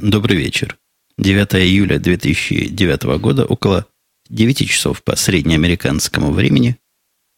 Добрый 0.00 0.36
вечер. 0.36 0.78
9 1.16 1.56
июля 1.56 1.98
2009 1.98 3.18
года, 3.20 3.44
около 3.44 3.84
9 4.28 4.70
часов 4.70 5.02
по 5.02 5.16
среднеамериканскому 5.16 6.30
времени, 6.30 6.78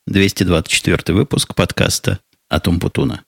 224 0.06 1.16
выпуск 1.16 1.54
подкаста 1.54 2.20
«Атом 2.50 2.78
Путуна». 2.78 3.24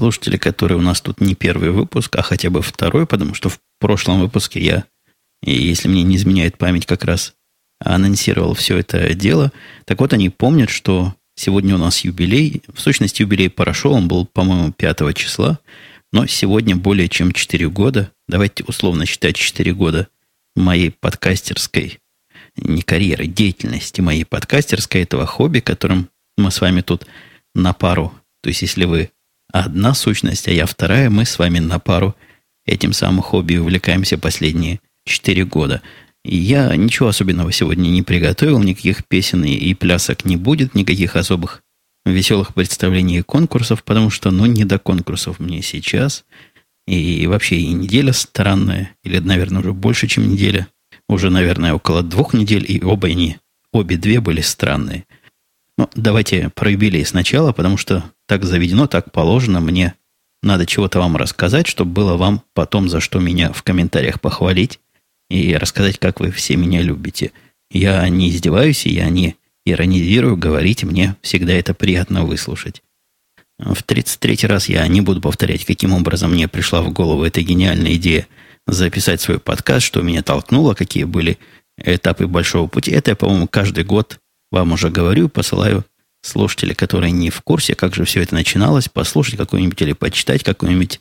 Слушатели, 0.00 0.38
которые 0.38 0.78
у 0.78 0.80
нас 0.80 1.02
тут 1.02 1.20
не 1.20 1.34
первый 1.34 1.72
выпуск, 1.72 2.16
а 2.16 2.22
хотя 2.22 2.48
бы 2.48 2.62
второй, 2.62 3.06
потому 3.06 3.34
что 3.34 3.50
в 3.50 3.60
прошлом 3.78 4.20
выпуске 4.20 4.58
я, 4.58 4.84
если 5.42 5.88
мне 5.88 6.02
не 6.02 6.16
изменяет 6.16 6.56
память, 6.56 6.86
как 6.86 7.04
раз 7.04 7.34
анонсировал 7.80 8.54
все 8.54 8.78
это 8.78 9.12
дело. 9.12 9.52
Так 9.84 10.00
вот, 10.00 10.14
они 10.14 10.30
помнят, 10.30 10.70
что 10.70 11.14
сегодня 11.34 11.74
у 11.74 11.78
нас 11.78 12.00
юбилей. 12.00 12.62
В 12.72 12.80
сущности, 12.80 13.20
юбилей 13.20 13.50
прошел, 13.50 13.92
он 13.92 14.08
был, 14.08 14.24
по-моему, 14.24 14.72
5 14.72 15.14
числа. 15.14 15.58
Но 16.12 16.26
сегодня 16.26 16.76
более 16.76 17.08
чем 17.08 17.32
4 17.32 17.68
года, 17.68 18.10
давайте 18.26 18.64
условно 18.64 19.04
считать 19.04 19.36
4 19.36 19.74
года 19.74 20.08
моей 20.56 20.90
подкастерской, 20.90 21.98
не 22.56 22.80
карьеры, 22.80 23.26
деятельности 23.26 24.00
моей 24.00 24.24
подкастерской, 24.24 25.02
этого 25.02 25.26
хобби, 25.26 25.60
которым 25.60 26.08
мы 26.38 26.50
с 26.50 26.62
вами 26.62 26.80
тут 26.80 27.06
на 27.54 27.74
пару. 27.74 28.14
То 28.42 28.48
есть, 28.48 28.62
если 28.62 28.86
вы 28.86 29.10
одна 29.52 29.94
сущность, 29.94 30.48
а 30.48 30.52
я 30.52 30.66
вторая, 30.66 31.10
мы 31.10 31.24
с 31.24 31.38
вами 31.38 31.58
на 31.58 31.78
пару 31.78 32.14
этим 32.66 32.92
самым 32.92 33.22
хобби 33.22 33.56
увлекаемся 33.56 34.18
последние 34.18 34.80
четыре 35.04 35.44
года. 35.44 35.82
И 36.24 36.36
я 36.36 36.74
ничего 36.76 37.08
особенного 37.08 37.50
сегодня 37.52 37.88
не 37.88 38.02
приготовил, 38.02 38.60
никаких 38.60 39.06
песен 39.06 39.44
и 39.44 39.74
плясок 39.74 40.24
не 40.24 40.36
будет, 40.36 40.74
никаких 40.74 41.16
особых 41.16 41.62
веселых 42.04 42.54
представлений 42.54 43.18
и 43.18 43.22
конкурсов, 43.22 43.84
потому 43.84 44.10
что, 44.10 44.30
ну, 44.30 44.46
не 44.46 44.64
до 44.64 44.78
конкурсов 44.78 45.38
мне 45.38 45.62
сейчас. 45.62 46.24
И 46.86 47.26
вообще 47.26 47.56
и 47.56 47.72
неделя 47.72 48.12
странная, 48.12 48.90
или, 49.04 49.18
наверное, 49.18 49.60
уже 49.60 49.72
больше, 49.72 50.08
чем 50.08 50.28
неделя. 50.28 50.66
Уже, 51.08 51.30
наверное, 51.30 51.74
около 51.74 52.02
двух 52.02 52.34
недель, 52.34 52.64
и 52.68 52.82
оба 52.82 53.08
они, 53.08 53.38
обе 53.72 53.96
две 53.96 54.20
были 54.20 54.40
странные. 54.40 55.04
Ну, 55.80 55.88
давайте 55.94 56.50
про 56.50 56.72
юбилей 56.72 57.06
сначала, 57.06 57.52
потому 57.52 57.78
что 57.78 58.04
так 58.28 58.44
заведено, 58.44 58.86
так 58.86 59.12
положено. 59.12 59.60
Мне 59.60 59.94
надо 60.42 60.66
чего-то 60.66 60.98
вам 60.98 61.16
рассказать, 61.16 61.66
чтобы 61.66 61.92
было 61.92 62.18
вам 62.18 62.42
потом 62.52 62.90
за 62.90 63.00
что 63.00 63.18
меня 63.18 63.50
в 63.50 63.62
комментариях 63.62 64.20
похвалить 64.20 64.78
и 65.30 65.56
рассказать, 65.56 65.98
как 65.98 66.20
вы 66.20 66.32
все 66.32 66.56
меня 66.56 66.82
любите. 66.82 67.32
Я 67.70 68.06
не 68.10 68.28
издеваюсь, 68.28 68.84
я 68.84 69.08
не 69.08 69.36
иронизирую, 69.64 70.36
говорите 70.36 70.84
мне, 70.84 71.16
всегда 71.22 71.54
это 71.54 71.72
приятно 71.72 72.26
выслушать. 72.26 72.82
В 73.58 73.82
33 73.82 74.46
раз 74.48 74.68
я 74.68 74.86
не 74.86 75.00
буду 75.00 75.22
повторять, 75.22 75.64
каким 75.64 75.94
образом 75.94 76.32
мне 76.32 76.46
пришла 76.46 76.82
в 76.82 76.92
голову 76.92 77.24
эта 77.24 77.40
гениальная 77.40 77.94
идея 77.94 78.26
записать 78.66 79.22
свой 79.22 79.38
подкаст, 79.38 79.86
что 79.86 80.02
меня 80.02 80.22
толкнуло, 80.22 80.74
какие 80.74 81.04
были 81.04 81.38
этапы 81.78 82.26
большого 82.26 82.66
пути. 82.66 82.90
Это 82.90 83.12
я, 83.12 83.16
по-моему, 83.16 83.48
каждый 83.48 83.84
год 83.84 84.20
вам 84.50 84.72
уже 84.72 84.90
говорю, 84.90 85.28
посылаю 85.28 85.84
слушатели, 86.22 86.74
которые 86.74 87.12
не 87.12 87.30
в 87.30 87.40
курсе, 87.42 87.74
как 87.74 87.94
же 87.94 88.04
все 88.04 88.22
это 88.22 88.34
начиналось, 88.34 88.88
послушать 88.88 89.36
какой-нибудь 89.36 89.80
или 89.82 89.92
почитать 89.92 90.42
какой-нибудь 90.42 91.00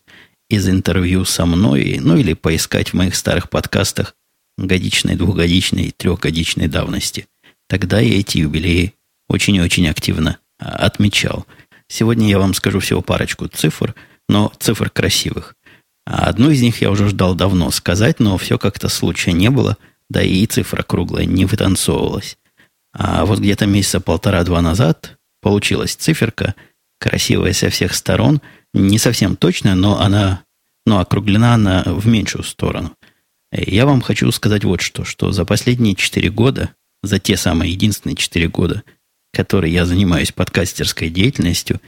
из 0.50 0.67
интервью 0.67 1.25
со 1.25 1.45
мной, 1.45 2.00
ну 2.02 2.17
или 2.17 2.33
поискать 2.33 2.89
в 2.89 2.94
моих 2.94 3.16
старых 3.16 3.50
подкастах 3.50 4.16
годичной, 4.58 5.16
двухгодичной, 5.16 5.92
трехгодичной 5.95 6.67
давности. 6.67 7.27
Тогда 7.67 8.00
я 8.00 8.20
эти 8.20 8.39
юбилеи 8.39 8.93
очень 9.27 9.55
и 9.55 9.61
очень 9.61 9.88
активно 9.88 10.38
а, 10.59 10.70
отмечал. 10.70 11.45
Сегодня 11.88 12.27
я 12.27 12.39
вам 12.39 12.54
скажу 12.54 12.80
всего 12.80 13.02
парочку 13.02 13.48
цифр, 13.48 13.95
но 14.27 14.52
цифр 14.59 14.89
красивых. 14.89 15.55
А 16.05 16.26
одну 16.26 16.49
из 16.49 16.61
них 16.61 16.82
я 16.82 16.89
уже 16.89 17.08
ждал 17.08 17.36
давно 17.36 17.70
сказать, 17.71 18.20
но 18.20 18.38
все 18.38 18.58
как-то 18.58 18.89
случая 18.89 19.33
не 19.33 19.49
было, 19.49 19.77
да 20.09 20.23
и 20.23 20.45
цифра 20.48 20.82
круглая 20.82 21.26
не 21.26 21.45
вытанцовывалась. 21.45 22.38
А 22.94 23.26
вот 23.26 23.39
где-то 23.39 23.66
месяца 23.66 24.00
полтора-два 24.00 24.61
назад 24.61 25.17
получилась 25.42 25.95
циферка, 25.95 26.55
красивая 27.00 27.54
со 27.54 27.70
всех 27.70 27.94
сторон, 27.94 28.42
не 28.73 28.98
совсем 28.98 29.36
точная, 29.36 29.76
но 29.76 30.00
она 30.00 30.44
но 30.89 31.00
округлена 31.00 31.54
она 31.54 31.83
в 31.86 32.08
меньшую 32.08 32.44
сторону. 32.44 32.95
Я 33.52 33.86
вам 33.86 34.02
хочу 34.02 34.32
сказать 34.32 34.64
вот 34.64 34.82
что, 34.82 35.05
что 35.05 35.32
за 35.32 35.45
последние 35.45 35.95
четыре 35.95 36.32
года, 36.32 36.73
за 37.04 37.20
те 37.20 37.38
самые 37.38 37.72
единственные 37.72 38.16
четыре 38.16 38.48
года, 38.48 38.83
которые 39.32 39.71
я 39.71 39.86
занимаюсь 39.86 40.32
подкастерской 40.32 41.10
деятельностью, 41.10 41.80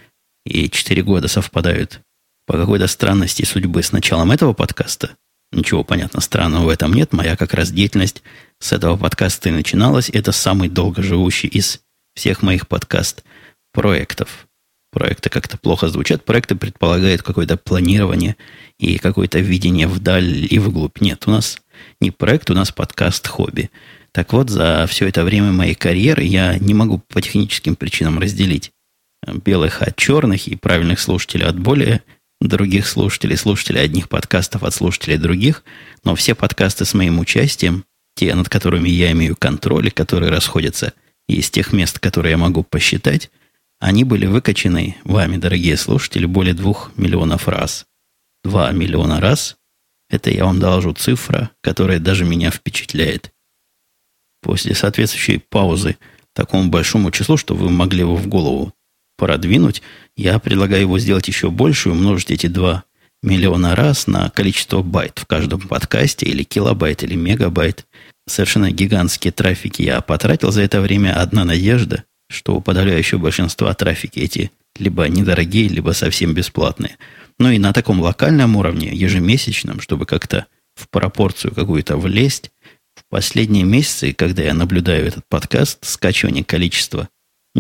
и 0.46 0.70
четыре 0.70 1.02
года 1.02 1.28
совпадают 1.28 2.02
по 2.46 2.54
какой-то 2.54 2.86
странности 2.86 3.44
судьбы 3.44 3.82
с 3.82 3.92
началом 3.92 4.32
этого 4.32 4.54
подкаста, 4.54 5.16
Ничего, 5.52 5.84
понятно, 5.84 6.22
странного 6.22 6.66
в 6.66 6.70
этом 6.70 6.94
нет. 6.94 7.12
Моя 7.12 7.36
как 7.36 7.54
раз 7.54 7.72
деятельность 7.72 8.24
с 8.60 8.72
этого 8.72 8.96
подкаста 8.96 9.50
и 9.50 9.52
начиналась. 9.52 10.10
Это 10.10 10.32
самый 10.32 10.70
долгоживущий 10.70 11.50
из 11.50 11.82
всех 12.16 12.42
моих 12.42 12.68
подкаст-проектов. 12.68 14.48
Проекты 14.92 15.30
как-то 15.30 15.58
плохо 15.58 15.90
звучат. 15.90 16.24
Проекты 16.24 16.56
предполагают 16.56 17.22
какое-то 17.22 17.58
планирование 17.58 18.38
и 18.78 18.98
какое-то 18.98 19.40
видение 19.40 19.88
вдаль 19.88 20.48
и 20.50 20.60
вглубь. 20.60 21.02
Нет, 21.02 21.24
у 21.28 21.32
нас 21.32 21.62
не 22.00 22.12
проект, 22.12 22.50
у 22.50 22.54
нас 22.54 22.72
подкаст-хобби. 22.72 23.72
Так 24.14 24.34
вот, 24.34 24.50
за 24.50 24.86
все 24.90 25.08
это 25.08 25.24
время 25.24 25.52
моей 25.52 25.76
карьеры 25.76 26.24
я 26.24 26.58
не 26.60 26.74
могу 26.74 27.00
по 27.00 27.22
техническим 27.22 27.76
причинам 27.76 28.20
разделить 28.20 28.72
белых 29.46 29.82
от 29.82 29.96
черных 29.96 30.48
и 30.48 30.56
правильных 30.56 31.00
слушателей 31.00 31.46
от 31.46 31.60
более 31.60 32.04
других 32.48 32.88
слушателей, 32.88 33.38
слушателей 33.38 33.82
одних 33.82 34.10
подкастов 34.10 34.64
от 34.64 34.74
слушателей 34.74 35.18
других, 35.18 35.64
но 36.04 36.16
все 36.16 36.36
подкасты 36.36 36.86
с 36.86 36.94
моим 36.94 37.20
участием, 37.20 37.86
те, 38.16 38.34
над 38.36 38.50
которыми 38.50 38.90
я 38.90 39.12
имею 39.12 39.36
контроль, 39.36 39.88
и 39.88 39.92
которые 39.92 40.32
расходятся 40.32 40.94
из 41.28 41.50
тех 41.50 41.72
мест, 41.72 42.00
которые 42.00 42.32
я 42.32 42.38
могу 42.38 42.64
посчитать, 42.64 43.30
они 43.80 44.04
были 44.04 44.26
выкачаны 44.26 44.98
вами, 45.04 45.38
дорогие 45.38 45.78
слушатели, 45.78 46.26
более 46.26 46.54
двух 46.54 46.92
миллионов 46.98 47.48
раз. 47.48 47.86
Два 48.44 48.72
миллиона 48.72 49.20
раз– 49.20 49.58
это 50.10 50.30
я 50.30 50.46
вам 50.46 50.60
доложу 50.60 50.94
цифра, 50.94 51.52
которая 51.62 52.00
даже 52.00 52.26
меня 52.26 52.52
впечатляет. 52.52 53.32
После 54.42 54.74
соответствующей 54.76 55.38
паузы 55.38 55.98
такому 56.34 56.70
большому 56.70 57.12
числу, 57.12 57.38
что 57.38 57.56
вы 57.56 57.70
могли 57.70 58.00
его 58.00 58.16
в 58.16 58.28
голову 58.28 58.74
продвинуть, 59.18 59.84
я 60.16 60.40
предлагаю 60.40 60.82
его 60.82 61.00
сделать 61.00 61.28
еще 61.28 61.50
больше 61.50 61.90
и 61.90 61.92
умножить 61.92 62.32
эти 62.32 62.48
2 62.48 62.84
миллиона 63.24 63.76
раз 63.76 64.08
на 64.08 64.30
количество 64.30 64.82
байт 64.82 65.20
в 65.20 65.26
каждом 65.26 65.62
подкасте, 65.62 66.26
или 66.26 66.44
килобайт, 66.44 67.04
или 67.04 67.16
мегабайт. 67.16 67.86
Совершенно 68.28 68.72
гигантские 68.72 69.32
трафики 69.32 69.82
я 69.82 70.02
потратил 70.02 70.52
за 70.52 70.62
это 70.62 70.82
время. 70.82 71.20
Одна 71.20 71.44
надежда, 71.46 72.04
что 72.30 72.56
у 72.56 72.62
подавляющего 72.62 73.20
большинства 73.20 73.74
трафики 73.74 74.20
эти 74.20 74.52
либо 74.78 75.08
недорогие, 75.08 75.68
либо 75.68 75.92
совсем 75.92 76.34
бесплатные. 76.34 76.98
Но 77.40 77.52
и 77.52 77.60
на 77.60 77.74
таком 77.74 78.00
локальном 78.00 78.56
уровне, 78.56 78.90
ежемесячном, 78.94 79.82
чтобы 79.82 80.06
как-то 80.06 80.48
в 80.76 80.90
пропорцию 80.90 81.54
какую-то 81.54 81.98
влезть, 81.98 82.52
в 82.96 83.04
последние 83.10 83.64
месяцы, 83.64 84.14
когда 84.14 84.44
я 84.44 84.54
наблюдаю 84.54 85.06
этот 85.06 85.26
подкаст, 85.28 85.80
скачивание 85.86 86.44
количества 86.44 87.10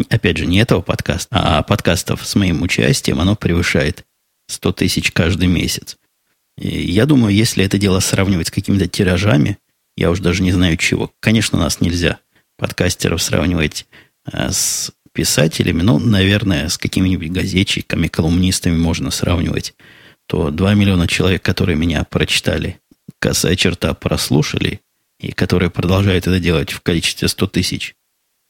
опять 0.09 0.37
же, 0.37 0.45
не 0.45 0.59
этого 0.59 0.81
подкаста, 0.81 1.27
а 1.31 1.63
подкастов 1.63 2.25
с 2.25 2.35
моим 2.35 2.61
участием, 2.61 3.19
оно 3.19 3.35
превышает 3.35 4.05
100 4.47 4.71
тысяч 4.73 5.11
каждый 5.11 5.47
месяц. 5.47 5.97
И 6.57 6.91
я 6.91 7.05
думаю, 7.05 7.33
если 7.33 7.65
это 7.65 7.77
дело 7.77 7.99
сравнивать 7.99 8.47
с 8.47 8.51
какими-то 8.51 8.87
тиражами, 8.87 9.57
я 9.97 10.11
уже 10.11 10.21
даже 10.21 10.43
не 10.43 10.51
знаю 10.51 10.77
чего. 10.77 11.11
Конечно, 11.19 11.59
нас 11.59 11.81
нельзя, 11.81 12.19
подкастеров, 12.57 13.21
сравнивать 13.21 13.85
э, 14.31 14.51
с 14.51 14.91
писателями, 15.13 15.81
но, 15.81 15.99
наверное, 15.99 16.69
с 16.69 16.77
какими-нибудь 16.77 17.31
газетчиками, 17.31 18.07
колумнистами 18.07 18.77
можно 18.77 19.11
сравнивать. 19.11 19.73
То 20.27 20.51
2 20.51 20.73
миллиона 20.75 21.07
человек, 21.07 21.41
которые 21.41 21.75
меня 21.75 22.03
прочитали, 22.05 22.79
косая 23.19 23.55
черта 23.55 23.93
прослушали, 23.93 24.81
и 25.19 25.31
которые 25.31 25.69
продолжают 25.69 26.27
это 26.27 26.39
делать 26.39 26.71
в 26.71 26.81
количестве 26.81 27.27
100 27.27 27.47
тысяч, 27.47 27.95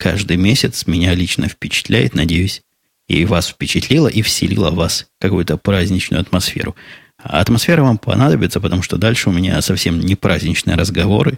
каждый 0.02 0.36
месяц 0.36 0.88
меня 0.88 1.14
лично 1.14 1.48
впечатляет, 1.48 2.16
надеюсь, 2.16 2.64
и 3.08 3.24
вас 3.24 3.50
впечатлило, 3.50 4.08
и 4.08 4.24
вселило 4.24 4.72
в 4.72 4.76
вас 4.76 5.06
какую-то 5.20 5.58
праздничную 5.58 6.20
атмосферу. 6.20 6.76
А 7.22 7.40
атмосфера 7.40 7.84
вам 7.84 8.00
понадобится, 8.00 8.60
потому 8.60 8.82
что 8.82 8.98
дальше 8.98 9.30
у 9.30 9.32
меня 9.32 9.62
совсем 9.62 10.00
не 10.00 10.16
праздничные 10.16 10.76
разговоры, 10.76 11.38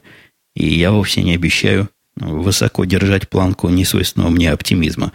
и 0.56 0.66
я 0.66 0.92
вовсе 0.92 1.24
не 1.24 1.36
обещаю 1.36 1.90
высоко 2.16 2.86
держать 2.86 3.28
планку 3.28 3.68
несвойственного 3.68 4.30
мне 4.30 4.50
оптимизма. 4.50 5.12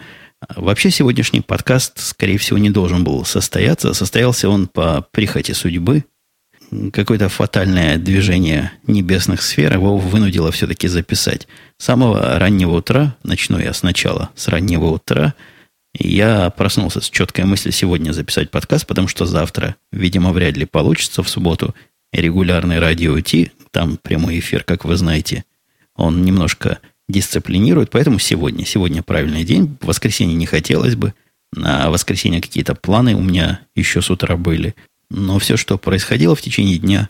Вообще 0.55 0.91
сегодняшний 0.91 1.41
подкаст, 1.41 1.99
скорее 1.99 2.37
всего, 2.37 2.59
не 2.59 2.69
должен 2.69 3.03
был 3.03 3.25
состояться. 3.25 3.95
Состоялся 3.95 4.47
он 4.47 4.67
по 4.67 5.07
прихоти 5.11 5.53
судьбы. 5.53 6.05
Какое-то 6.93 7.29
фатальное 7.29 7.97
движение 7.97 8.71
небесных 8.85 9.41
сфер 9.41 9.73
его 9.73 9.97
вынудило 9.97 10.51
все-таки 10.51 10.87
записать. 10.87 11.47
С 11.77 11.85
самого 11.85 12.39
раннего 12.39 12.77
утра, 12.77 13.15
начну 13.23 13.59
я 13.59 13.73
сначала, 13.73 14.29
с 14.35 14.47
раннего 14.47 14.85
утра, 14.87 15.33
я 15.93 16.49
проснулся 16.51 17.01
с 17.01 17.09
четкой 17.09 17.45
мыслью 17.45 17.71
сегодня 17.71 18.11
записать 18.11 18.51
подкаст, 18.51 18.85
потому 18.85 19.07
что 19.07 19.25
завтра, 19.25 19.75
видимо, 19.91 20.31
вряд 20.31 20.55
ли 20.57 20.65
получится 20.65 21.23
в 21.23 21.29
субботу 21.29 21.73
регулярный 22.13 22.79
радио 22.79 23.19
Ти, 23.21 23.51
там 23.71 23.97
прямой 23.97 24.39
эфир, 24.39 24.63
как 24.63 24.85
вы 24.85 24.97
знаете, 24.97 25.45
он 25.95 26.23
немножко 26.23 26.79
дисциплинирует, 27.07 27.89
поэтому 27.89 28.19
сегодня, 28.19 28.65
сегодня 28.65 29.01
правильный 29.01 29.43
день, 29.43 29.77
в 29.81 29.87
воскресенье 29.87 30.35
не 30.35 30.45
хотелось 30.45 30.95
бы, 30.95 31.13
на 31.51 31.89
воскресенье 31.89 32.41
какие-то 32.41 32.75
планы 32.75 33.15
у 33.15 33.21
меня 33.21 33.61
еще 33.75 34.01
с 34.01 34.11
утра 34.11 34.37
были, 34.37 34.75
но 35.09 35.39
все, 35.39 35.57
что 35.57 35.77
происходило 35.77 36.35
в 36.35 36.41
течение 36.41 36.77
дня, 36.77 37.09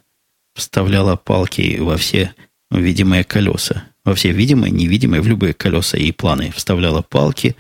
вставляло 0.56 1.16
палки 1.16 1.78
во 1.80 1.98
все 1.98 2.34
видимые 2.72 3.24
колеса, 3.24 3.84
во 4.04 4.16
все 4.16 4.32
видимые, 4.32 4.72
невидимые, 4.72 5.22
в 5.22 5.28
любые 5.28 5.54
колеса 5.54 5.98
и 5.98 6.12
планы 6.12 6.52
вставляла 6.56 7.02
палки. 7.02 7.56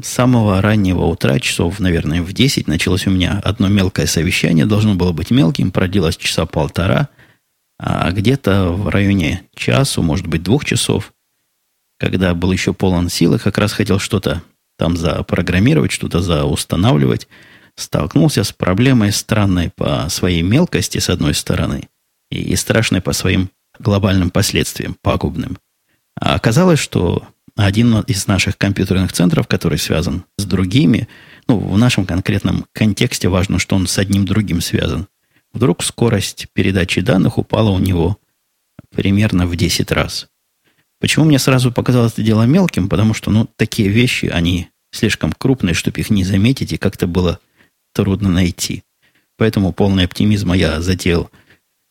С 0.00 0.08
самого 0.08 0.60
раннего 0.60 1.04
утра, 1.06 1.40
часов, 1.40 1.80
наверное, 1.80 2.22
в 2.22 2.32
10, 2.32 2.68
началось 2.68 3.06
у 3.06 3.10
меня 3.10 3.40
одно 3.42 3.68
мелкое 3.68 4.06
совещание, 4.06 4.66
должно 4.66 4.94
было 4.94 5.12
быть 5.12 5.30
мелким, 5.30 5.70
продлилось 5.70 6.18
часа 6.18 6.44
полтора, 6.44 7.08
а 7.78 8.10
где-то 8.12 8.72
в 8.72 8.88
районе 8.88 9.42
часу, 9.54 10.02
может 10.02 10.26
быть, 10.26 10.42
двух 10.42 10.66
часов, 10.66 11.14
когда 11.98 12.34
был 12.34 12.52
еще 12.52 12.74
полон 12.74 13.08
силы, 13.08 13.38
как 13.38 13.56
раз 13.56 13.72
хотел 13.72 13.98
что-то 13.98 14.42
там 14.78 14.96
запрограммировать, 14.96 15.92
что-то 15.92 16.20
заустанавливать, 16.20 17.28
столкнулся 17.76 18.44
с 18.44 18.52
проблемой 18.52 19.12
странной 19.12 19.70
по 19.70 20.08
своей 20.08 20.42
мелкости, 20.42 20.98
с 20.98 21.08
одной 21.10 21.34
стороны, 21.34 21.88
и 22.30 22.56
страшной 22.56 23.00
по 23.00 23.12
своим 23.12 23.50
глобальным 23.78 24.30
последствиям, 24.30 24.96
пагубным. 25.00 25.58
А 26.18 26.34
оказалось, 26.34 26.78
что 26.78 27.26
один 27.56 28.00
из 28.00 28.26
наших 28.26 28.58
компьютерных 28.58 29.12
центров, 29.12 29.46
который 29.46 29.78
связан 29.78 30.24
с 30.36 30.44
другими, 30.44 31.08
ну, 31.48 31.58
в 31.58 31.78
нашем 31.78 32.06
конкретном 32.06 32.66
контексте 32.72 33.28
важно, 33.28 33.58
что 33.58 33.76
он 33.76 33.86
с 33.86 33.98
одним 33.98 34.24
другим 34.24 34.60
связан, 34.60 35.08
вдруг 35.52 35.82
скорость 35.82 36.48
передачи 36.52 37.00
данных 37.00 37.38
упала 37.38 37.70
у 37.70 37.78
него 37.78 38.18
примерно 38.94 39.46
в 39.46 39.56
10 39.56 39.90
раз. 39.92 40.28
Почему 41.00 41.26
мне 41.26 41.38
сразу 41.38 41.72
показалось 41.72 42.12
это 42.12 42.22
дело 42.22 42.44
мелким? 42.44 42.88
Потому 42.88 43.14
что, 43.14 43.30
ну, 43.30 43.48
такие 43.56 43.88
вещи, 43.88 44.26
они 44.26 44.68
слишком 44.92 45.32
крупные, 45.32 45.74
чтобы 45.74 46.00
их 46.00 46.10
не 46.10 46.24
заметить, 46.24 46.72
и 46.72 46.78
как-то 46.78 47.06
было 47.06 47.38
трудно 47.96 48.28
найти. 48.28 48.82
Поэтому 49.38 49.72
полный 49.72 50.04
оптимизма 50.04 50.56
я 50.56 50.80
затеял 50.80 51.30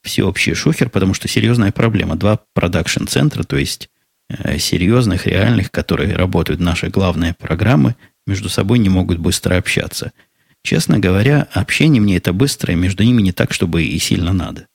всеобщий 0.03 0.53
шухер, 0.53 0.89
потому 0.89 1.13
что 1.13 1.27
серьезная 1.27 1.71
проблема. 1.71 2.15
Два 2.15 2.39
продакшн-центра, 2.53 3.43
то 3.43 3.57
есть 3.57 3.89
э, 4.29 4.59
серьезных, 4.59 5.25
реальных, 5.25 5.71
которые 5.71 6.15
работают 6.15 6.59
наши 6.59 6.89
главные 6.89 7.33
программы, 7.33 7.95
между 8.27 8.49
собой 8.49 8.79
не 8.79 8.89
могут 8.89 9.17
быстро 9.17 9.57
общаться. 9.57 10.11
Честно 10.63 10.99
говоря, 10.99 11.47
общение 11.53 12.01
мне 12.01 12.17
это 12.17 12.33
быстро, 12.33 12.73
и 12.73 12.75
между 12.75 13.03
ними 13.03 13.21
не 13.21 13.31
так, 13.31 13.51
чтобы 13.53 13.83
и 13.83 13.97
сильно 13.99 14.31
надо. 14.31 14.67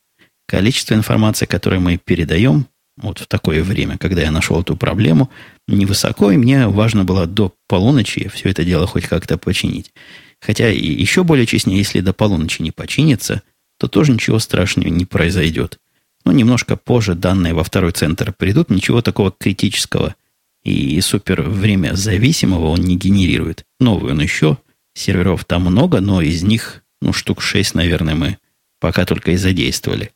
Количество 0.46 0.94
информации, 0.94 1.46
которое 1.46 1.78
мы 1.78 1.96
передаем, 1.96 2.66
вот 2.96 3.20
в 3.20 3.26
такое 3.26 3.62
время, 3.62 3.98
когда 3.98 4.22
я 4.22 4.30
нашел 4.30 4.60
эту 4.60 4.76
проблему, 4.76 5.30
невысоко, 5.68 6.30
и 6.30 6.36
мне 6.36 6.66
важно 6.66 7.04
было 7.04 7.26
до 7.26 7.54
полуночи 7.68 8.28
все 8.34 8.50
это 8.50 8.64
дело 8.64 8.86
хоть 8.86 9.06
как-то 9.06 9.38
починить. 9.38 9.92
Хотя 10.40 10.68
еще 10.68 11.24
более 11.24 11.46
честнее, 11.46 11.78
если 11.78 12.00
до 12.00 12.12
полуночи 12.12 12.62
не 12.62 12.70
починится, 12.70 13.42
то 13.78 13.88
тоже 13.88 14.12
ничего 14.12 14.38
страшного 14.38 14.88
не 14.88 15.04
произойдет. 15.04 15.78
Но 16.24 16.32
немножко 16.32 16.76
позже 16.76 17.14
данные 17.14 17.54
во 17.54 17.64
второй 17.64 17.92
центр 17.92 18.32
придут, 18.32 18.70
ничего 18.70 19.02
такого 19.02 19.30
критического 19.30 20.14
и 20.62 21.00
супер 21.00 21.42
время 21.42 21.94
зависимого 21.94 22.66
он 22.66 22.80
не 22.80 22.96
генерирует. 22.96 23.64
Новый 23.78 24.12
он 24.12 24.20
еще, 24.20 24.58
серверов 24.94 25.44
там 25.44 25.62
много, 25.62 26.00
но 26.00 26.20
из 26.20 26.42
них, 26.42 26.82
ну, 27.00 27.12
штук 27.12 27.40
6, 27.40 27.74
наверное, 27.74 28.14
мы 28.14 28.38
пока 28.78 29.06
только 29.06 29.32
и 29.32 29.36
задействовали. 29.36 30.12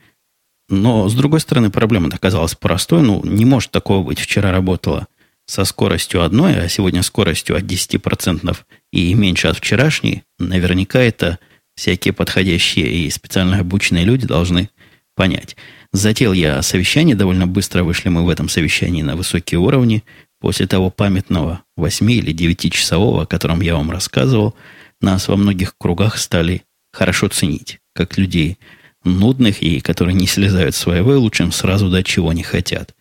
Но, 0.68 1.08
с 1.08 1.14
другой 1.14 1.40
стороны, 1.40 1.70
проблема 1.70 2.08
оказалась 2.08 2.54
простой. 2.54 3.02
Ну, 3.02 3.22
не 3.24 3.44
может 3.44 3.70
такого 3.70 4.02
быть. 4.02 4.18
Вчера 4.18 4.50
работала 4.50 5.08
со 5.46 5.64
скоростью 5.64 6.22
одной, 6.22 6.58
а 6.58 6.68
сегодня 6.68 7.02
скоростью 7.02 7.56
от 7.56 7.64
10% 7.64 8.56
и 8.92 9.14
меньше 9.14 9.48
от 9.48 9.58
вчерашней, 9.58 10.22
наверняка 10.38 11.00
это 11.00 11.38
всякие 11.76 12.14
подходящие 12.14 12.86
и 12.86 13.10
специально 13.10 13.58
обученные 13.58 14.04
люди 14.04 14.26
должны 14.26 14.70
понять. 15.14 15.56
Затеял 15.92 16.32
я 16.32 16.60
совещание, 16.62 17.14
довольно 17.14 17.46
быстро 17.46 17.84
вышли 17.84 18.08
мы 18.08 18.24
в 18.24 18.28
этом 18.28 18.48
совещании 18.48 19.02
на 19.02 19.16
высокие 19.16 19.58
уровни. 19.58 20.04
После 20.40 20.66
того 20.66 20.90
памятного 20.90 21.62
8 21.76 22.10
или 22.10 22.32
9 22.32 22.72
часового, 22.72 23.22
о 23.22 23.26
котором 23.26 23.60
я 23.60 23.76
вам 23.76 23.90
рассказывал, 23.90 24.54
нас 25.00 25.28
во 25.28 25.36
многих 25.36 25.76
кругах 25.78 26.18
стали 26.18 26.62
хорошо 26.92 27.28
ценить, 27.28 27.78
как 27.94 28.18
людей 28.18 28.58
нудных 29.04 29.62
и 29.62 29.80
которые 29.80 30.14
не 30.14 30.26
слезают 30.26 30.74
с 30.74 30.78
своего, 30.78 31.18
лучше 31.18 31.44
им 31.44 31.52
сразу 31.52 31.90
дать, 31.90 32.06
чего 32.06 32.32
не 32.32 32.42
хотят. 32.42 32.93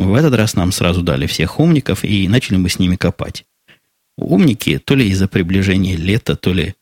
В 0.00 0.14
этот 0.14 0.34
раз 0.34 0.54
нам 0.54 0.72
сразу 0.72 1.02
дали 1.02 1.26
всех 1.26 1.60
умников, 1.60 2.04
и 2.04 2.26
начали 2.26 2.56
мы 2.56 2.70
с 2.70 2.78
ними 2.78 2.96
копать. 2.96 3.44
Умники, 4.16 4.78
то 4.78 4.94
ли 4.94 5.06
из-за 5.10 5.28
приближения 5.28 5.94
лета, 5.94 6.36
то 6.36 6.54
ли, 6.54 6.74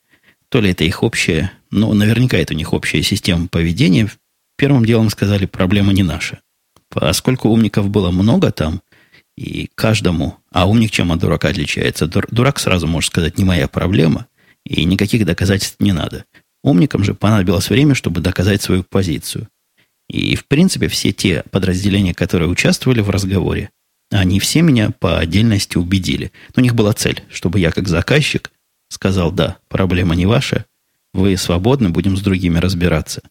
то 0.48 0.60
ли 0.60 0.70
это 0.70 0.84
их 0.84 1.02
общая, 1.02 1.52
но 1.72 1.92
наверняка 1.94 2.36
это 2.36 2.54
у 2.54 2.56
них 2.56 2.72
общая 2.72 3.02
система 3.02 3.48
поведения. 3.48 4.08
Первым 4.56 4.84
делом 4.84 5.10
сказали, 5.10 5.46
проблема 5.46 5.92
не 5.92 6.04
наша. 6.04 6.38
Поскольку 6.90 7.48
умников 7.48 7.90
было 7.90 8.12
много 8.12 8.52
там, 8.52 8.82
и 9.36 9.68
каждому, 9.74 10.36
а 10.52 10.68
умник 10.68 10.92
чем 10.92 11.10
от 11.10 11.18
дурака 11.18 11.48
отличается? 11.48 12.06
Дурак 12.06 12.60
сразу 12.60 12.86
может 12.86 13.10
сказать, 13.10 13.36
не 13.36 13.44
моя 13.44 13.66
проблема, 13.66 14.26
и 14.64 14.84
никаких 14.84 15.26
доказательств 15.26 15.80
не 15.80 15.92
надо. 15.92 16.24
Умникам 16.62 17.02
же 17.02 17.14
понадобилось 17.14 17.68
время, 17.68 17.96
чтобы 17.96 18.20
доказать 18.20 18.62
свою 18.62 18.84
позицию. 18.84 19.48
И, 20.08 20.36
в 20.36 20.46
принципе, 20.46 20.88
все 20.88 21.12
те 21.12 21.44
подразделения, 21.50 22.14
которые 22.14 22.48
участвовали 22.48 23.00
в 23.00 23.10
разговоре, 23.10 23.70
они 24.10 24.40
все 24.40 24.62
меня 24.62 24.90
по 24.90 25.18
отдельности 25.18 25.76
убедили. 25.76 26.32
У 26.56 26.60
них 26.60 26.74
была 26.74 26.94
цель, 26.94 27.22
чтобы 27.30 27.60
я, 27.60 27.70
как 27.70 27.88
заказчик, 27.88 28.50
сказал, 28.88 29.30
да, 29.30 29.58
проблема 29.68 30.14
не 30.14 30.24
ваша, 30.24 30.64
вы 31.12 31.36
свободны, 31.36 31.90
будем 31.90 32.16
с 32.16 32.22
другими 32.22 32.58
разбираться. 32.58 33.22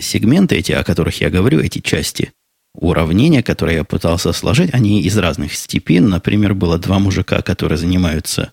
Сегменты 0.00 0.56
эти, 0.56 0.72
о 0.72 0.84
которых 0.84 1.20
я 1.20 1.28
говорю, 1.28 1.60
эти 1.60 1.80
части, 1.80 2.32
уравнения, 2.74 3.42
которые 3.42 3.78
я 3.78 3.84
пытался 3.84 4.32
сложить, 4.32 4.72
они 4.72 5.02
из 5.02 5.18
разных 5.18 5.52
степей. 5.54 6.00
Например, 6.00 6.54
было 6.54 6.78
два 6.78 6.98
мужика, 6.98 7.42
которые 7.42 7.76
занимаются 7.76 8.52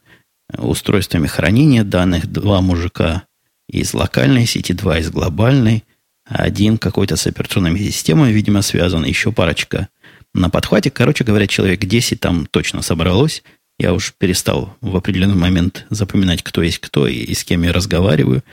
устройствами 0.58 1.28
хранения 1.28 1.86
данных, 1.86 2.28
два 2.28 2.60
мужика 2.60 3.24
из 3.70 3.94
локальной 3.94 4.46
сети, 4.46 4.74
два 4.74 5.00
из 5.00 5.10
глобальной– 5.10 5.86
один 6.30 6.78
какой-то 6.78 7.16
с 7.16 7.26
операционными 7.26 7.80
системами, 7.80 8.32
видимо, 8.32 8.62
связан, 8.62 9.04
еще 9.04 9.32
парочка 9.32 9.90
на 10.34 10.50
подхвате. 10.50 10.92
Короче 10.92 11.24
говоря, 11.24 11.48
человек 11.48 11.80
10 11.82 12.20
там 12.20 12.46
точно 12.46 12.84
собралось. 12.84 13.44
Я 13.80 13.94
уж 13.94 14.14
перестал 14.18 14.78
в 14.82 14.96
определенный 14.96 15.36
момент 15.36 15.88
запоминать, 15.90 16.44
кто 16.44 16.62
есть 16.62 16.80
кто 16.80 17.08
и, 17.08 17.16
и 17.16 17.34
с 17.34 17.44
кем 17.44 17.64
я 17.64 17.74
разговариваю. 17.74 18.44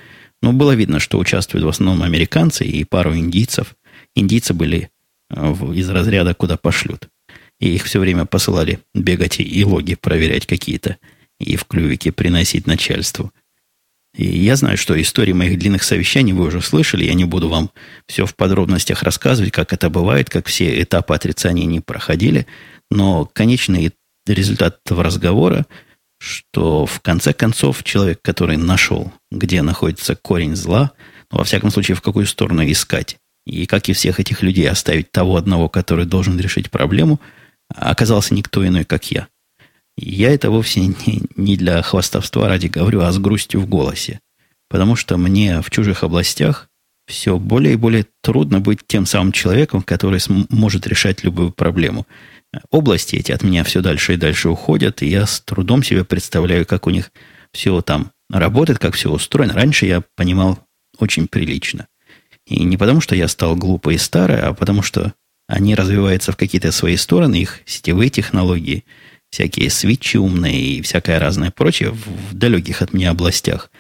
Но 0.41 0.53
было 0.53 0.73
видно, 0.73 1.01
что 1.01 1.19
участвуют 1.19 1.65
в 1.65 1.69
основном 1.69 2.03
американцы 2.03 2.65
и 2.65 2.85
пару 2.85 3.15
индийцев. 3.15 3.75
Индийцы 4.15 4.55
были 4.55 4.91
э, 5.31 5.55
из 5.75 5.91
разряда 5.91 6.35
«куда 6.35 6.57
пошлют». 6.57 7.09
И 7.61 7.75
их 7.75 7.85
все 7.85 7.99
время 7.99 8.25
посылали 8.25 8.81
бегать 8.95 9.41
и 9.41 9.65
логи 9.65 9.95
проверять 9.97 10.47
какие-то 10.47 10.97
и 11.39 11.57
в 11.57 11.67
клювике 11.67 12.11
приносить 12.13 12.67
начальству– 12.67 13.33
и 14.17 14.25
я 14.25 14.57
знаю, 14.57 14.79
что 14.79 15.01
истории 15.01 15.33
моих 15.33 15.59
длинных 15.59 15.83
совещаний 15.83 16.33
вы 16.33 16.47
уже 16.47 16.63
слышали. 16.63 17.05
Я 17.05 17.13
не 17.13 17.27
буду 17.27 17.51
вам 17.51 17.71
все 18.07 18.25
в 18.25 18.35
подробностях 18.35 19.03
рассказывать, 19.03 19.53
как 19.53 19.75
это 19.75 19.91
бывает, 19.91 20.31
как 20.31 20.47
все 20.47 20.83
этапы 20.83 21.15
отрицания 21.15 21.67
не 21.67 21.81
проходили. 21.81 22.47
Но 22.91 23.27
конечный 23.27 23.93
результат 24.27 24.79
этого 24.85 25.05
разговора, 25.05 25.67
что 26.19 26.87
в 26.87 27.01
конце 27.01 27.35
концов 27.35 27.85
человек, 27.85 28.21
который 28.23 28.57
нашел, 28.57 29.13
где 29.31 29.61
находится 29.61 30.17
корень 30.17 30.57
зла, 30.57 30.93
ну, 31.31 31.39
во 31.39 31.45
всяком 31.45 31.71
случае, 31.71 31.97
в 31.97 32.03
какую 32.03 32.27
сторону 32.27 32.65
искать, 32.65 33.19
и 33.45 33.67
как 33.67 33.91
и 33.91 33.93
всех 33.93 34.19
этих 34.19 34.43
людей 34.43 34.69
оставить 34.71 35.13
того 35.13 35.37
одного, 35.37 35.69
который 35.69 36.07
должен 36.07 36.39
решить 36.39 36.71
проблему, 36.71 37.21
оказался 37.69 38.33
никто 38.33 38.67
иной, 38.67 38.85
как 38.85 39.11
я. 39.11 39.29
Я 39.97 40.33
это 40.33 40.51
вовсе 40.51 40.81
не, 40.81 41.23
не 41.37 41.57
для 41.57 41.83
хвастовства 41.83 42.49
ради 42.49 42.67
говорю, 42.67 43.01
а 43.01 43.13
с 43.13 43.19
грустью 43.19 43.61
в 43.61 43.67
голосе. 43.67 44.21
Потому 44.69 44.97
что 44.97 45.17
мне 45.17 45.63
в 45.63 45.71
чужих 45.71 46.03
областях 46.03 46.69
все 47.07 47.39
более 47.39 47.75
и 47.75 47.77
более 47.77 48.07
трудно 48.21 48.61
быть 48.61 48.81
тем 48.87 49.07
самым 49.07 49.33
человеком, 49.33 49.83
который 49.83 50.21
может 50.51 50.87
решать 50.87 51.23
любую 51.23 51.53
проблему. 51.53 52.07
Области 52.71 53.17
эти 53.17 53.33
от 53.33 53.43
меня 53.43 53.65
все 53.65 53.81
дальше 53.81 54.15
и 54.15 54.17
дальше 54.17 54.49
уходят, 54.49 55.03
и 55.03 55.09
я 55.09 55.27
с 55.27 55.41
трудом 55.41 55.83
себе 55.83 56.05
представляю, 56.05 56.67
как 56.67 56.87
у 56.87 56.91
них 56.91 57.13
все 57.53 57.81
там 57.81 58.11
работает, 58.31 58.79
как 58.79 58.95
все 58.95 59.11
устроено. 59.11 59.55
Раньше 59.55 59.87
я 59.87 60.03
понимал 60.17 60.59
очень 60.99 61.29
прилично. 61.29 61.87
И 62.47 62.63
не 62.65 62.77
потому, 62.77 63.01
что 63.01 63.15
я 63.15 63.29
стал 63.29 63.57
глупый 63.57 63.97
и 63.97 63.99
старый, 63.99 64.41
а 64.41 64.53
потому 64.53 64.83
что 64.83 65.15
они 65.49 65.75
развиваются 65.75 66.33
в 66.33 66.37
какие-то 66.37 66.73
свои 66.73 66.97
стороны, 66.97 67.37
их 67.37 67.61
сетевые 67.67 68.11
технологии, 68.11 68.85
всякие 69.31 69.71
свитчи 69.71 70.17
умные 70.17 70.61
и 70.61 70.83
всякое 70.83 71.19
разное 71.19 71.51
прочее 71.51 71.91
в, 71.91 72.31
в 72.31 72.35
далеких 72.35 72.83
от 72.83 72.93
меня 72.93 73.11
областях, 73.11 73.71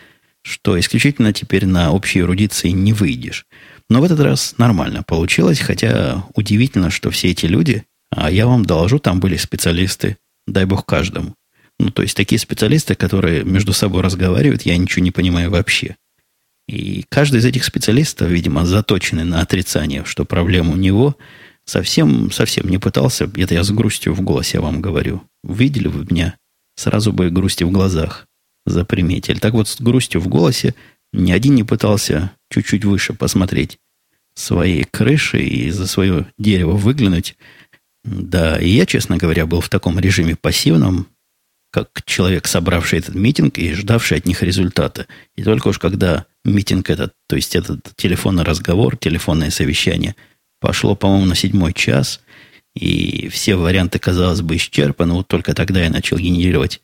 что 0.42 0.78
исключительно 0.78 1.32
теперь 1.32 1.66
на 1.66 1.92
общей 1.92 2.20
эрудиции 2.20 2.70
не 2.70 2.92
выйдешь. 2.92 3.46
Но 3.88 4.00
в 4.00 4.04
этот 4.04 4.20
раз 4.20 4.54
нормально 4.58 5.02
получилось, 5.02 5.60
хотя 5.60 6.24
удивительно, 6.34 6.90
что 6.90 7.10
все 7.10 7.30
эти 7.30 7.46
люди, 7.46 7.84
а 8.10 8.30
я 8.30 8.46
вам 8.46 8.64
доложу, 8.64 8.98
там 8.98 9.20
были 9.20 9.36
специалисты, 9.36 10.16
дай 10.46 10.64
бог 10.64 10.84
каждому. 10.84 11.34
Ну, 11.78 11.90
то 11.90 12.02
есть 12.02 12.16
такие 12.16 12.38
специалисты, 12.38 12.94
которые 12.94 13.44
между 13.44 13.72
собой 13.72 14.02
разговаривают, 14.02 14.62
я 14.62 14.76
ничего 14.76 15.04
не 15.04 15.10
понимаю 15.10 15.50
вообще. 15.50 15.96
И 16.68 17.04
каждый 17.08 17.40
из 17.40 17.44
этих 17.44 17.64
специалистов, 17.64 18.28
видимо, 18.28 18.66
заточенный 18.66 19.24
на 19.24 19.40
отрицание, 19.40 20.04
что 20.04 20.24
проблема 20.24 20.72
у 20.72 20.76
него, 20.76 21.16
совсем, 21.66 22.30
совсем 22.30 22.68
не 22.68 22.78
пытался, 22.78 23.30
это 23.37 23.54
я 23.54 23.62
с 23.62 23.70
грустью 23.70 24.14
в 24.14 24.23
голосе 24.23 24.61
вам 24.61 24.80
говорю. 24.80 25.23
Видели 25.44 25.88
вы 25.88 26.06
меня, 26.08 26.37
сразу 26.76 27.12
бы 27.12 27.30
грусти 27.30 27.64
в 27.64 27.70
глазах 27.70 28.26
заприметили. 28.64 29.38
Так 29.38 29.52
вот, 29.52 29.68
с 29.68 29.80
грустью 29.80 30.20
в 30.20 30.28
голосе 30.28 30.75
ни 31.12 31.32
один 31.32 31.54
не 31.54 31.64
пытался 31.64 32.32
чуть-чуть 32.50 32.85
выше 32.85 33.12
посмотреть 33.12 33.78
своей 34.35 34.85
крыши 34.85 35.42
и 35.42 35.70
за 35.70 35.87
свое 35.87 36.26
дерево 36.38 36.73
выглянуть. 36.73 37.37
Да, 38.04 38.58
и 38.58 38.68
я, 38.68 38.87
честно 38.87 39.16
говоря, 39.16 39.46
был 39.46 39.61
в 39.61 39.68
таком 39.68 39.99
режиме 39.99 40.37
пассивном, 40.37 41.08
как 41.73 42.02
человек, 42.04 42.46
собравший 42.46 43.00
этот 43.00 43.14
митинг 43.14 43.58
и 43.58 43.73
ждавший 43.73 44.18
от 44.18 44.26
них 44.26 44.42
результата. 44.42 45.06
И 45.35 45.42
только 45.42 45.68
уж 45.68 45.78
когда 45.78 46.26
митинг 46.44 46.90
этот, 46.90 47.14
то 47.28 47.37
есть 47.37 47.56
этот 47.56 47.92
телефонный 47.96 48.44
разговор, 48.44 48.96
телефонное 48.96 49.50
совещание, 49.50 50.14
пошло, 50.60 50.94
по-моему, 50.94 51.26
на 51.26 51.34
седьмой 51.34 51.72
час, 51.72 52.20
и 52.75 53.28
все 53.28 53.56
варианты, 53.56 53.98
казалось 53.98 54.42
бы, 54.42 54.56
исчерпаны, 54.56 55.14
вот 55.14 55.28
только 55.28 55.54
тогда 55.54 55.82
я 55.82 55.90
начал 55.90 56.18
генерировать 56.18 56.80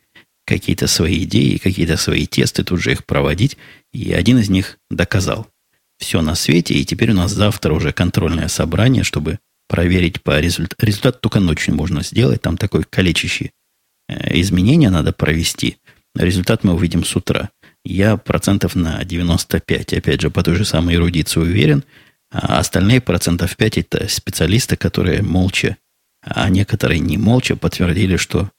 какие-то 0.47 0.87
свои 0.87 1.25
идеи, 1.25 1.59
какие-то 1.59 1.97
свои 1.97 2.27
тесты, 2.27 2.65
тут 2.65 2.81
же 2.81 2.93
их 2.93 3.05
проводить, 3.05 3.57
и 3.93 4.13
один 4.13 4.39
из 4.39 4.49
них 4.49 4.79
доказал. 4.91 5.47
Все 5.99 6.21
на 6.21 6.35
свете, 6.35 6.75
и 6.75 6.85
теперь 6.85 7.13
у 7.13 7.15
нас 7.15 7.31
завтра 7.31 7.73
уже 7.73 7.93
контрольное 7.93 8.49
собрание, 8.49 9.05
чтобы 9.05 9.39
проверить 9.69 10.23
по 10.23 10.41
результату. 10.41 10.85
Результат 10.85 11.21
только 11.21 11.41
ночью 11.41 11.75
можно 11.75 12.03
сделать, 12.03 12.43
там 12.43 12.57
такой 12.57 12.85
калечащий 12.85 13.53
Э, 14.13 14.41
изменения 14.41 14.91
надо 14.91 15.13
провести. 15.13 15.79
Результат 16.15 16.65
мы 16.65 16.75
увидим 16.75 17.05
с 17.05 17.17
утра. 17.17 17.51
Я 17.85 18.17
процентов 18.17 18.75
на 18.75 19.03
95, 19.05 19.95
опять 19.95 20.21
же, 20.21 20.31
по 20.31 20.43
той 20.43 20.55
же 20.55 20.65
самой 20.65 20.97
эрудиции 20.97 21.41
уверен. 21.41 21.85
А 22.33 22.59
остальные 22.59 23.03
процентов 23.03 23.57
5 23.57 23.79
это 23.79 24.09
специалисты, 24.09 24.77
которые 24.77 25.23
молча, 25.23 25.77
а 26.23 26.49
некоторые 26.49 26.99
не 26.99 27.19
молча 27.19 27.57
подтвердили, 27.57 28.17
что 28.17 28.51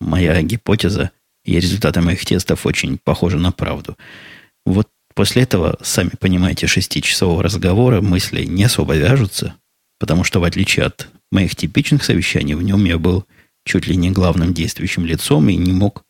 моя 0.00 0.40
гипотеза 0.42 1.10
и 1.44 1.58
результаты 1.58 2.00
моих 2.00 2.24
тестов 2.24 2.64
очень 2.64 2.98
похожи 2.98 3.36
на 3.36 3.50
правду. 3.50 3.96
Вот 4.64 4.88
после 5.14 5.42
этого, 5.42 5.78
сами 5.82 6.10
понимаете, 6.18 6.68
шестичасового 6.68 7.42
разговора 7.42 8.00
мысли 8.00 8.44
не 8.44 8.64
особо 8.64 8.96
вяжутся, 8.96 9.54
потому 9.98 10.22
что 10.22 10.38
в 10.38 10.44
отличие 10.44 10.86
от 10.86 11.08
моих 11.32 11.56
типичных 11.56 12.04
совещаний, 12.04 12.54
в 12.54 12.62
нем 12.62 12.84
я 12.84 12.98
был 12.98 13.24
чуть 13.64 13.88
ли 13.88 13.96
не 13.96 14.10
главным 14.10 14.54
действующим 14.54 15.04
лицом 15.04 15.48
и 15.48 15.56
не 15.56 15.72
мог 15.72 16.04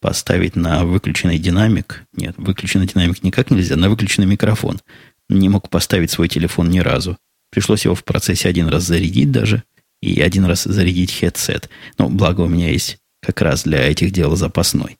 поставить 0.00 0.56
на 0.56 0.84
выключенный 0.84 1.38
динамик. 1.38 2.04
Нет, 2.14 2.34
выключенный 2.38 2.86
динамик 2.86 3.22
никак 3.22 3.50
нельзя, 3.50 3.76
на 3.76 3.90
выключенный 3.90 4.26
микрофон. 4.26 4.80
Не 5.28 5.48
мог 5.48 5.68
поставить 5.68 6.10
свой 6.10 6.28
телефон 6.28 6.70
ни 6.70 6.78
разу. 6.78 7.18
Пришлось 7.50 7.84
его 7.84 7.94
в 7.94 8.04
процессе 8.04 8.48
один 8.48 8.68
раз 8.68 8.84
зарядить 8.84 9.30
даже 9.30 9.62
и 10.02 10.20
один 10.20 10.44
раз 10.44 10.64
зарядить 10.64 11.12
хедсет. 11.12 11.68
Но 11.98 12.08
благо 12.08 12.42
у 12.42 12.48
меня 12.48 12.70
есть 12.70 12.98
как 13.22 13.40
раз 13.40 13.64
для 13.64 13.88
этих 13.88 14.12
дел 14.12 14.36
запасной. 14.36 14.98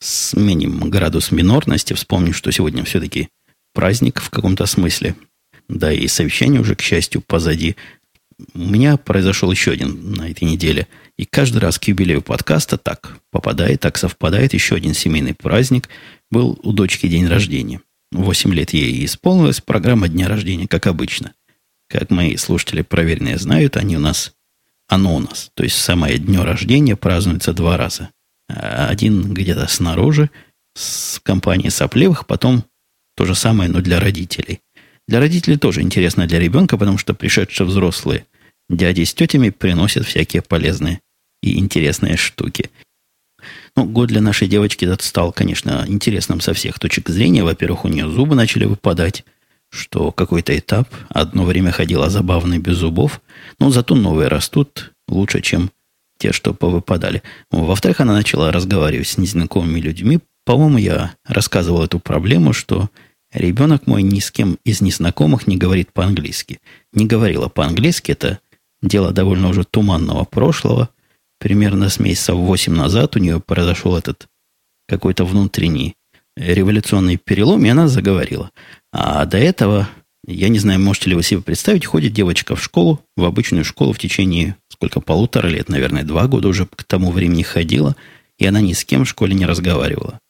Сменим 0.00 0.90
градус 0.90 1.32
минорности, 1.32 1.94
вспомним, 1.94 2.32
что 2.32 2.50
сегодня 2.50 2.84
все-таки 2.84 3.28
праздник 3.74 4.20
в 4.20 4.30
каком-то 4.30 4.66
смысле. 4.66 5.16
Да 5.68 5.92
и 5.92 6.06
совещание 6.06 6.60
уже, 6.60 6.76
к 6.76 6.82
счастью, 6.82 7.22
позади. 7.22 7.76
У 8.54 8.58
меня 8.58 8.96
произошел 8.96 9.50
еще 9.50 9.72
один 9.72 10.12
на 10.12 10.30
этой 10.30 10.44
неделе– 10.44 10.86
и 11.18 11.24
каждый 11.24 11.58
раз 11.58 11.78
к 11.78 11.84
юбилею 11.84 12.20
подкаста 12.20 12.76
так 12.76 13.18
попадает, 13.30 13.80
так 13.80 13.96
совпадает 13.96 14.52
еще 14.52 14.74
один 14.74 14.92
семейный 14.92 15.34
праздник. 15.34 15.88
Был 16.30 16.58
у 16.62 16.72
дочки 16.72 17.06
день 17.06 17.26
рождения. 17.26 17.80
Восемь 18.12 18.54
лет 18.54 18.72
ей 18.72 19.04
исполнилось, 19.04 19.60
программа 19.60 20.08
дня 20.08 20.28
рождения, 20.28 20.68
как 20.68 20.86
обычно. 20.86 21.34
Как 21.88 22.10
мои 22.10 22.36
слушатели 22.36 22.82
проверенные 22.82 23.38
знают, 23.38 23.76
они 23.76 23.96
у 23.96 24.00
нас, 24.00 24.34
оно 24.88 25.16
у 25.16 25.20
нас. 25.20 25.50
То 25.54 25.64
есть 25.64 25.76
самое 25.76 26.18
дню 26.18 26.42
рождения 26.42 26.96
празднуется 26.96 27.52
два 27.52 27.76
раза. 27.76 28.10
Один 28.48 29.34
где-то 29.34 29.66
снаружи, 29.66 30.30
с 30.74 31.20
компанией 31.22 31.70
сопливых, 31.70 32.26
потом 32.26 32.64
то 33.16 33.24
же 33.24 33.34
самое, 33.34 33.70
но 33.70 33.80
для 33.80 33.98
родителей. 33.98 34.60
Для 35.08 35.20
родителей 35.20 35.56
тоже 35.56 35.82
интересно 35.82 36.26
для 36.26 36.38
ребенка, 36.38 36.76
потому 36.76 36.98
что 36.98 37.14
пришедшие 37.14 37.66
взрослые 37.66 38.26
дяди 38.68 39.04
с 39.04 39.14
тетями 39.14 39.50
приносят 39.50 40.06
всякие 40.06 40.42
полезные 40.42 41.00
и 41.42 41.58
интересные 41.58 42.16
штуки. 42.16 42.70
Ну, 43.76 43.84
год 43.84 44.08
для 44.08 44.22
нашей 44.22 44.48
девочки 44.48 44.86
этот 44.86 45.02
стал, 45.02 45.32
конечно, 45.32 45.84
интересным 45.86 46.40
со 46.40 46.54
всех 46.54 46.78
точек 46.78 47.10
зрения. 47.10 47.44
Во-первых, 47.44 47.84
у 47.84 47.88
нее 47.88 48.08
зубы 48.08 48.34
начали 48.34 48.64
выпадать, 48.64 49.24
что 49.70 50.12
какой-то 50.12 50.56
этап. 50.56 50.88
Одно 51.10 51.44
время 51.44 51.72
ходила 51.72 52.08
забавно 52.08 52.58
без 52.58 52.76
зубов, 52.76 53.20
но 53.58 53.70
зато 53.70 53.94
новые 53.94 54.28
растут 54.28 54.92
лучше, 55.08 55.42
чем 55.42 55.70
те, 56.18 56.32
что 56.32 56.54
повыпадали. 56.54 57.22
Во-вторых, 57.50 58.00
она 58.00 58.14
начала 58.14 58.50
разговаривать 58.50 59.08
с 59.08 59.18
незнакомыми 59.18 59.80
людьми. 59.80 60.20
По-моему, 60.46 60.78
я 60.78 61.14
рассказывал 61.26 61.82
эту 61.82 61.98
проблему, 61.98 62.54
что 62.54 62.88
ребенок 63.30 63.86
мой 63.86 64.02
ни 64.02 64.20
с 64.20 64.30
кем 64.30 64.58
из 64.64 64.80
незнакомых 64.80 65.46
не 65.46 65.58
говорит 65.58 65.92
по-английски. 65.92 66.60
Не 66.94 67.04
говорила 67.04 67.48
по-английски, 67.48 68.12
это 68.12 68.38
дело 68.80 69.12
довольно 69.12 69.48
уже 69.48 69.64
туманного 69.64 70.24
прошлого 70.24 70.88
примерно 71.38 71.88
с 71.88 71.98
месяца 71.98 72.34
8 72.34 72.72
назад 72.72 73.16
у 73.16 73.18
нее 73.18 73.40
произошел 73.40 73.96
этот 73.96 74.26
какой-то 74.88 75.24
внутренний 75.24 75.94
революционный 76.36 77.16
перелом, 77.16 77.64
и 77.64 77.68
она 77.68 77.88
заговорила. 77.88 78.50
А 78.92 79.24
до 79.24 79.38
этого, 79.38 79.88
я 80.26 80.48
не 80.48 80.58
знаю, 80.58 80.80
можете 80.80 81.10
ли 81.10 81.16
вы 81.16 81.22
себе 81.22 81.40
представить, 81.40 81.86
ходит 81.86 82.12
девочка 82.12 82.56
в 82.56 82.62
школу, 82.62 83.00
в 83.16 83.24
обычную 83.24 83.64
школу 83.64 83.92
в 83.92 83.98
течение, 83.98 84.56
сколько, 84.68 85.00
полутора 85.00 85.48
лет, 85.48 85.68
наверное, 85.68 86.04
два 86.04 86.26
года 86.26 86.48
уже 86.48 86.66
к 86.66 86.84
тому 86.84 87.10
времени 87.10 87.42
ходила, 87.42 87.96
и 88.38 88.46
она 88.46 88.60
ни 88.60 88.74
с 88.74 88.84
кем 88.84 89.04
в 89.04 89.08
школе 89.08 89.34
не 89.34 89.46
разговаривала. 89.46 90.20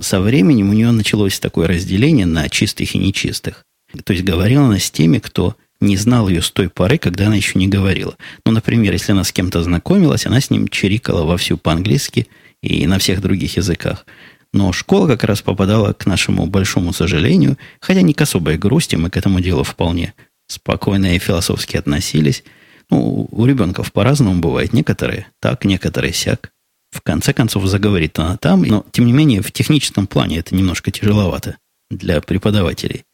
Со 0.00 0.20
временем 0.20 0.70
у 0.70 0.72
нее 0.72 0.90
началось 0.90 1.38
такое 1.38 1.68
разделение 1.68 2.26
на 2.26 2.48
чистых 2.48 2.94
и 2.94 2.98
нечистых. 2.98 3.64
То 4.04 4.12
есть 4.12 4.24
говорила 4.24 4.66
она 4.66 4.78
с 4.78 4.90
теми, 4.90 5.18
кто 5.18 5.56
не 5.80 5.96
знал 5.96 6.28
ее 6.28 6.42
с 6.42 6.50
той 6.50 6.68
поры, 6.68 6.98
когда 6.98 7.26
она 7.26 7.36
еще 7.36 7.58
не 7.58 7.68
говорила. 7.68 8.16
Ну, 8.44 8.52
например, 8.52 8.92
если 8.92 9.12
она 9.12 9.24
с 9.24 9.32
кем-то 9.32 9.62
знакомилась, 9.62 10.26
она 10.26 10.40
с 10.40 10.50
ним 10.50 10.68
чирикала 10.68 11.24
вовсю 11.24 11.56
по-английски 11.58 12.26
и 12.62 12.86
на 12.86 12.98
всех 12.98 13.20
других 13.20 13.56
языках. 13.56 14.06
Но 14.52 14.72
школа 14.72 15.06
как 15.06 15.24
раз 15.24 15.42
попадала 15.42 15.92
к 15.92 16.06
нашему 16.06 16.46
большому 16.46 16.92
сожалению, 16.92 17.58
хотя 17.80 18.00
не 18.00 18.14
к 18.14 18.22
особой 18.22 18.56
грусти, 18.56 18.96
мы 18.96 19.10
к 19.10 19.16
этому 19.16 19.40
делу 19.40 19.64
вполне 19.64 20.14
спокойно 20.48 21.16
и 21.16 21.18
философски 21.18 21.76
относились. 21.76 22.44
Ну, 22.88 23.28
у 23.30 23.46
ребенков 23.46 23.92
по-разному 23.92 24.40
бывает. 24.40 24.72
Некоторые 24.72 25.26
так, 25.40 25.64
некоторые 25.64 26.12
сяк. 26.12 26.52
В 26.90 27.02
конце 27.02 27.32
концов, 27.32 27.66
заговорит 27.66 28.18
она 28.18 28.36
там, 28.36 28.62
но, 28.62 28.86
тем 28.92 29.06
не 29.06 29.12
менее, 29.12 29.42
в 29.42 29.50
техническом 29.50 30.06
плане 30.06 30.38
это 30.38 30.54
немножко 30.54 30.90
тяжеловато 30.90 31.56
для 31.90 32.20
преподавателей 32.20 33.04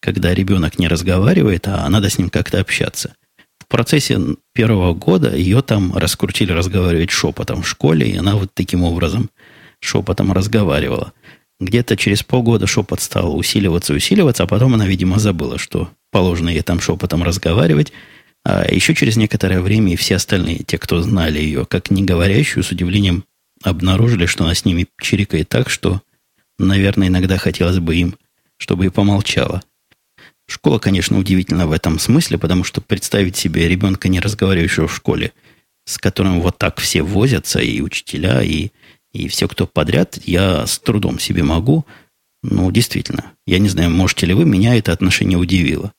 когда 0.00 0.34
ребенок 0.34 0.78
не 0.78 0.88
разговаривает, 0.88 1.68
а 1.68 1.88
надо 1.88 2.10
с 2.10 2.18
ним 2.18 2.30
как-то 2.30 2.60
общаться. 2.60 3.14
В 3.58 3.66
процессе 3.66 4.18
первого 4.52 4.94
года 4.94 5.34
ее 5.36 5.62
там 5.62 5.96
раскрутили 5.96 6.52
разговаривать 6.52 7.10
шепотом 7.10 7.62
в 7.62 7.68
школе, 7.68 8.08
и 8.08 8.16
она 8.16 8.34
вот 8.36 8.50
таким 8.54 8.82
образом 8.82 9.30
шепотом 9.80 10.32
разговаривала. 10.32 11.12
Где-то 11.60 11.96
через 11.96 12.22
полгода 12.22 12.66
шепот 12.66 13.00
стал 13.00 13.36
усиливаться, 13.36 13.92
усиливаться, 13.92 14.44
а 14.44 14.46
потом 14.46 14.74
она, 14.74 14.86
видимо, 14.86 15.18
забыла, 15.18 15.58
что 15.58 15.90
положено 16.10 16.48
ей 16.48 16.62
там 16.62 16.80
шепотом 16.80 17.22
разговаривать. 17.22 17.92
А 18.44 18.66
еще 18.72 18.94
через 18.94 19.16
некоторое 19.16 19.60
время 19.60 19.92
и 19.92 19.96
все 19.96 20.16
остальные, 20.16 20.64
те, 20.66 20.78
кто 20.78 21.02
знали 21.02 21.38
ее 21.38 21.66
как 21.66 21.90
не 21.90 22.02
говорящую, 22.02 22.64
с 22.64 22.70
удивлением 22.70 23.24
обнаружили, 23.62 24.24
что 24.24 24.44
она 24.44 24.54
с 24.54 24.64
ними 24.64 24.86
чирикает 25.00 25.50
так, 25.50 25.68
что, 25.68 26.00
наверное, 26.58 27.08
иногда 27.08 27.36
хотелось 27.36 27.78
бы 27.78 27.94
им, 27.94 28.16
чтобы 28.56 28.86
и 28.86 28.90
помолчала. 28.90 29.62
Школа, 30.50 30.80
конечно, 30.80 31.16
удивительна 31.16 31.68
в 31.68 31.72
этом 31.72 32.00
смысле, 32.00 32.36
потому 32.36 32.64
что 32.64 32.80
представить 32.80 33.36
себе 33.36 33.68
ребенка, 33.68 34.08
не 34.08 34.18
разговаривающего 34.18 34.88
в 34.88 34.94
школе, 34.94 35.32
с 35.84 35.96
которым 35.96 36.40
вот 36.40 36.58
так 36.58 36.80
все 36.80 37.02
возятся, 37.02 37.60
и 37.60 37.80
учителя, 37.80 38.42
и, 38.42 38.70
и 39.12 39.28
все, 39.28 39.46
кто 39.46 39.68
подряд, 39.68 40.18
я 40.24 40.66
с 40.66 40.80
трудом 40.80 41.20
себе 41.20 41.44
могу. 41.44 41.86
Ну, 42.42 42.68
действительно. 42.72 43.32
Я 43.46 43.60
не 43.60 43.68
знаю, 43.68 43.90
можете 43.90 44.26
ли 44.26 44.34
вы, 44.34 44.44
меня 44.44 44.74
это 44.74 44.92
отношение 44.92 45.38
удивило. 45.38 45.92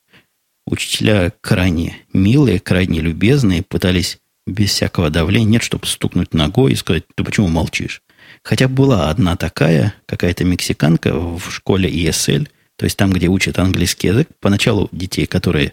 Учителя 0.66 1.32
крайне 1.40 1.96
милые, 2.12 2.60
крайне 2.60 3.00
любезные, 3.00 3.62
пытались 3.62 4.18
без 4.46 4.68
всякого 4.68 5.08
давления, 5.08 5.48
нет, 5.48 5.62
чтобы 5.62 5.86
стукнуть 5.86 6.34
ногой 6.34 6.72
и 6.72 6.76
сказать, 6.76 7.04
ты 7.14 7.24
почему 7.24 7.48
молчишь? 7.48 8.02
Хотя 8.44 8.68
была 8.68 9.08
одна 9.08 9.36
такая, 9.36 9.94
какая-то 10.04 10.44
мексиканка 10.44 11.14
в 11.14 11.50
школе 11.50 11.88
ESL, 11.90 12.48
то 12.76 12.84
есть 12.84 12.96
там, 12.96 13.12
где 13.12 13.28
учат 13.28 13.58
английский 13.58 14.08
язык, 14.08 14.28
поначалу 14.40 14.88
детей, 14.92 15.26
которые 15.26 15.72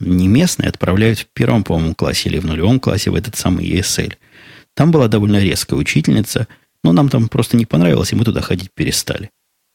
не 0.00 0.28
местные, 0.28 0.68
отправляют 0.68 1.20
в 1.20 1.26
первом, 1.26 1.62
по-моему, 1.62 1.94
классе 1.94 2.28
или 2.28 2.38
в 2.38 2.46
нулевом 2.46 2.80
классе 2.80 3.10
в 3.10 3.14
этот 3.14 3.36
самый 3.36 3.66
ESL. 3.68 4.14
Там 4.74 4.90
была 4.90 5.08
довольно 5.08 5.38
резкая 5.38 5.78
учительница, 5.78 6.48
но 6.82 6.92
нам 6.92 7.08
там 7.08 7.28
просто 7.28 7.56
не 7.56 7.66
понравилось, 7.66 8.12
и 8.12 8.16
мы 8.16 8.24
туда 8.24 8.40
ходить 8.40 8.70
перестали. 8.74 9.30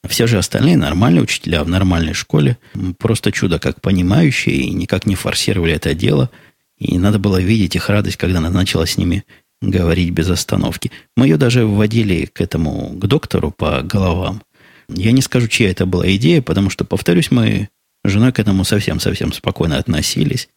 Все 0.07 0.27
же 0.27 0.37
остальные 0.37 0.77
нормальные 0.77 1.23
учителя 1.23 1.63
в 1.63 1.69
нормальной 1.69 2.13
школе, 2.13 2.57
просто 2.97 3.31
чудо 3.31 3.59
как 3.59 3.81
понимающие 3.81 4.55
и 4.55 4.69
никак 4.71 5.05
не 5.05 5.15
форсировали 5.15 5.73
это 5.73 5.93
дело. 5.93 6.29
И 6.77 6.97
надо 6.97 7.19
было 7.19 7.41
видеть 7.41 7.75
их 7.75 7.89
радость, 7.89 8.17
когда 8.17 8.39
она 8.39 8.49
начала 8.49 8.85
с 8.85 8.97
ними 8.97 9.23
говорить 9.61 10.11
без 10.11 10.29
остановки. 10.29 10.91
Мы 11.15 11.27
ее 11.27 11.37
даже 11.37 11.65
вводили 11.65 12.25
к 12.25 12.41
этому, 12.41 12.89
к 12.89 13.07
доктору 13.07 13.51
по 13.51 13.81
головам. 13.81 14.43
Я 14.89 15.11
не 15.11 15.21
скажу, 15.21 15.47
чья 15.47 15.71
это 15.71 15.85
была 15.85 16.07
идея, 16.15 16.41
потому 16.41 16.69
что, 16.69 16.85
повторюсь, 16.85 17.31
мы 17.31 17.69
с 18.03 18.09
женой 18.09 18.31
к 18.31 18.39
этому 18.39 18.63
совсем-совсем 18.63 19.33
спокойно 19.33 19.77
относились, 19.77 20.49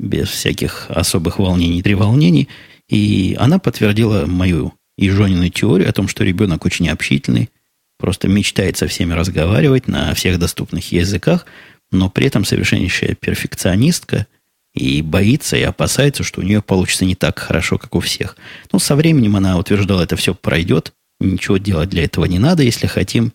без 0.00 0.28
всяких 0.28 0.86
особых 0.88 1.38
волнений, 1.38 1.82
треволнений. 1.82 2.48
И 2.88 3.36
она 3.38 3.58
подтвердила 3.58 4.26
мою 4.26 4.74
и 4.96 5.10
Жонину 5.10 5.48
теорию 5.48 5.88
о 5.88 5.92
том, 5.92 6.08
что 6.08 6.24
ребенок 6.24 6.64
очень 6.64 6.88
общительный, 6.88 7.50
просто 7.98 8.28
мечтает 8.28 8.76
со 8.76 8.86
всеми 8.86 9.12
разговаривать 9.12 9.88
на 9.88 10.14
всех 10.14 10.38
доступных 10.38 10.92
языках, 10.92 11.46
но 11.90 12.10
при 12.10 12.26
этом 12.26 12.44
совершеннейшая 12.44 13.14
перфекционистка 13.14 14.26
и 14.74 15.02
боится 15.02 15.56
и 15.56 15.62
опасается, 15.62 16.24
что 16.24 16.40
у 16.40 16.44
нее 16.44 16.60
получится 16.60 17.04
не 17.04 17.14
так 17.14 17.38
хорошо, 17.38 17.78
как 17.78 17.94
у 17.94 18.00
всех. 18.00 18.36
Но 18.72 18.78
со 18.78 18.96
временем 18.96 19.36
она 19.36 19.56
утверждала, 19.58 20.02
это 20.02 20.16
все 20.16 20.34
пройдет, 20.34 20.92
ничего 21.20 21.58
делать 21.58 21.90
для 21.90 22.04
этого 22.04 22.24
не 22.24 22.38
надо, 22.38 22.62
если 22.62 22.86
хотим, 22.86 23.32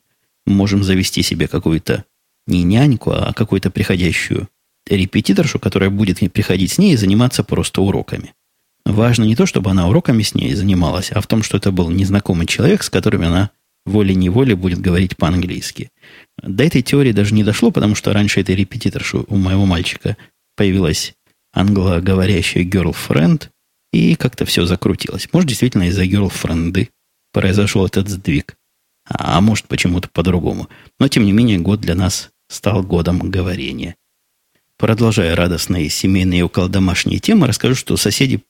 можем 0.49 0.83
завести 0.83 1.21
себе 1.21 1.47
какую-то 1.47 2.05
не 2.47 2.63
няньку, 2.63 3.11
а 3.11 3.33
какую-то 3.33 3.71
приходящую 3.71 4.49
репетиторшу, 4.87 5.59
которая 5.59 5.89
будет 5.89 6.19
приходить 6.33 6.71
с 6.71 6.77
ней 6.77 6.93
и 6.93 6.97
заниматься 6.97 7.43
просто 7.43 7.81
уроками. 7.81 8.33
Важно 8.85 9.23
не 9.23 9.35
то, 9.35 9.45
чтобы 9.45 9.69
она 9.69 9.87
уроками 9.87 10.23
с 10.23 10.33
ней 10.33 10.53
занималась, 10.55 11.11
а 11.11 11.21
в 11.21 11.27
том, 11.27 11.43
что 11.43 11.57
это 11.57 11.71
был 11.71 11.89
незнакомый 11.89 12.47
человек, 12.47 12.83
с 12.83 12.89
которым 12.89 13.21
она 13.21 13.51
волей-неволей 13.85 14.55
будет 14.55 14.79
говорить 14.79 15.15
по-английски. 15.17 15.91
До 16.41 16.63
этой 16.63 16.81
теории 16.81 17.11
даже 17.11 17.33
не 17.33 17.43
дошло, 17.43 17.71
потому 17.71 17.95
что 17.95 18.13
раньше 18.13 18.41
этой 18.41 18.55
репетиторши 18.55 19.17
у 19.27 19.35
моего 19.35 19.65
мальчика 19.65 20.17
появилась 20.55 21.13
англоговорящая 21.53 22.63
girlfriend, 22.63 23.49
и 23.91 24.15
как-то 24.15 24.45
все 24.45 24.65
закрутилось. 24.65 25.27
Может, 25.33 25.49
действительно 25.49 25.87
из-за 25.89 26.05
girlfriend 26.05 26.89
произошел 27.31 27.85
этот 27.85 28.09
сдвиг. 28.09 28.55
А, 29.09 29.41
может, 29.41 29.67
почему-то 29.67 30.07
по-другому. 30.09 30.69
Но, 30.99 31.07
тем 31.07 31.25
не 31.25 31.31
менее, 31.31 31.57
год 31.57 31.81
для 31.81 31.95
нас 31.95 32.29
стал 32.47 32.83
годом 32.83 33.19
говорения. 33.19 33.95
Продолжая 34.77 35.35
радостные 35.35 35.89
семейные 35.89 36.39
и 36.39 36.43
около 36.43 36.69
домашние 36.69 37.19
темы, 37.19 37.47
расскажу, 37.47 37.75
что 37.75 37.97
соседи 37.97 38.43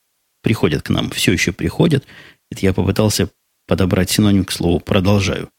приходят 0.43 0.83
к 0.83 0.89
нам, 0.89 1.09
все 1.09 1.31
еще 1.31 1.51
приходят. 1.51 2.05
Это 2.51 2.65
я 2.65 2.73
попытался 2.73 3.29
подобрать 3.67 4.09
синоним 4.09 4.45
к 4.45 4.51
слову 4.51 4.79
«продолжаю». 4.79 5.49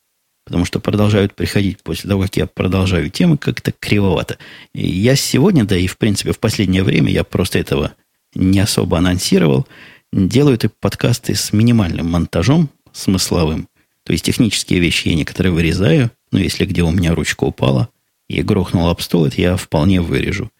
Потому 0.44 0.64
что 0.64 0.80
продолжают 0.80 1.34
приходить 1.34 1.82
после 1.82 2.08
того, 2.08 2.22
как 2.22 2.36
я 2.36 2.46
продолжаю 2.46 3.10
темы, 3.10 3.36
как-то 3.36 3.72
кривовато. 3.72 4.38
И 4.74 4.88
я 4.88 5.14
сегодня, 5.14 5.64
да 5.64 5.76
и 5.76 5.86
в 5.86 5.96
принципе 5.96 6.32
в 6.32 6.40
последнее 6.40 6.82
время, 6.82 7.12
я 7.12 7.24
просто 7.24 7.58
этого 7.58 7.94
не 8.34 8.58
особо 8.58 8.98
анонсировал, 8.98 9.66
делаю 10.12 10.56
эти 10.56 10.70
подкасты 10.80 11.34
с 11.34 11.52
минимальным 11.52 12.10
монтажом, 12.10 12.70
смысловым. 12.92 13.68
То 14.10 14.12
есть 14.12 14.24
технические 14.24 14.80
вещи 14.80 15.06
я 15.06 15.14
некоторые 15.14 15.52
вырезаю, 15.52 16.10
но 16.32 16.40
если 16.40 16.64
где 16.64 16.82
у 16.82 16.90
меня 16.90 17.14
ручка 17.14 17.44
упала 17.44 17.90
и 18.28 18.42
грохнула 18.42 18.90
об 18.90 19.00
стол, 19.00 19.26
это 19.26 19.40
я 19.40 19.56
вполне 19.56 20.00
вырежу. 20.00 20.50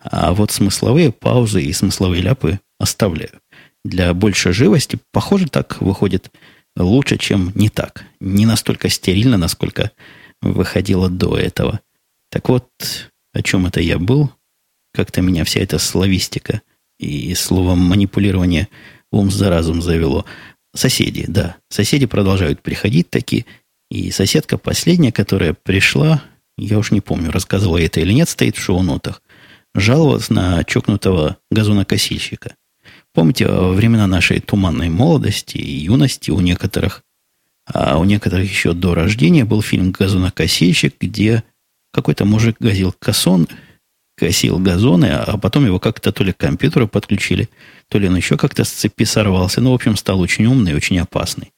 А 0.00 0.34
вот 0.34 0.50
смысловые 0.50 1.12
паузы 1.12 1.62
и 1.62 1.72
смысловые 1.72 2.20
ляпы 2.20 2.58
оставляю. 2.80 3.30
Для 3.84 4.12
большей 4.12 4.52
живости, 4.52 4.98
похоже, 5.12 5.46
так 5.46 5.80
выходит 5.80 6.32
лучше, 6.76 7.16
чем 7.16 7.52
не 7.54 7.68
так. 7.68 8.04
Не 8.18 8.44
настолько 8.44 8.88
стерильно, 8.88 9.36
насколько 9.36 9.92
выходило 10.42 11.08
до 11.08 11.38
этого. 11.38 11.78
Так 12.28 12.48
вот, 12.48 12.66
о 13.32 13.40
чем 13.40 13.66
это 13.66 13.80
я 13.80 14.00
был? 14.00 14.32
Как-то 14.92 15.22
меня 15.22 15.44
вся 15.44 15.60
эта 15.60 15.78
славистика 15.78 16.60
и 16.98 17.32
словом 17.36 17.78
манипулирование 17.78 18.66
ум 19.12 19.30
за 19.30 19.48
разум 19.48 19.80
завело. 19.80 20.24
Соседи, 20.76 21.24
да. 21.26 21.56
Соседи 21.70 22.06
продолжают 22.06 22.62
приходить 22.62 23.08
такие. 23.10 23.46
И 23.90 24.10
соседка 24.10 24.58
последняя, 24.58 25.12
которая 25.12 25.54
пришла, 25.54 26.22
я 26.58 26.78
уж 26.78 26.90
не 26.90 27.00
помню, 27.00 27.30
рассказывала 27.30 27.78
это 27.78 28.00
или 28.00 28.12
нет, 28.12 28.28
стоит 28.28 28.56
в 28.56 28.62
шоу-нотах, 28.62 29.22
жаловалась 29.74 30.28
на 30.28 30.64
чокнутого 30.64 31.38
газонокосильщика. 31.50 32.54
Помните, 33.14 33.46
во 33.46 33.72
времена 33.72 34.06
нашей 34.06 34.40
туманной 34.40 34.90
молодости 34.90 35.56
и 35.56 35.70
юности 35.70 36.30
у 36.30 36.40
некоторых, 36.40 37.02
а 37.72 37.98
у 37.98 38.04
некоторых 38.04 38.50
еще 38.50 38.72
до 38.74 38.94
рождения 38.94 39.44
был 39.44 39.62
фильм 39.62 39.92
«Газонокосильщик», 39.92 40.96
где 41.00 41.42
какой-то 41.92 42.24
мужик 42.24 42.56
газил 42.60 42.94
косон, 42.98 43.48
косил 44.16 44.58
газоны, 44.58 45.06
а 45.06 45.36
потом 45.36 45.66
его 45.66 45.78
как-то 45.78 46.10
то 46.10 46.24
ли 46.24 46.32
к 46.32 46.38
компьютеру 46.38 46.88
подключили, 46.88 47.48
то 47.88 47.98
ли 47.98 48.08
он 48.08 48.16
еще 48.16 48.36
как-то 48.36 48.64
с 48.64 48.70
цепи 48.70 49.04
сорвался. 49.04 49.60
Ну, 49.60 49.70
в 49.72 49.74
общем, 49.74 49.96
стал 49.96 50.20
очень 50.20 50.46
умный 50.46 50.74
очень 50.74 50.98
опасный. 50.98 51.52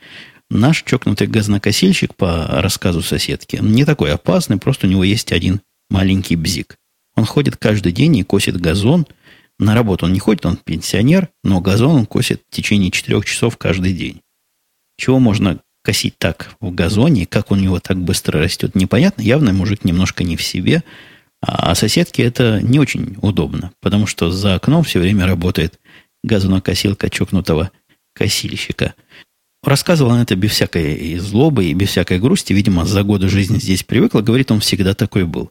Наш 0.50 0.82
чокнутый 0.82 1.26
газонокосильщик, 1.26 2.14
по 2.14 2.46
рассказу 2.46 3.02
соседки, 3.02 3.58
не 3.60 3.84
такой 3.84 4.12
опасный, 4.12 4.56
просто 4.56 4.86
у 4.86 4.90
него 4.90 5.04
есть 5.04 5.32
один 5.32 5.60
маленький 5.90 6.36
бзик. 6.36 6.76
Он 7.16 7.24
ходит 7.24 7.56
каждый 7.56 7.92
день 7.92 8.16
и 8.16 8.24
косит 8.24 8.60
газон. 8.60 9.06
На 9.58 9.74
работу 9.74 10.06
он 10.06 10.12
не 10.12 10.20
ходит, 10.20 10.46
он 10.46 10.56
пенсионер, 10.56 11.28
но 11.44 11.60
газон 11.60 11.96
он 11.96 12.06
косит 12.06 12.42
в 12.48 12.54
течение 12.54 12.90
четырех 12.90 13.24
часов 13.24 13.56
каждый 13.56 13.92
день. 13.92 14.20
Чего 14.96 15.18
можно 15.18 15.60
косить 15.82 16.18
так 16.18 16.56
в 16.60 16.72
газоне, 16.72 17.26
как 17.26 17.50
у 17.50 17.54
него 17.54 17.78
так 17.78 17.98
быстро 17.98 18.40
растет, 18.40 18.74
непонятно. 18.74 19.22
Явно 19.22 19.52
мужик 19.52 19.84
немножко 19.84 20.24
не 20.24 20.36
в 20.36 20.42
себе– 20.42 20.82
а 21.40 21.74
соседке 21.74 22.24
это 22.24 22.61
не 22.62 22.79
очень 22.79 23.16
удобно, 23.22 23.72
потому 23.81 24.07
что 24.07 24.31
за 24.31 24.55
окном 24.55 24.83
все 24.83 24.98
время 24.98 25.27
работает 25.27 25.79
газонокосилка 26.24 27.11
чокнутого 27.11 27.70
косильщика. 28.12 28.94
Рассказывал 29.62 30.12
он 30.12 30.20
это 30.20 30.37
без 30.37 30.53
всякой 30.53 31.16
злобы 31.18 31.66
и 31.66 31.74
без 31.74 31.90
всякой 31.90 32.18
грусти. 32.18 32.53
Видимо, 32.53 32.85
за 32.85 33.03
годы 33.03 33.29
жизни 33.29 33.59
здесь 33.59 33.83
привыкла. 33.83 34.20
Говорит, 34.20 34.51
он 34.51 34.61
всегда 34.61 34.94
такой 34.94 35.24
был. 35.24 35.51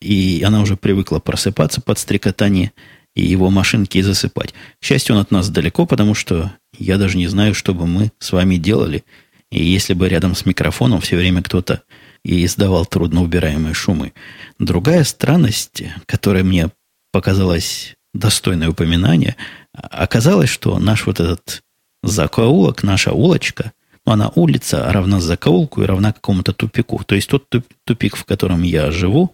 И 0.00 0.42
она 0.46 0.62
уже 0.62 0.76
привыкла 0.76 1.18
просыпаться 1.18 1.80
под 1.80 1.98
стрекотание 1.98 2.72
и 3.14 3.24
его 3.24 3.50
машинки 3.50 3.98
и 3.98 4.02
засыпать. 4.02 4.54
К 4.80 4.84
счастью, 4.84 5.16
он 5.16 5.22
от 5.22 5.30
нас 5.30 5.50
далеко, 5.50 5.84
потому 5.84 6.14
что 6.14 6.52
я 6.78 6.96
даже 6.96 7.18
не 7.18 7.26
знаю, 7.26 7.54
что 7.54 7.74
бы 7.74 7.86
мы 7.86 8.12
с 8.18 8.32
вами 8.32 8.56
делали. 8.56 9.04
И 9.50 9.62
если 9.64 9.94
бы 9.94 10.08
рядом 10.08 10.34
с 10.34 10.46
микрофоном 10.46 11.00
все 11.00 11.16
время 11.16 11.42
кто-то 11.42 11.82
и 12.24 12.44
издавал 12.44 12.86
трудноубираемые 12.86 13.74
шумы. 13.74 14.12
Другая 14.58 15.04
странность, 15.04 15.82
которая 16.06 16.44
мне 16.44 16.70
показалась 17.12 17.94
достойной 18.12 18.68
упоминания, 18.68 19.36
оказалось, 19.72 20.50
что 20.50 20.78
наш 20.78 21.06
вот 21.06 21.20
этот 21.20 21.62
закоулок, 22.02 22.82
наша 22.82 23.12
улочка, 23.12 23.72
ну, 24.06 24.12
она 24.12 24.30
улица 24.34 24.90
равна 24.92 25.20
закоулку 25.20 25.82
и 25.82 25.86
равна 25.86 26.12
какому-то 26.12 26.52
тупику. 26.52 27.02
То 27.04 27.14
есть 27.14 27.28
тот 27.28 27.46
тупик, 27.84 28.16
в 28.16 28.24
котором 28.24 28.62
я 28.62 28.90
живу, 28.90 29.32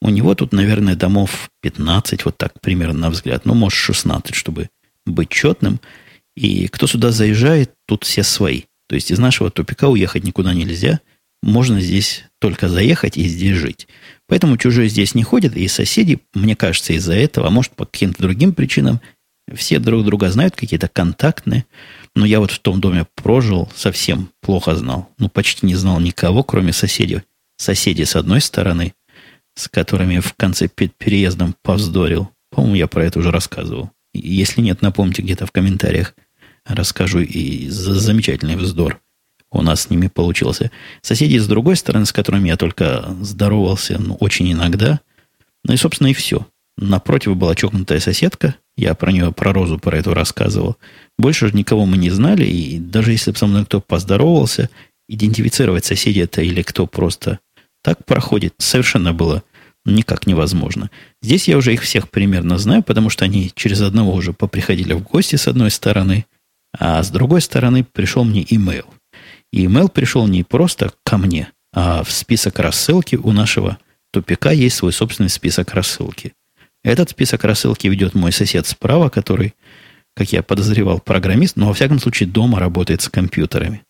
у 0.00 0.10
него 0.10 0.34
тут, 0.34 0.52
наверное, 0.52 0.94
домов 0.94 1.50
15, 1.62 2.24
вот 2.24 2.36
так 2.36 2.60
примерно 2.60 3.00
на 3.00 3.10
взгляд, 3.10 3.44
ну, 3.44 3.54
может, 3.54 3.78
16, 3.78 4.34
чтобы 4.34 4.68
быть 5.04 5.30
четным. 5.30 5.80
И 6.36 6.68
кто 6.68 6.86
сюда 6.86 7.12
заезжает, 7.12 7.72
тут 7.86 8.04
все 8.04 8.22
свои. 8.22 8.62
То 8.88 8.94
есть 8.94 9.10
из 9.10 9.18
нашего 9.18 9.50
тупика 9.50 9.88
уехать 9.88 10.24
никуда 10.24 10.54
нельзя– 10.54 11.00
можно 11.46 11.80
здесь 11.80 12.24
только 12.40 12.68
заехать 12.68 13.16
и 13.16 13.26
здесь 13.28 13.56
жить. 13.56 13.86
Поэтому 14.26 14.58
чужие 14.58 14.88
здесь 14.88 15.14
не 15.14 15.22
ходят, 15.22 15.56
и 15.56 15.68
соседи, 15.68 16.18
мне 16.34 16.56
кажется, 16.56 16.92
из-за 16.94 17.14
этого, 17.14 17.46
а 17.46 17.50
может, 17.50 17.72
по 17.72 17.86
каким-то 17.86 18.22
другим 18.22 18.52
причинам, 18.52 19.00
все 19.54 19.78
друг 19.78 20.04
друга 20.04 20.28
знают, 20.28 20.56
какие-то 20.56 20.88
контактные. 20.88 21.64
Но 22.16 22.26
я 22.26 22.40
вот 22.40 22.50
в 22.50 22.58
том 22.58 22.80
доме 22.80 23.06
прожил, 23.14 23.70
совсем 23.76 24.30
плохо 24.40 24.74
знал. 24.74 25.08
Ну, 25.18 25.28
почти 25.28 25.66
не 25.66 25.76
знал 25.76 26.00
никого, 26.00 26.42
кроме 26.42 26.72
соседей. 26.72 27.22
Соседи 27.56 28.02
с 28.02 28.16
одной 28.16 28.40
стороны, 28.40 28.94
с 29.54 29.68
которыми 29.68 30.18
в 30.18 30.34
конце 30.34 30.66
перед 30.66 30.96
переездом 30.96 31.54
повздорил. 31.62 32.28
По-моему, 32.50 32.74
я 32.74 32.88
про 32.88 33.04
это 33.04 33.20
уже 33.20 33.30
рассказывал. 33.30 33.92
Если 34.12 34.62
нет, 34.62 34.82
напомните 34.82 35.22
где-то 35.22 35.46
в 35.46 35.52
комментариях. 35.52 36.14
Расскажу 36.64 37.20
и 37.20 37.68
за 37.68 37.94
замечательный 37.94 38.56
вздор 38.56 39.00
у 39.56 39.62
нас 39.62 39.82
с 39.82 39.90
ними 39.90 40.08
получился. 40.08 40.70
Соседи 41.02 41.38
с 41.38 41.46
другой 41.46 41.76
стороны, 41.76 42.06
с 42.06 42.12
которыми 42.12 42.48
я 42.48 42.56
только 42.56 43.04
здоровался, 43.20 43.98
ну, 43.98 44.14
очень 44.20 44.52
иногда. 44.52 45.00
Ну 45.64 45.74
и, 45.74 45.76
собственно, 45.76 46.08
и 46.08 46.14
все. 46.14 46.46
Напротив 46.76 47.36
была 47.36 47.54
чокнутая 47.54 48.00
соседка. 48.00 48.54
Я 48.76 48.94
про 48.94 49.10
нее, 49.10 49.32
про 49.32 49.52
Розу, 49.52 49.78
про 49.78 49.96
эту 49.96 50.12
рассказывал. 50.12 50.76
Больше 51.18 51.48
же 51.48 51.56
никого 51.56 51.86
мы 51.86 51.96
не 51.96 52.10
знали. 52.10 52.44
И 52.44 52.78
даже 52.78 53.12
если 53.12 53.30
бы 53.30 53.38
со 53.38 53.46
мной 53.46 53.64
кто 53.64 53.80
поздоровался, 53.80 54.68
идентифицировать 55.08 55.84
соседей 55.84 56.20
это 56.20 56.42
или 56.42 56.62
кто 56.62 56.86
просто 56.86 57.38
так 57.82 58.04
проходит, 58.04 58.54
совершенно 58.58 59.14
было 59.14 59.42
никак 59.86 60.26
невозможно. 60.26 60.90
Здесь 61.22 61.48
я 61.48 61.56
уже 61.56 61.72
их 61.72 61.82
всех 61.82 62.10
примерно 62.10 62.58
знаю, 62.58 62.82
потому 62.82 63.08
что 63.08 63.24
они 63.24 63.52
через 63.54 63.80
одного 63.80 64.12
уже 64.12 64.32
поприходили 64.32 64.92
в 64.92 65.02
гости 65.02 65.36
с 65.36 65.46
одной 65.46 65.70
стороны, 65.70 66.26
а 66.76 67.02
с 67.02 67.10
другой 67.10 67.40
стороны 67.40 67.84
пришел 67.84 68.24
мне 68.24 68.44
имейл. 68.48 68.86
И 69.52 69.64
имейл 69.64 69.88
пришел 69.88 70.26
не 70.26 70.42
просто 70.42 70.92
ко 71.04 71.18
мне, 71.18 71.52
а 71.72 72.02
в 72.02 72.10
список 72.10 72.58
рассылки 72.58 73.16
у 73.16 73.32
нашего 73.32 73.78
тупика 74.12 74.50
есть 74.50 74.76
свой 74.76 74.92
собственный 74.92 75.28
список 75.28 75.74
рассылки. 75.74 76.34
Этот 76.82 77.10
список 77.10 77.44
рассылки 77.44 77.86
ведет 77.86 78.14
мой 78.14 78.32
сосед 78.32 78.66
справа, 78.66 79.08
который, 79.08 79.54
как 80.14 80.32
я 80.32 80.42
подозревал, 80.42 81.00
программист, 81.00 81.56
но 81.56 81.68
во 81.68 81.74
всяком 81.74 81.98
случае 81.98 82.28
дома 82.28 82.60
работает 82.60 83.02
с 83.02 83.08
компьютерами. 83.08 83.82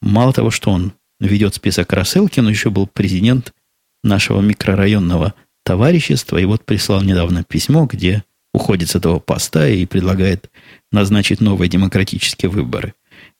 Мало 0.00 0.32
того, 0.32 0.50
что 0.50 0.70
он 0.70 0.92
ведет 1.20 1.54
список 1.54 1.92
рассылки, 1.92 2.40
но 2.40 2.50
еще 2.50 2.70
был 2.70 2.86
президент 2.86 3.54
нашего 4.02 4.40
микрорайонного 4.40 5.34
товарищества, 5.64 6.36
и 6.36 6.44
вот 6.44 6.64
прислал 6.64 7.02
недавно 7.02 7.42
письмо, 7.42 7.86
где 7.86 8.24
уходит 8.52 8.90
с 8.90 8.94
этого 8.94 9.18
поста 9.18 9.66
и 9.66 9.86
предлагает 9.86 10.50
назначить 10.92 11.40
новые 11.40 11.68
демократические 11.68 12.50
выборы. 12.50 12.94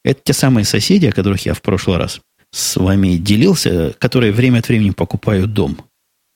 Это 0.04 0.20
те 0.22 0.32
самые 0.32 0.64
соседи, 0.64 1.06
о 1.06 1.12
которых 1.12 1.46
я 1.46 1.54
в 1.54 1.62
прошлый 1.62 1.96
раз 1.96 2.20
с 2.52 2.76
вами 2.76 3.16
делился, 3.16 3.94
которые 3.98 4.32
время 4.32 4.60
от 4.60 4.68
времени 4.68 4.90
покупают 4.90 5.52
дом. 5.52 5.78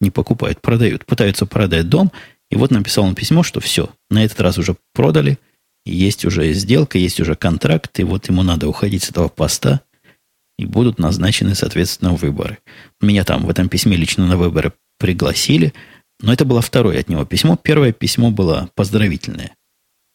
Не 0.00 0.10
покупают, 0.10 0.60
продают. 0.60 1.06
Пытаются 1.06 1.46
продать 1.46 1.88
дом. 1.88 2.10
И 2.50 2.56
вот 2.56 2.70
написал 2.70 3.04
он 3.04 3.14
письмо, 3.14 3.42
что 3.42 3.60
все, 3.60 3.90
на 4.10 4.24
этот 4.24 4.40
раз 4.40 4.58
уже 4.58 4.76
продали, 4.94 5.38
есть 5.84 6.24
уже 6.24 6.52
сделка, 6.54 6.98
есть 6.98 7.20
уже 7.20 7.34
контракт, 7.34 7.98
и 8.00 8.04
вот 8.04 8.28
ему 8.28 8.42
надо 8.42 8.68
уходить 8.68 9.04
с 9.04 9.10
этого 9.10 9.28
поста 9.28 9.82
и 10.58 10.66
будут 10.66 10.98
назначены, 10.98 11.54
соответственно, 11.54 12.14
выборы. 12.14 12.58
Меня 13.00 13.24
там 13.24 13.44
в 13.44 13.50
этом 13.50 13.68
письме 13.68 13.96
лично 13.96 14.26
на 14.26 14.36
выборы 14.36 14.72
пригласили, 14.98 15.72
но 16.20 16.32
это 16.32 16.44
было 16.44 16.60
второе 16.60 16.98
от 16.98 17.08
него 17.08 17.24
письмо. 17.24 17.56
Первое 17.56 17.92
письмо 17.92 18.30
было 18.30 18.70
поздравительное. 18.74 19.54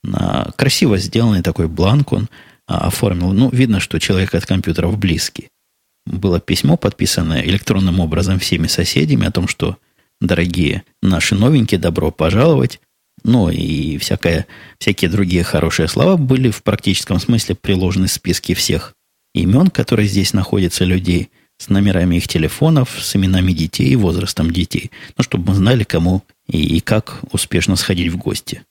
На 0.03 0.51
красиво 0.57 0.97
сделанный 0.97 1.41
такой 1.41 1.67
бланк 1.67 2.11
он 2.11 2.29
оформил. 2.67 3.33
Ну, 3.33 3.49
видно, 3.51 3.79
что 3.79 3.99
человек 3.99 4.35
от 4.35 4.45
компьютеров 4.45 4.97
близкий. 4.97 5.49
Было 6.05 6.39
письмо, 6.39 6.77
подписанное 6.77 7.41
электронным 7.43 7.99
образом 7.99 8.39
всеми 8.39 8.67
соседями 8.67 9.25
о 9.25 9.31
том, 9.31 9.47
что, 9.47 9.77
дорогие 10.19 10.83
наши 11.01 11.35
новенькие, 11.35 11.79
добро 11.79 12.11
пожаловать. 12.11 12.79
Ну 13.23 13.49
и 13.49 13.97
всякое, 13.97 14.47
всякие 14.79 15.09
другие 15.09 15.43
хорошие 15.43 15.87
слова 15.87 16.17
были 16.17 16.49
в 16.49 16.61
практическом 16.63 17.19
смысле 17.19 17.55
приложены 17.55 18.07
в 18.07 18.11
списке 18.11 18.53
всех 18.53 18.95
имен, 19.33 19.69
которые 19.69 20.07
здесь 20.07 20.33
находятся 20.33 20.83
людей, 20.83 21.29
с 21.57 21.69
номерами 21.69 22.17
их 22.17 22.27
телефонов, 22.27 22.97
с 22.99 23.15
именами 23.15 23.53
детей 23.53 23.87
и 23.87 23.95
возрастом 23.95 24.51
детей. 24.51 24.91
Ну, 25.17 25.23
чтобы 25.23 25.49
мы 25.49 25.55
знали, 25.55 25.83
кому 25.83 26.23
и, 26.47 26.77
и 26.77 26.79
как 26.81 27.21
успешно 27.31 27.75
сходить 27.75 28.11
в 28.11 28.17
гости. 28.17 28.63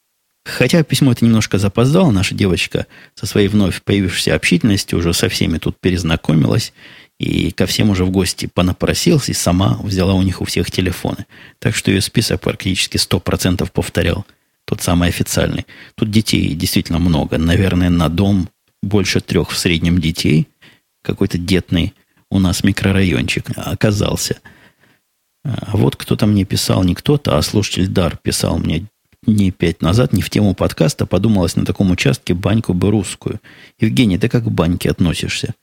Хотя 0.45 0.83
письмо 0.83 1.13
это 1.13 1.25
немножко 1.25 1.59
запоздало, 1.59 2.11
наша 2.11 2.35
девочка 2.35 2.87
со 3.15 3.27
своей 3.27 3.49
вновь 3.49 3.83
появившейся 3.83 4.35
общительностью 4.35 4.99
уже 4.99 5.15
со 5.15 5.29
всеми 5.29 5.59
тут 5.59 5.79
перезнакомилась 5.79 6.73
и 7.19 7.53
ко 7.53 7.67
всем 7.67 7.91
уже 7.91 8.05
в 8.05 8.11
гости 8.11 8.51
понапросилась 8.53 9.29
и 9.29 9.35
сама 9.35 9.79
взяла 9.83 10.15
у 10.15 10.23
них 10.23 10.41
у 10.41 10.45
всех 10.45 10.71
телефоны. 10.71 11.27
Так 11.61 11.77
что 11.77 11.93
ее 11.93 12.01
список 12.01 12.41
практически 12.41 12.97
100% 12.97 13.71
повторял 13.73 14.27
тот 14.65 14.83
самый 14.83 15.09
официальный. 15.09 15.67
Тут 15.95 16.11
детей 16.11 16.55
действительно 16.55 16.99
много. 16.99 17.39
Наверное, 17.39 17.91
на 17.91 18.09
дом 18.09 18.49
больше 18.83 19.21
трех 19.21 19.51
в 19.51 19.59
среднем 19.59 20.01
детей 20.01 20.49
какой-то 21.03 21.39
детный 21.39 21.95
у 22.31 22.41
нас 22.41 22.65
микрорайончик 22.65 23.47
оказался. 23.57 24.41
А 25.45 25.77
вот 25.77 25.97
кто-то 25.97 26.27
мне 26.27 26.45
писал, 26.45 26.83
не 26.83 26.95
кто-то, 26.95 27.37
а 27.37 27.43
слушатель 27.43 27.89
Дар 27.89 28.17
писал 28.17 28.59
мне 28.59 28.87
дней 29.25 29.51
пять 29.51 29.83
назад, 29.83 30.13
не 30.13 30.23
в 30.23 30.31
тему 30.31 30.55
подкаста, 30.55 31.07
подумалось 31.07 31.57
на 31.57 31.65
таком 31.65 31.91
участке 31.91 32.35
баньку 32.35 32.75
бы 32.75 32.91
русскую. 32.91 33.41
Евгений, 33.79 34.19
ты 34.19 34.29
как 34.29 34.45
к 34.45 34.49
баньке 34.49 34.91
относишься? 34.91 35.55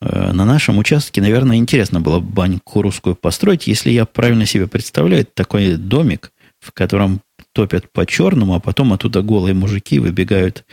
Э, 0.00 0.32
на 0.32 0.44
нашем 0.44 0.78
участке, 0.78 1.20
наверное, 1.20 1.56
интересно 1.56 2.00
было 2.00 2.20
баньку 2.20 2.82
русскую 2.82 3.14
построить, 3.14 3.66
если 3.66 3.90
я 3.90 4.04
правильно 4.04 4.46
себе 4.46 4.66
представляю, 4.66 5.22
это 5.22 5.30
такой 5.34 5.76
домик, 5.76 6.32
в 6.60 6.72
котором 6.72 7.20
топят 7.52 7.90
по 7.92 8.04
черному, 8.04 8.54
а 8.54 8.60
потом 8.60 8.92
оттуда 8.92 9.22
голые 9.22 9.54
мужики 9.54 9.98
выбегают 9.98 10.64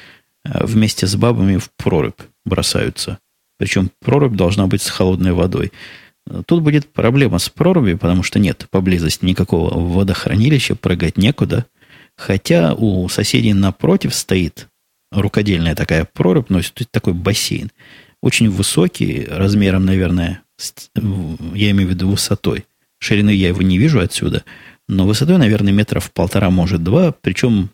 э, 0.46 0.66
вместе 0.66 1.08
с 1.08 1.16
бабами 1.16 1.58
в 1.58 1.70
прорубь, 1.78 2.20
бросаются. 2.46 3.20
Причем 3.58 3.92
прорубь 4.00 4.36
должна 4.36 4.68
быть 4.68 4.82
с 4.82 4.90
холодной 4.90 5.32
водой. 5.32 5.72
Тут 6.46 6.64
будет 6.64 6.92
проблема 6.92 7.38
с 7.38 7.50
прорубью, 7.50 7.98
потому 7.98 8.24
что 8.24 8.40
нет 8.40 8.68
поблизости 8.72 9.26
никакого 9.26 9.78
водохранилища, 9.78 10.76
прыгать 10.76 11.18
некуда. 11.18 11.66
Хотя 12.18 12.74
у 12.74 13.08
соседей 13.10 13.54
напротив 13.54 14.14
стоит 14.14 14.68
рукодельная 15.12 15.76
такая 15.76 16.06
прорубь, 16.06 16.50
но 16.50 16.60
есть 16.60 16.74
такой 16.92 17.14
бассейн. 17.14 17.72
Очень 18.22 18.50
высокий, 18.50 19.26
размером, 19.30 19.86
наверное, 19.86 20.42
я 20.96 21.72
имею 21.72 21.88
в 21.88 21.92
виду 21.92 22.10
высотой. 22.10 22.66
Ширины 23.00 23.32
я 23.32 23.50
его 23.50 23.62
не 23.62 23.78
вижу 23.78 24.00
отсюда, 24.00 24.44
но 24.88 25.06
высотой, 25.06 25.38
наверное, 25.38 25.74
метров 25.74 26.12
полтора, 26.12 26.50
может, 26.50 26.84
два, 26.84 27.12
причем 27.12 27.70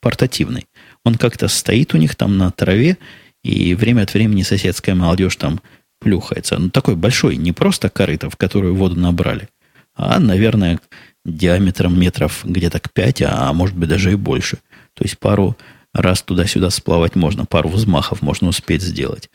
портативный. 0.00 0.66
Он 1.04 1.14
как-то 1.14 1.48
стоит 1.48 1.94
у 1.94 1.96
них 1.96 2.16
там 2.16 2.36
на 2.36 2.50
траве, 2.50 2.98
и 3.42 3.74
время 3.74 4.02
от 4.02 4.14
времени 4.14 4.42
соседская 4.42 4.94
молодежь 4.94 5.36
там 5.36 5.60
плюхается. 6.00 6.58
Ну, 6.58 6.70
такой 6.70 6.96
большой, 6.96 7.36
не 7.36 7.52
просто 7.52 7.88
корыто, 7.88 8.30
в 8.30 8.36
которую 8.36 8.74
воду 8.74 8.98
набрали, 9.00 9.48
а, 9.94 10.20
наверное, 10.20 10.80
диаметром 11.24 11.98
метров 11.98 12.40
где-то 12.44 12.80
к 12.80 12.92
5, 12.92 13.22
а 13.22 13.52
может 13.52 13.76
быть 13.76 13.88
даже 13.88 14.12
и 14.12 14.16
больше. 14.16 14.58
То 14.94 15.04
есть 15.04 15.18
пару 15.18 15.56
раз 15.92 16.22
туда-сюда 16.22 16.70
сплавать 16.70 17.16
можно, 17.16 17.44
пару 17.44 17.68
взмахов 17.68 18.22
можно 18.22 18.48
успеть 18.48 18.82
сделать. 18.82 19.30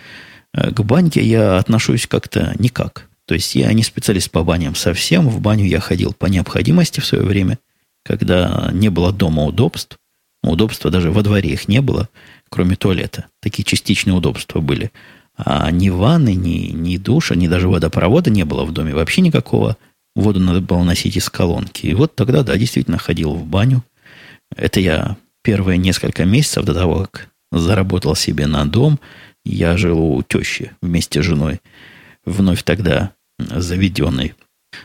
Э, 0.53 0.71
к 0.71 0.81
баньке 0.81 1.23
я 1.23 1.57
отношусь 1.57 2.07
как-то 2.07 2.53
никак. 2.59 3.07
То 3.25 3.33
есть 3.33 3.55
я 3.55 3.71
не 3.73 3.83
специалист 3.83 4.29
по 4.29 4.43
баням 4.43 4.75
совсем. 4.75 5.29
В 5.29 5.39
баню 5.39 5.65
я 5.65 5.79
ходил 5.79 6.13
по 6.13 6.25
необходимости 6.25 6.99
в 6.99 7.05
свое 7.05 7.23
время, 7.23 7.57
когда 8.03 8.69
не 8.73 8.89
было 8.89 9.11
дома 9.11 9.43
удобств. 9.43 9.97
Удобства 10.43 10.91
даже 10.91 11.09
во 11.09 11.21
дворе 11.21 11.51
их 11.51 11.69
не 11.69 11.81
было 11.81 12.09
кроме 12.53 12.75
туалета. 12.75 13.25
Такие 13.41 13.63
частичные 13.63 14.13
удобства 14.13 14.59
были. 14.59 14.91
А 15.35 15.71
ни 15.71 15.89
ванны, 15.89 16.35
ни, 16.35 16.67
ни 16.71 16.97
душа, 16.97 17.33
ни 17.33 17.47
даже 17.47 17.67
водопровода 17.67 18.29
не 18.29 18.45
было 18.45 18.63
в 18.63 18.71
доме. 18.71 18.93
Вообще 18.93 19.21
никакого. 19.21 19.75
Воду 20.15 20.39
надо 20.39 20.61
было 20.61 20.83
носить 20.83 21.17
из 21.17 21.29
колонки. 21.29 21.87
И 21.87 21.93
вот 21.93 22.15
тогда, 22.15 22.43
да, 22.43 22.57
действительно 22.57 22.97
ходил 22.97 23.33
в 23.33 23.45
баню. 23.45 23.83
Это 24.55 24.79
я 24.79 25.17
первые 25.41 25.77
несколько 25.77 26.25
месяцев 26.25 26.65
до 26.65 26.73
того, 26.73 27.07
как 27.11 27.29
заработал 27.51 28.15
себе 28.15 28.47
на 28.47 28.65
дом, 28.65 28.99
я 29.45 29.77
жил 29.77 29.99
у 29.99 30.23
тещи 30.23 30.71
вместе 30.81 31.21
с 31.21 31.25
женой. 31.25 31.61
Вновь 32.25 32.63
тогда 32.63 33.11
заведенной. 33.39 34.33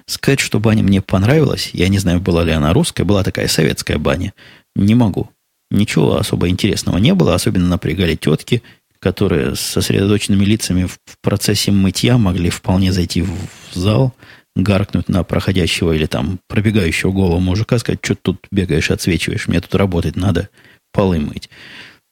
Сказать, 0.07 0.41
что 0.41 0.61
баня 0.61 0.83
мне 0.83 1.01
понравилась, 1.01 1.71
я 1.73 1.89
не 1.89 1.99
знаю, 1.99 2.21
была 2.21 2.45
ли 2.45 2.53
она 2.53 2.73
русская, 2.73 3.05
была 3.05 3.23
такая 3.23 3.49
советская 3.49 3.99
баня, 3.99 4.35
не 4.75 4.95
могу. 4.95 5.31
Ничего 5.71 6.17
особо 6.17 6.49
интересного 6.49 6.99
не 6.99 7.15
было, 7.15 7.35
особенно 7.35 7.67
напрягали 7.69 8.17
тетки, 8.17 8.63
которые 9.01 9.55
с 9.55 9.61
сосредоточенными 9.61 10.45
лицами 10.45 10.85
в 10.85 10.99
процессе 11.23 11.71
мытья 11.71 12.19
могли 12.19 12.51
вполне 12.51 12.93
зайти 12.93 13.23
в 13.23 13.37
зал, 13.73 14.15
гаркнуть 14.57 15.09
на 15.09 15.23
проходящего 15.25 15.93
или 15.93 16.07
там 16.07 16.41
пробегающего 16.49 17.13
голову 17.13 17.41
мужика, 17.41 17.79
сказать, 17.79 18.01
что 18.03 18.15
тут 18.15 18.47
бегаешь, 18.51 18.91
отсвечиваешь, 18.91 19.49
мне 19.49 19.61
тут 19.61 19.75
работать 19.75 20.17
надо, 20.17 20.49
полы 20.93 21.21
мыть. 21.21 21.49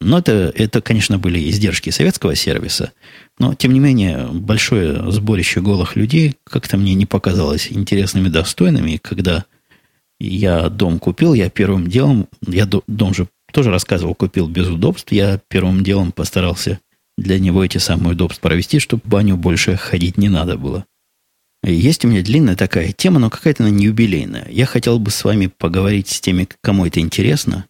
Но 0.01 0.19
это, 0.19 0.53
это, 0.55 0.83
конечно, 0.83 1.19
были 1.19 1.49
издержки 1.49 1.91
советского 1.91 2.35
сервиса. 2.35 2.93
Но, 3.39 3.55
тем 3.55 3.73
не 3.73 3.81
менее, 3.81 4.29
большое 4.31 5.11
сборище 5.11 5.61
голых 5.61 5.97
людей 5.97 6.37
как-то 6.45 6.77
мне 6.77 6.95
не 6.95 7.07
показалось 7.07 7.73
интересными, 7.73 8.29
достойными. 8.29 9.01
когда 9.03 9.47
я 10.21 10.69
дом 10.69 10.99
купил, 10.99 11.35
я 11.35 11.49
первым 11.49 11.89
делом, 11.89 12.29
я 12.47 12.67
дом 12.67 13.15
же 13.15 13.29
тоже 13.53 13.71
рассказывал, 13.71 14.15
купил 14.15 14.49
без 14.49 14.69
удобств. 14.69 15.13
Я 15.13 15.41
первым 15.49 15.83
делом 15.83 16.13
постарался 16.13 16.79
для 17.17 17.39
него 17.39 17.65
эти 17.65 17.79
самые 17.79 18.13
удобства 18.13 18.49
провести, 18.49 18.79
чтобы 18.79 19.03
в 19.05 19.09
баню 19.09 19.37
больше 19.37 19.77
ходить 19.77 20.19
не 20.19 20.29
надо 20.29 20.59
было. 20.59 20.85
Есть 21.71 22.05
у 22.05 22.09
меня 22.09 22.23
длинная 22.23 22.55
такая 22.55 22.93
тема, 22.93 23.19
но 23.19 23.29
какая-то 23.29 23.65
она 23.65 23.71
не 23.71 23.87
юбилейная. 23.87 24.47
Я 24.51 24.67
хотел 24.67 25.01
бы 25.01 25.11
с 25.11 25.25
вами 25.25 25.49
поговорить 25.49 26.09
с 26.09 26.21
теми, 26.21 26.49
кому 26.63 26.87
это 26.87 27.01
интересно, 27.01 27.67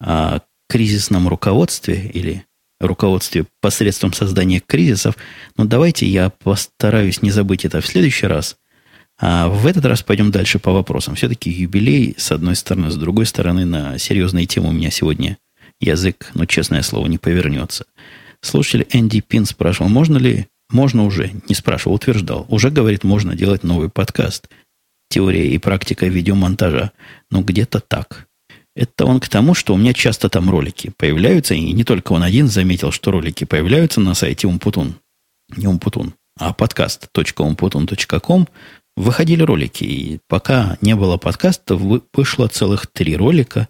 о 0.00 0.40
кризисном 0.68 1.28
руководстве 1.28 2.10
или 2.14 2.46
руководстве 2.80 3.44
посредством 3.60 4.14
создания 4.14 4.60
кризисов. 4.60 5.16
Но 5.58 5.66
давайте 5.66 6.06
я 6.06 6.30
постараюсь 6.30 7.20
не 7.20 7.30
забыть 7.30 7.66
это 7.66 7.82
в 7.82 7.86
следующий 7.86 8.26
раз. 8.26 8.56
А 9.18 9.48
в 9.48 9.66
этот 9.66 9.84
раз 9.84 10.02
пойдем 10.02 10.30
дальше 10.30 10.58
по 10.58 10.72
вопросам. 10.72 11.14
Все-таки 11.14 11.50
юбилей, 11.50 12.14
с 12.16 12.32
одной 12.32 12.56
стороны, 12.56 12.90
с 12.90 12.96
другой 12.96 13.26
стороны, 13.26 13.66
на 13.66 13.98
серьезные 13.98 14.46
темы 14.46 14.70
у 14.70 14.72
меня 14.72 14.90
сегодня 14.90 15.36
язык, 15.78 16.30
ну, 16.32 16.46
честное 16.46 16.80
слово, 16.80 17.06
не 17.06 17.18
повернется. 17.18 17.84
Слушатель 18.40 18.86
Энди 18.90 19.20
Пин 19.20 19.44
спрашивал, 19.44 19.90
можно 19.90 20.16
ли, 20.16 20.46
можно 20.70 21.04
уже, 21.04 21.32
не 21.48 21.54
спрашивал, 21.54 21.96
утверждал, 21.96 22.46
уже, 22.48 22.70
говорит, 22.70 23.04
можно 23.04 23.34
делать 23.34 23.62
новый 23.62 23.88
подкаст. 23.88 24.48
Теория 25.08 25.48
и 25.48 25.58
практика 25.58 26.06
видеомонтажа. 26.06 26.92
Ну, 27.30 27.42
где-то 27.42 27.80
так. 27.80 28.26
Это 28.74 29.06
он 29.06 29.20
к 29.20 29.28
тому, 29.28 29.54
что 29.54 29.72
у 29.72 29.78
меня 29.78 29.94
часто 29.94 30.28
там 30.28 30.50
ролики 30.50 30.92
появляются, 30.96 31.54
и 31.54 31.72
не 31.72 31.84
только 31.84 32.12
он 32.12 32.22
один 32.22 32.48
заметил, 32.48 32.90
что 32.90 33.10
ролики 33.10 33.44
появляются 33.44 34.00
на 34.00 34.14
сайте 34.14 34.46
Умпутун. 34.46 34.96
Не 35.56 35.66
Умпутун, 35.66 36.14
а 36.38 36.52
подкаст.умпутун.ком 36.52 38.48
выходили 38.96 39.42
ролики. 39.42 39.84
И 39.84 40.20
пока 40.28 40.76
не 40.80 40.94
было 40.94 41.16
подкаста, 41.16 41.76
вышло 41.76 42.48
целых 42.48 42.86
три 42.88 43.16
ролика. 43.16 43.68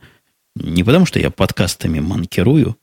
Не 0.57 0.83
потому, 0.83 1.07
что 1.07 1.21
я 1.21 1.31
подкастами 1.31 2.01
манкирую, 2.01 2.77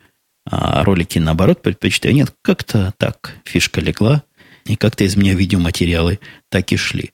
а 0.46 0.84
ролики, 0.84 1.20
наоборот, 1.20 1.62
предпочитаю. 1.62 2.16
Нет, 2.16 2.34
как-то 2.42 2.94
так 2.98 3.36
фишка 3.46 3.82
легла, 3.82 4.24
и 4.66 4.76
как-то 4.76 5.04
из 5.04 5.16
меня 5.16 5.34
видеоматериалы 5.34 6.20
так 6.50 6.72
и 6.72 6.78
шли. 6.78 7.12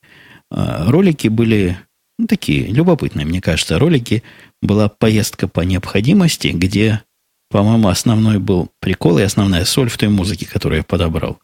А 0.52 0.90
ролики 0.90 1.28
были 1.28 1.78
ну, 2.18 2.28
такие 2.28 2.68
любопытные, 2.68 3.26
мне 3.26 3.42
кажется, 3.42 3.80
ролики– 3.80 4.24
была 4.62 4.90
поездка 4.90 5.48
по 5.48 5.62
необходимости, 5.62 6.48
где, 6.48 7.02
по-моему, 7.50 7.88
основной 7.88 8.40
был 8.40 8.70
прикол 8.80 9.20
и 9.20 9.24
основная 9.24 9.66
соль 9.66 9.90
в 9.90 9.98
той 9.98 10.10
музыке, 10.10 10.46
которую 10.46 10.80
я 10.80 10.84
подобрал. 10.84 11.40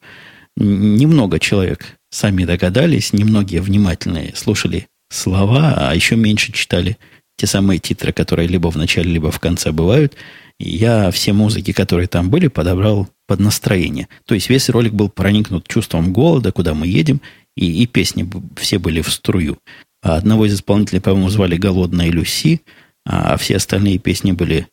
Немного 0.58 1.40
человек 1.40 1.98
сами 2.10 2.46
догадались, 2.46 3.14
немногие 3.14 3.62
внимательные 3.62 4.34
слушали 4.36 4.88
слова, 5.10 5.90
а 5.90 5.96
еще 5.96 6.16
меньше 6.16 6.52
читали 6.52 6.98
те 7.38 7.48
самые 7.48 7.80
титры, 7.80 8.14
которые 8.14 8.48
либо 8.48 8.72
в 8.72 8.78
начале, 8.78 9.12
либо 9.12 9.32
в 9.32 9.40
конце 9.40 9.72
бывают. 9.72 10.16
И 10.60 10.70
я 10.70 11.12
все 11.12 11.34
музыки, 11.34 11.74
которые 11.74 12.08
там 12.08 12.30
были, 12.30 12.48
подобрал 12.48 13.10
под 13.28 13.40
настроение. 13.40 14.08
То 14.26 14.36
есть 14.36 14.50
весь 14.50 14.70
ролик 14.70 14.94
был 14.94 15.10
проникнут 15.10 15.68
чувством 15.68 16.14
голода, 16.14 16.52
куда 16.52 16.74
мы 16.74 16.88
едем, 16.88 17.22
и, 17.56 17.84
и 17.84 17.88
песни 17.88 18.30
все 18.58 18.80
были 18.80 19.02
в 19.02 19.12
струю. 19.12 19.60
А 20.02 20.16
одного 20.16 20.46
из 20.46 20.54
исполнителей, 20.54 21.02
по-моему, 21.02 21.30
звали 21.30 21.58
«Голодная 21.58 22.10
Люси», 22.10 22.62
а 23.06 23.38
все 23.38 23.58
остальные 23.58 24.00
песни 24.00 24.32
были 24.32 24.68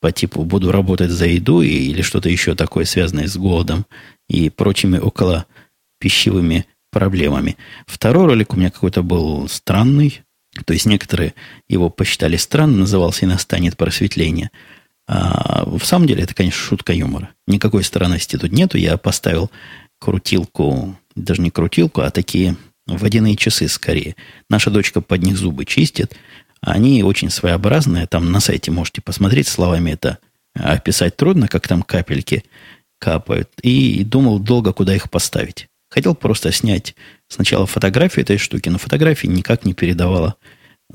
по 0.00 0.12
типу 0.12 0.44
«буду 0.44 0.70
работать 0.70 1.10
за 1.10 1.26
еду» 1.26 1.62
или 1.62 2.02
что-то 2.02 2.28
еще 2.28 2.54
такое, 2.54 2.84
связанное 2.84 3.26
с 3.26 3.36
голодом 3.36 3.86
и 4.28 4.50
прочими 4.50 4.98
около 4.98 5.46
пищевыми 5.98 6.66
проблемами. 6.90 7.56
Второй 7.86 8.26
ролик 8.26 8.52
у 8.52 8.56
меня 8.56 8.70
какой-то 8.70 9.02
был 9.02 9.48
странный, 9.48 10.22
то 10.64 10.72
есть 10.72 10.86
некоторые 10.86 11.34
его 11.68 11.88
посчитали 11.88 12.36
странным, 12.36 12.80
назывался 12.80 13.24
«И 13.24 13.28
настанет 13.28 13.76
просветление». 13.76 14.50
А 15.06 15.64
в 15.66 15.84
самом 15.84 16.06
деле 16.06 16.22
это, 16.22 16.34
конечно, 16.34 16.60
шутка 16.60 16.92
юмора. 16.92 17.30
Никакой 17.46 17.84
странности 17.84 18.36
тут 18.36 18.52
нету. 18.52 18.78
Я 18.78 18.96
поставил 18.96 19.50
крутилку, 19.98 20.96
даже 21.14 21.42
не 21.42 21.50
крутилку, 21.50 22.00
а 22.00 22.10
такие 22.10 22.56
водяные 22.86 23.36
часы 23.36 23.68
скорее. 23.68 24.16
Наша 24.48 24.70
дочка 24.70 25.00
под 25.00 25.22
них 25.22 25.36
зубы 25.36 25.64
чистит, 25.64 26.16
они 26.60 27.02
очень 27.02 27.30
своеобразные. 27.30 28.06
Там 28.06 28.32
на 28.32 28.40
сайте 28.40 28.70
можете 28.70 29.02
посмотреть, 29.02 29.48
словами 29.48 29.90
это 29.90 30.18
описать 30.54 31.16
трудно, 31.16 31.48
как 31.48 31.68
там 31.68 31.82
капельки 31.82 32.44
капают. 32.98 33.50
И 33.62 34.04
думал 34.04 34.38
долго, 34.38 34.72
куда 34.72 34.94
их 34.94 35.10
поставить. 35.10 35.68
Хотел 35.90 36.14
просто 36.14 36.50
снять 36.52 36.94
сначала 37.28 37.66
фотографию 37.66 38.24
этой 38.24 38.38
штуки, 38.38 38.68
но 38.68 38.78
фотография 38.78 39.28
никак 39.28 39.64
не 39.64 39.74
передавала 39.74 40.36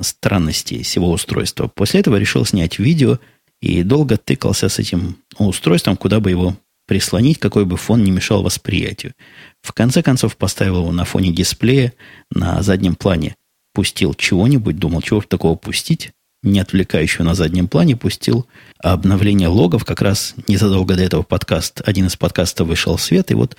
странности 0.01 0.83
всего 0.83 1.11
устройства. 1.11 1.67
После 1.67 1.99
этого 1.99 2.17
решил 2.17 2.45
снять 2.45 2.79
видео 2.79 3.19
и 3.61 3.83
долго 3.83 4.17
тыкался 4.17 4.69
с 4.69 4.79
этим 4.79 5.17
устройством, 5.37 5.97
куда 5.97 6.19
бы 6.19 6.29
его 6.29 6.55
прислонить, 6.87 7.37
какой 7.37 7.65
бы 7.65 7.77
фон 7.77 8.03
не 8.03 8.11
мешал 8.11 8.41
восприятию. 8.41 9.13
В 9.61 9.73
конце 9.73 10.01
концов 10.01 10.37
поставил 10.37 10.77
его 10.77 10.91
на 10.91 11.05
фоне 11.05 11.31
дисплея 11.31 11.93
на 12.31 12.63
заднем 12.63 12.95
плане 12.95 13.35
пустил 13.73 14.13
чего-нибудь, 14.13 14.77
думал, 14.77 15.01
чего 15.01 15.21
такого 15.21 15.55
пустить, 15.55 16.11
не 16.43 16.59
отвлекающего 16.59 17.23
на 17.23 17.33
заднем 17.33 17.67
плане, 17.67 17.95
пустил 17.95 18.45
обновление 18.77 19.47
логов. 19.47 19.85
Как 19.85 20.01
раз 20.01 20.35
незадолго 20.47 20.95
до 20.95 21.03
этого 21.03 21.23
подкаст, 21.23 21.81
один 21.85 22.07
из 22.07 22.15
подкастов 22.15 22.67
вышел 22.67 22.97
в 22.97 23.01
свет, 23.01 23.31
и 23.31 23.35
вот 23.35 23.55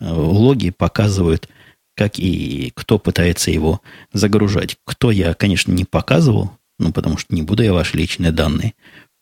э, 0.00 0.08
логи 0.08 0.70
показывают, 0.70 1.48
как 1.96 2.18
и 2.18 2.72
кто 2.74 2.98
пытается 2.98 3.50
его 3.50 3.80
загружать. 4.12 4.76
Кто 4.84 5.10
я, 5.10 5.34
конечно, 5.34 5.72
не 5.72 5.84
показывал, 5.84 6.52
ну, 6.78 6.92
потому 6.92 7.18
что 7.18 7.34
не 7.34 7.42
буду 7.42 7.62
я 7.62 7.72
ваши 7.72 7.96
личные 7.96 8.32
данные 8.32 8.74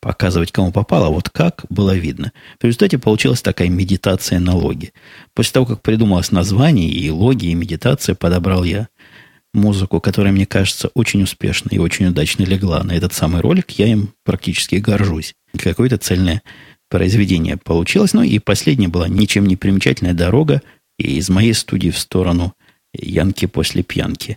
показывать, 0.02 0.50
кому 0.50 0.72
попало, 0.72 1.06
а 1.06 1.10
вот 1.10 1.30
как 1.30 1.64
было 1.70 1.94
видно. 1.94 2.32
В 2.60 2.64
результате 2.64 2.98
получилась 2.98 3.40
такая 3.40 3.68
медитация 3.68 4.40
на 4.40 4.54
логи. 4.54 4.92
После 5.32 5.52
того, 5.52 5.64
как 5.64 5.80
придумалось 5.80 6.32
название 6.32 6.90
и 6.90 7.08
логи, 7.08 7.46
и 7.46 7.54
медитация, 7.54 8.16
подобрал 8.16 8.64
я 8.64 8.88
музыку, 9.54 10.00
которая, 10.00 10.32
мне 10.32 10.44
кажется, 10.44 10.90
очень 10.94 11.22
успешно 11.22 11.68
и 11.70 11.78
очень 11.78 12.06
удачно 12.06 12.42
легла 12.42 12.82
на 12.82 12.92
этот 12.92 13.12
самый 13.14 13.40
ролик, 13.40 13.70
я 13.72 13.86
им 13.86 14.12
практически 14.24 14.76
горжусь. 14.76 15.34
Какое-то 15.56 15.98
цельное 15.98 16.42
произведение 16.90 17.56
получилось. 17.56 18.12
Ну 18.12 18.22
и 18.22 18.38
последняя 18.40 18.88
была 18.88 19.08
ничем 19.08 19.46
не 19.46 19.56
примечательная 19.56 20.14
дорога 20.14 20.62
из 20.98 21.28
моей 21.30 21.54
студии 21.54 21.90
в 21.90 21.98
сторону 21.98 22.54
Янки 22.92 23.46
после 23.46 23.82
пьянки. 23.82 24.36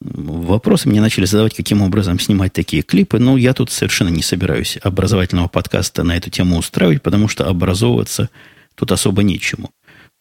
Вопросы 0.00 0.88
мне 0.88 1.00
начали 1.00 1.24
задавать, 1.24 1.54
каким 1.54 1.82
образом 1.82 2.20
снимать 2.20 2.52
такие 2.52 2.82
клипы. 2.82 3.18
Но 3.18 3.36
я 3.36 3.52
тут 3.52 3.70
совершенно 3.70 4.10
не 4.10 4.22
собираюсь 4.22 4.78
образовательного 4.82 5.48
подкаста 5.48 6.04
на 6.04 6.16
эту 6.16 6.30
тему 6.30 6.56
устраивать, 6.58 7.02
потому 7.02 7.28
что 7.28 7.48
образовываться 7.48 8.30
тут 8.76 8.92
особо 8.92 9.22
нечему 9.22 9.70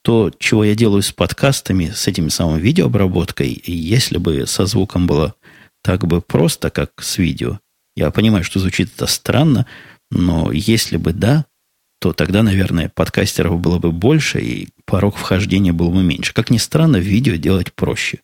то, 0.07 0.31
чего 0.39 0.63
я 0.63 0.73
делаю 0.73 1.01
с 1.01 1.11
подкастами, 1.11 1.91
с 1.93 2.07
этим 2.07 2.29
самым 2.29 2.59
видеообработкой, 2.59 3.61
если 3.65 4.17
бы 4.17 4.45
со 4.47 4.65
звуком 4.65 5.05
было 5.05 5.35
так 5.83 6.07
бы 6.07 6.21
просто, 6.21 6.69
как 6.69 6.91
с 7.01 7.17
видео, 7.17 7.59
я 7.93 8.09
понимаю, 8.11 8.45
что 8.45 8.59
звучит 8.59 8.89
это 8.95 9.05
странно, 9.05 9.65
но 10.09 10.53
если 10.53 10.95
бы 10.95 11.11
да, 11.11 11.45
то 11.99 12.13
тогда, 12.13 12.41
наверное, 12.41 12.89
подкастеров 12.95 13.59
было 13.59 13.79
бы 13.79 13.91
больше, 13.91 14.39
и 14.39 14.69
порог 14.85 15.17
вхождения 15.17 15.73
был 15.73 15.89
бы 15.89 16.03
меньше. 16.03 16.33
Как 16.33 16.51
ни 16.51 16.57
странно, 16.57 16.95
видео 16.95 17.35
делать 17.35 17.73
проще. 17.73 18.19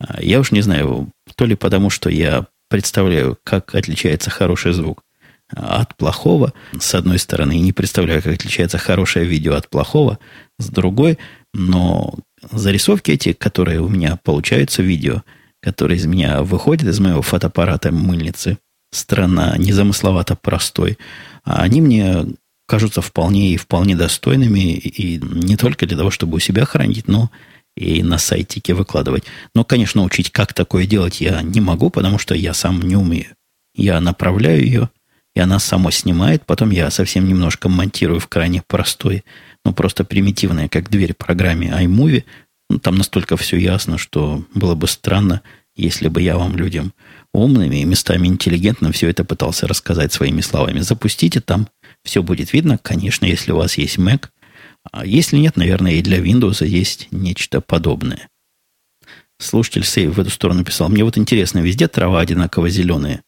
А, 0.00 0.22
я 0.22 0.40
уж 0.40 0.50
не 0.50 0.62
знаю, 0.62 1.12
то 1.36 1.44
ли 1.44 1.54
потому, 1.54 1.90
что 1.90 2.10
я 2.10 2.46
представляю, 2.68 3.38
как 3.44 3.74
отличается 3.74 4.30
хороший 4.30 4.72
звук 4.72 5.02
от 5.52 5.96
плохого, 5.96 6.52
с 6.78 6.94
одной 6.94 7.18
стороны, 7.18 7.56
и 7.56 7.60
не 7.60 7.72
представляю, 7.72 8.22
как 8.22 8.34
отличается 8.34 8.78
хорошее 8.78 9.26
видео 9.26 9.54
от 9.54 9.68
плохого, 9.68 10.18
с 10.58 10.68
другой, 10.68 11.18
но 11.52 12.14
зарисовки 12.50 13.10
эти, 13.10 13.32
которые 13.32 13.80
у 13.80 13.88
меня 13.88 14.16
получаются 14.22 14.82
видео, 14.82 15.24
которые 15.60 15.98
из 15.98 16.06
меня 16.06 16.42
выходят, 16.42 16.88
из 16.88 17.00
моего 17.00 17.22
фотоаппарата 17.22 17.90
мыльницы, 17.90 18.58
страна 18.92 19.56
незамысловато 19.58 20.36
простой, 20.36 20.98
они 21.44 21.80
мне 21.80 22.26
кажутся 22.66 23.02
вполне 23.02 23.52
и 23.52 23.56
вполне 23.56 23.96
достойными, 23.96 24.74
и 24.74 25.18
не 25.18 25.56
только 25.56 25.86
для 25.86 25.96
того, 25.96 26.12
чтобы 26.12 26.36
у 26.36 26.40
себя 26.40 26.64
хранить, 26.64 27.08
но 27.08 27.30
и 27.76 28.02
на 28.02 28.18
сайтике 28.18 28.74
выкладывать. 28.74 29.24
Но, 29.54 29.64
конечно, 29.64 30.02
учить, 30.02 30.30
как 30.30 30.54
такое 30.54 30.86
делать, 30.86 31.20
я 31.20 31.42
не 31.42 31.60
могу, 31.60 31.90
потому 31.90 32.18
что 32.18 32.34
я 32.34 32.54
сам 32.54 32.82
не 32.82 32.96
умею. 32.96 33.34
Я 33.74 34.00
направляю 34.00 34.62
ее, 34.64 34.90
и 35.34 35.40
она 35.40 35.58
сама 35.58 35.90
снимает, 35.90 36.44
потом 36.44 36.70
я 36.70 36.90
совсем 36.90 37.26
немножко 37.26 37.68
монтирую 37.68 38.20
в 38.20 38.28
крайне 38.28 38.62
простой, 38.66 39.24
ну, 39.64 39.72
просто 39.72 40.04
примитивной, 40.04 40.68
как 40.68 40.90
дверь 40.90 41.14
программе 41.14 41.68
iMovie. 41.68 42.24
Ну, 42.68 42.78
там 42.78 42.96
настолько 42.96 43.36
все 43.36 43.56
ясно, 43.56 43.98
что 43.98 44.44
было 44.54 44.74
бы 44.74 44.86
странно, 44.86 45.42
если 45.76 46.08
бы 46.08 46.20
я 46.20 46.36
вам, 46.36 46.56
людям 46.56 46.92
умными 47.32 47.76
и 47.76 47.84
местами 47.84 48.26
интеллигентным, 48.26 48.92
все 48.92 49.08
это 49.08 49.24
пытался 49.24 49.66
рассказать 49.66 50.12
своими 50.12 50.40
словами. 50.40 50.80
Запустите 50.80 51.40
там, 51.40 51.68
все 52.04 52.22
будет 52.22 52.52
видно, 52.52 52.78
конечно, 52.78 53.24
если 53.24 53.52
у 53.52 53.56
вас 53.56 53.78
есть 53.78 53.98
Mac. 53.98 54.28
А 54.92 55.06
если 55.06 55.36
нет, 55.36 55.56
наверное, 55.56 55.92
и 55.92 56.02
для 56.02 56.18
Windows 56.18 56.66
есть 56.66 57.08
нечто 57.10 57.60
подобное. 57.60 58.28
Слушатель 59.38 59.84
Сейв 59.84 60.16
в 60.16 60.20
эту 60.20 60.30
сторону 60.30 60.64
писал. 60.64 60.88
Мне 60.88 61.04
вот 61.04 61.16
интересно, 61.16 61.60
везде 61.60 61.88
трава 61.88 62.20
одинаково 62.20 62.68
зеленая 62.68 63.22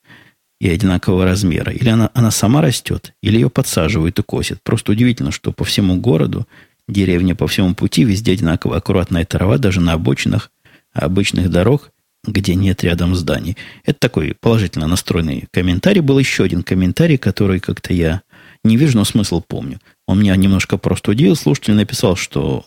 и 0.61 0.69
одинакового 0.69 1.25
размера. 1.25 1.73
Или 1.73 1.89
она, 1.89 2.11
она 2.15 2.31
сама 2.31 2.61
растет, 2.61 3.15
или 3.23 3.37
ее 3.37 3.49
подсаживают 3.49 4.19
и 4.19 4.23
косят. 4.23 4.63
Просто 4.63 4.93
удивительно, 4.93 5.33
что 5.33 5.53
по 5.53 5.65
всему 5.65 5.97
городу, 5.97 6.47
деревня 6.87 7.35
по 7.35 7.47
всему 7.47 7.75
пути, 7.75 8.05
везде 8.05 8.33
одинаково 8.33 8.77
аккуратная 8.77 9.25
трава, 9.25 9.59
даже 9.59 9.81
на 9.81 9.95
обочинах 9.95 10.51
обычных 10.93 11.51
дорог, 11.51 11.91
где 12.25 12.55
нет 12.55 12.85
рядом 12.85 13.15
зданий. 13.15 13.57
Это 13.85 13.99
такой 13.99 14.37
положительно 14.39 14.87
настроенный 14.87 15.49
комментарий. 15.51 16.01
Был 16.01 16.19
еще 16.19 16.45
один 16.45 16.63
комментарий, 16.63 17.17
который 17.17 17.59
как-то 17.59 17.95
я 17.95 18.23
Не 18.65 18.77
вижу, 18.77 18.99
но 18.99 19.05
смысл 19.05 19.43
помню. 19.47 19.81
Он 20.07 20.21
меня 20.21 20.37
немножко 20.37 20.77
просто 20.79 21.11
удивил. 21.11 21.35
Слушатель 21.35 21.75
написал, 21.75 22.17
что 22.17 22.65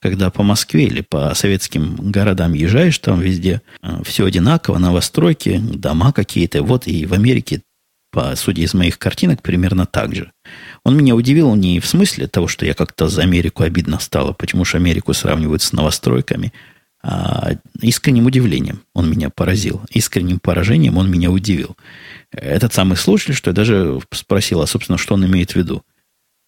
когда 0.00 0.30
по 0.30 0.42
Москве 0.42 0.84
или 0.84 1.00
по 1.00 1.34
советским 1.34 1.96
городам 2.10 2.52
езжаешь, 2.52 2.98
там 2.98 3.20
везде 3.20 3.62
э, 3.82 4.02
все 4.04 4.26
одинаково, 4.26 4.78
новостройки, 4.78 5.58
дома 5.58 6.12
какие-то. 6.12 6.62
Вот 6.62 6.86
и 6.86 7.06
в 7.06 7.14
Америке, 7.14 7.62
по 8.12 8.36
сути 8.36 8.60
из 8.60 8.74
моих 8.74 8.98
картинок, 8.98 9.42
примерно 9.42 9.86
так 9.86 10.14
же. 10.14 10.30
Он 10.84 10.96
меня 10.96 11.14
удивил 11.14 11.54
не 11.54 11.80
в 11.80 11.86
смысле 11.86 12.28
того, 12.28 12.46
что 12.46 12.64
я 12.64 12.74
как-то 12.74 13.08
за 13.08 13.22
Америку 13.22 13.64
обидно 13.64 13.98
стало, 13.98 14.32
почему 14.32 14.64
же 14.64 14.76
Америку 14.76 15.14
сравнивают 15.14 15.62
с 15.62 15.72
новостройками, 15.72 16.52
а 17.02 17.52
искренним 17.80 18.26
удивлением 18.26 18.82
он 18.94 19.10
меня 19.10 19.30
поразил. 19.30 19.82
Искренним 19.90 20.40
поражением 20.40 20.96
он 20.96 21.10
меня 21.10 21.30
удивил. 21.30 21.76
Этот 22.32 22.74
самый 22.74 22.96
слушатель, 22.96 23.34
что 23.34 23.50
я 23.50 23.54
даже 23.54 24.00
спросил, 24.12 24.60
а, 24.60 24.66
собственно, 24.66 24.98
что 24.98 25.14
он 25.14 25.24
имеет 25.24 25.52
в 25.52 25.56
виду– 25.56 25.82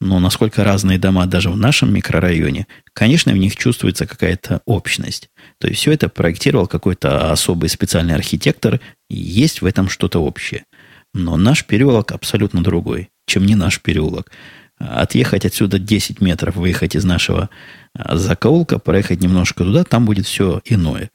но 0.00 0.18
насколько 0.18 0.64
разные 0.64 0.98
дома 0.98 1.26
даже 1.26 1.50
в 1.50 1.56
нашем 1.58 1.92
микрорайоне, 1.92 2.66
конечно, 2.94 3.32
в 3.32 3.36
них 3.36 3.54
чувствуется 3.56 4.06
какая-то 4.06 4.62
общность. 4.64 5.28
То 5.58 5.68
есть 5.68 5.80
все 5.80 5.92
это 5.92 6.08
проектировал 6.08 6.66
какой-то 6.66 7.30
особый 7.30 7.68
специальный 7.68 8.14
архитектор, 8.14 8.80
и 9.10 9.16
есть 9.16 9.60
в 9.60 9.66
этом 9.66 9.90
что-то 9.90 10.20
общее. 10.20 10.64
Но 11.12 11.36
наш 11.36 11.66
переулок 11.66 12.12
абсолютно 12.12 12.62
другой, 12.62 13.10
чем 13.26 13.44
не 13.44 13.54
наш 13.54 13.80
переулок. 13.80 14.30
Отъехать 14.80 15.44
отсюда 15.44 15.78
10 15.78 16.20
метров, 16.20 16.56
выехать 16.56 16.96
из 16.96 17.04
нашего 17.04 17.50
а, 17.94 18.16
закоулка, 18.16 18.78
проехать 18.78 19.20
немножко 19.20 19.62
туда, 19.62 19.84
там 19.84 20.06
будет 20.06 20.26
все 20.26 20.60
иное. 20.64 21.10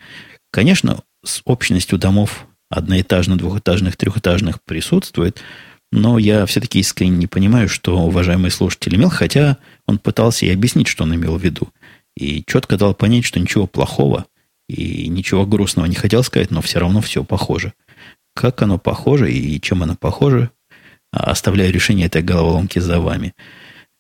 Конечно, 0.52 1.00
с 1.26 1.42
общностью 1.46 1.98
домов 1.98 2.48
одноэтажных, 2.70 3.38
двухэтажных, 3.38 3.98
трехэтажных 3.98 4.64
присутствует– 4.64 5.42
но 5.96 6.18
я 6.18 6.46
все-таки 6.46 6.80
искренне 6.80 7.16
не 7.16 7.28
понимаю, 7.28 7.70
что 7.70 7.98
уважаемый 8.00 8.52
слушатель 8.52 8.96
имел, 8.96 9.10
хотя 9.10 9.58
он 9.86 9.98
пытался 9.98 10.46
и 10.46 10.52
объяснить, 10.52 10.88
что 10.88 11.04
он 11.04 11.16
имел 11.16 11.38
в 11.38 11.42
виду. 11.42 11.70
И 12.18 12.44
четко 12.46 12.78
дал 12.78 12.94
понять, 12.94 13.26
что 13.26 13.40
ничего 13.40 13.66
плохого 13.66 14.26
и 14.68 15.08
ничего 15.08 15.46
грустного 15.46 15.86
не 15.86 15.96
хотел 15.96 16.24
сказать, 16.24 16.52
но 16.52 16.62
все 16.62 16.80
равно 16.80 17.00
все 17.00 17.24
похоже. 17.24 17.74
Как 18.34 18.62
оно 18.62 18.78
похоже 18.78 19.32
и 19.32 19.62
чем 19.62 19.84
оно 19.84 19.96
похоже, 19.96 20.52
оставляю 21.16 21.72
решение 21.72 22.08
этой 22.08 22.22
головоломки 22.22 22.80
за 22.80 23.00
вами. 23.00 23.34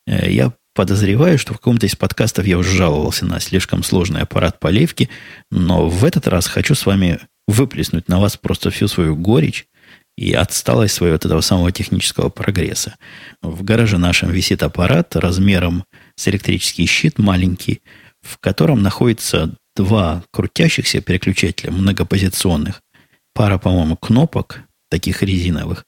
Э, 0.08 0.30
я 0.32 0.54
подозреваю, 0.73 1.39
что 1.39 1.54
в 1.54 1.58
каком-то 1.58 1.86
из 1.86 1.95
подкастов 1.95 2.45
я 2.45 2.58
уже 2.58 2.75
жаловался 2.75 3.25
на 3.25 3.39
слишком 3.39 3.84
сложный 3.84 4.21
аппарат 4.21 4.60
поливки, 4.60 5.10
но 5.49 5.88
в 5.88 6.04
этот 6.04 6.28
раз 6.28 6.47
хочу 6.47 6.75
с 6.75 6.86
вами 6.86 7.19
выплеснуть 7.47 8.08
на 8.10 8.19
вас 8.19 8.38
просто 8.38 8.69
всю 8.69 8.88
свою 8.88 9.15
горечь 9.15 9.67
и 10.17 10.34
отсталость 10.34 10.95
своего 10.95 11.15
от 11.15 11.25
этого 11.25 11.41
самого 11.41 11.71
технического 11.71 12.30
прогресса. 12.30 12.95
В 13.41 13.63
гараже 13.63 13.97
нашем 13.97 14.32
висит 14.32 14.63
аппарат 14.63 15.15
размером 15.15 15.84
с 16.15 16.28
электрический 16.28 16.86
щит 16.86 17.19
маленький, 17.19 17.82
в 18.21 18.38
котором 18.39 18.82
находится 18.82 19.56
два 19.75 20.23
крутящихся 20.32 21.01
переключателя 21.01 21.71
многопозиционных, 21.71 22.82
пара, 23.34 23.58
по-моему, 23.58 23.97
кнопок, 23.97 24.62
таких 24.89 25.21
резиновых, 25.21 25.86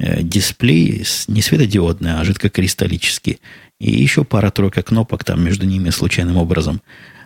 дисплей 0.00 1.04
не 1.28 1.42
светодиодный, 1.42 2.14
а 2.14 2.24
жидкокристаллический, 2.24 3.40
и 3.80 3.90
еще 3.90 4.24
пара-тройка 4.24 4.82
кнопок 4.82 5.24
там 5.24 5.42
между 5.42 5.66
ними 5.66 5.90
случайным 5.90 6.36
образом 6.36 6.82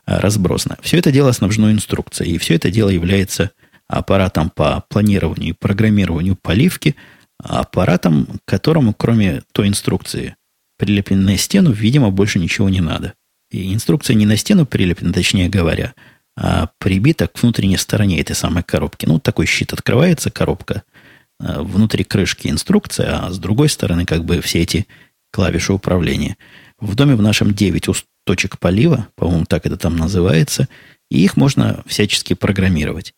э, 0.06 0.18
разбросано. 0.18 0.76
Все 0.82 0.98
это 0.98 1.12
дело 1.12 1.32
снабжено 1.32 1.70
инструкцией, 1.70 2.34
и 2.34 2.38
все 2.38 2.54
это 2.54 2.70
дело 2.70 2.90
является 2.90 3.52
аппаратом 3.86 4.50
по 4.50 4.84
планированию 4.88 5.50
и 5.50 5.56
программированию 5.58 6.36
поливки, 6.36 6.94
аппаратом, 7.42 8.40
которому, 8.44 8.92
кроме 8.92 9.42
той 9.52 9.68
инструкции, 9.68 10.36
прилепленной 10.76 11.32
на 11.32 11.38
стену, 11.38 11.72
видимо, 11.72 12.10
больше 12.10 12.38
ничего 12.38 12.68
не 12.68 12.80
надо. 12.80 13.14
И 13.50 13.72
инструкция 13.72 14.14
не 14.14 14.26
на 14.26 14.36
стену 14.36 14.66
прилеплена, 14.66 15.12
точнее 15.12 15.48
говоря, 15.48 15.94
а 16.36 16.70
прибита 16.78 17.26
к 17.26 17.40
внутренней 17.42 17.78
стороне 17.78 18.20
этой 18.20 18.36
самой 18.36 18.62
коробки. 18.62 19.06
Ну, 19.06 19.18
такой 19.18 19.46
щит 19.46 19.72
открывается, 19.72 20.30
коробка, 20.30 20.82
внутри 21.38 22.04
крышки 22.04 22.48
инструкция, 22.48 23.18
а 23.18 23.30
с 23.30 23.38
другой 23.38 23.68
стороны 23.68 24.04
как 24.04 24.24
бы 24.24 24.40
все 24.40 24.62
эти 24.62 24.86
клавиши 25.32 25.72
управления. 25.72 26.36
В 26.80 26.94
доме 26.94 27.14
в 27.14 27.22
нашем 27.22 27.54
9 27.54 27.88
точек 28.24 28.58
полива, 28.58 29.08
по-моему, 29.16 29.44
так 29.46 29.66
это 29.66 29.76
там 29.76 29.96
называется, 29.96 30.68
и 31.10 31.24
их 31.24 31.36
можно 31.36 31.82
всячески 31.86 32.34
программировать. 32.34 33.14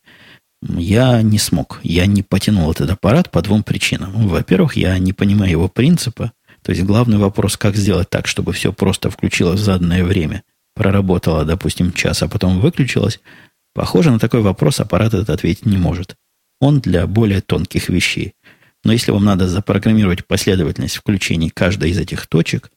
Я 0.61 1.21
не 1.21 1.39
смог. 1.39 1.79
Я 1.83 2.05
не 2.05 2.21
потянул 2.21 2.71
этот 2.71 2.91
аппарат 2.91 3.31
по 3.31 3.41
двум 3.41 3.63
причинам. 3.63 4.27
Во-первых, 4.27 4.77
я 4.77 4.97
не 4.99 5.11
понимаю 5.11 5.51
его 5.51 5.67
принципа. 5.67 6.31
То 6.61 6.71
есть 6.71 6.83
главный 6.83 7.17
вопрос, 7.17 7.57
как 7.57 7.75
сделать 7.75 8.09
так, 8.09 8.27
чтобы 8.27 8.53
все 8.53 8.71
просто 8.71 9.09
включилось 9.09 9.59
в 9.59 9.63
заданное 9.63 10.03
время, 10.03 10.43
проработало, 10.75 11.43
допустим, 11.43 11.91
час, 11.91 12.21
а 12.21 12.27
потом 12.27 12.59
выключилось. 12.59 13.19
Похоже, 13.73 14.11
на 14.11 14.19
такой 14.19 14.41
вопрос 14.41 14.79
аппарат 14.79 15.13
этот 15.13 15.31
ответить 15.31 15.65
не 15.65 15.77
может. 15.77 16.15
Он 16.61 16.79
для 16.79 17.05
более 17.07 17.41
тонких 17.41 17.89
вещей. 17.89 18.35
Но 18.85 18.93
если 18.93 19.11
вам 19.11 19.25
надо 19.25 19.49
запрограммировать 19.49 20.25
последовательность 20.25 20.95
включений 20.95 21.49
каждой 21.49 21.89
из 21.89 21.99
этих 21.99 22.27
точек, 22.27 22.71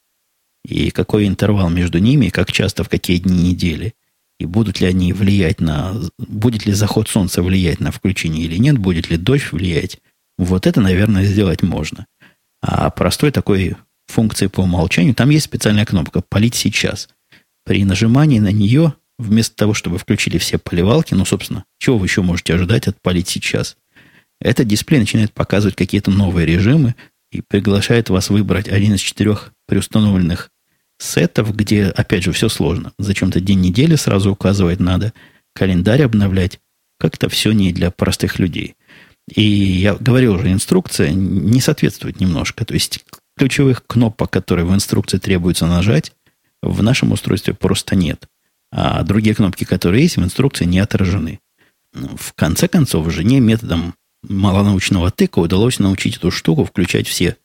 и 0.64 0.90
какой 0.90 1.28
интервал 1.28 1.70
между 1.70 1.98
ними, 1.98 2.30
как 2.30 2.50
часто, 2.50 2.82
в 2.82 2.88
какие 2.88 3.18
дни 3.18 3.50
недели, 3.50 3.94
и 4.40 4.46
будут 4.46 4.80
ли 4.80 4.88
они 4.88 5.12
влиять 5.12 5.60
на... 5.60 5.94
Будет 6.18 6.66
ли 6.66 6.72
заход 6.72 7.08
солнца 7.08 7.42
влиять 7.42 7.78
на 7.78 7.92
включение 7.92 8.44
или 8.44 8.56
нет, 8.56 8.78
будет 8.78 9.10
ли 9.10 9.16
дождь 9.16 9.52
влиять, 9.52 9.98
вот 10.38 10.66
это, 10.66 10.80
наверное, 10.80 11.24
сделать 11.24 11.62
можно. 11.62 12.06
А 12.60 12.90
простой 12.90 13.30
такой 13.30 13.76
функции 14.06 14.48
по 14.48 14.62
умолчанию, 14.62 15.14
там 15.14 15.30
есть 15.30 15.44
специальная 15.44 15.84
кнопка 15.84 16.22
«Полить 16.28 16.54
сейчас». 16.54 17.08
При 17.64 17.84
нажимании 17.84 18.40
на 18.40 18.52
нее, 18.52 18.94
вместо 19.24 19.56
того, 19.56 19.74
чтобы 19.74 19.98
включили 19.98 20.38
все 20.38 20.58
поливалки, 20.58 21.14
ну, 21.14 21.24
собственно, 21.24 21.64
чего 21.78 21.98
вы 21.98 22.06
еще 22.06 22.22
можете 22.22 22.54
ожидать 22.54 22.88
от 22.88 23.00
«Полить 23.00 23.28
сейчас», 23.28 23.76
этот 24.40 24.68
дисплей 24.68 25.00
начинает 25.00 25.32
показывать 25.32 25.76
какие-то 25.76 26.10
новые 26.10 26.46
режимы 26.46 26.94
и 27.32 27.40
приглашает 27.40 28.10
вас 28.10 28.30
выбрать 28.30 28.68
один 28.68 28.94
из 28.94 29.00
четырех 29.00 29.52
преустановленных 29.66 30.50
сетов, 30.98 31.54
где, 31.54 31.86
опять 31.86 32.24
же, 32.24 32.32
все 32.32 32.48
сложно. 32.48 32.92
Зачем-то 32.98 33.40
день 33.40 33.60
недели 33.60 33.96
сразу 33.96 34.30
указывать 34.30 34.80
надо, 34.80 35.12
календарь 35.54 36.02
обновлять. 36.02 36.60
Как-то 36.98 37.28
все 37.28 37.52
не 37.52 37.72
для 37.72 37.90
простых 37.90 38.38
людей. 38.38 38.76
И 39.34 39.42
я 39.42 39.94
говорил 39.94 40.34
уже, 40.34 40.52
инструкция 40.52 41.10
не 41.10 41.60
соответствует 41.60 42.20
немножко. 42.20 42.64
То 42.64 42.74
есть 42.74 43.04
ключевых 43.36 43.84
кнопок, 43.86 44.30
которые 44.30 44.66
в 44.66 44.74
инструкции 44.74 45.18
требуется 45.18 45.66
нажать, 45.66 46.12
в 46.62 46.82
нашем 46.82 47.12
устройстве 47.12 47.54
просто 47.54 47.96
нет. 47.96 48.26
А 48.76 49.02
другие 49.04 49.34
кнопки, 49.34 49.64
которые 49.64 50.02
есть, 50.02 50.16
в 50.16 50.22
инструкции 50.22 50.64
не 50.64 50.80
отражены. 50.80 51.40
В 51.92 52.32
конце 52.34 52.66
концов, 52.66 53.10
жене 53.12 53.40
методом 53.40 53.94
малонаучного 54.22 55.10
тыка 55.10 55.38
удалось 55.38 55.78
научить 55.78 56.16
эту 56.16 56.30
штуку 56.30 56.64
включать 56.64 57.06
все 57.06 57.36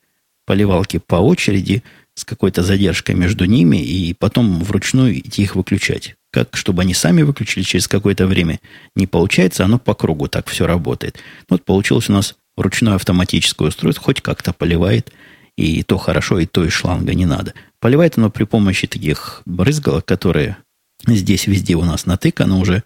поливалки 0.46 0.98
по 0.98 1.16
очереди– 1.16 1.84
с 2.20 2.26
какой-то 2.26 2.64
задержкой 2.64 3.16
между 3.16 3.46
ними, 3.46 3.78
и 3.78 4.14
потом 4.14 4.60
вручную 4.60 5.20
идти 5.20 5.44
их 5.44 5.56
выключать. 5.56 6.16
Как, 6.32 6.56
чтобы 6.56 6.84
они 6.84 6.94
сами 6.94 7.24
выключили 7.24 7.64
через 7.64 7.88
какое-то 7.88 8.28
время, 8.28 8.60
не 8.96 9.08
получается, 9.08 9.66
оно 9.66 9.80
по 9.80 9.96
кругу 9.96 10.28
так 10.28 10.48
все 10.48 10.68
работает. 10.68 11.18
Вот 11.50 11.64
получилось 11.64 12.10
у 12.10 12.14
нас 12.14 12.36
ручное 12.56 12.96
автоматическое 12.96 13.70
устройство, 13.70 14.04
хоть 14.04 14.22
как-то 14.22 14.54
поливает, 14.54 15.12
и 15.56 15.82
то 15.84 15.98
хорошо, 15.98 16.40
и 16.40 16.46
то 16.46 16.64
и 16.64 16.70
шланга 16.70 17.14
не 17.16 17.26
надо. 17.26 17.54
Поливает 17.80 18.18
оно 18.18 18.30
при 18.30 18.44
помощи 18.44 18.86
таких 18.86 19.42
брызгалок, 19.46 20.06
которые 20.06 20.58
здесь 21.08 21.48
везде 21.48 21.76
у 21.76 21.84
нас 21.84 22.06
натыканы 22.06 22.56
уже 22.56 22.84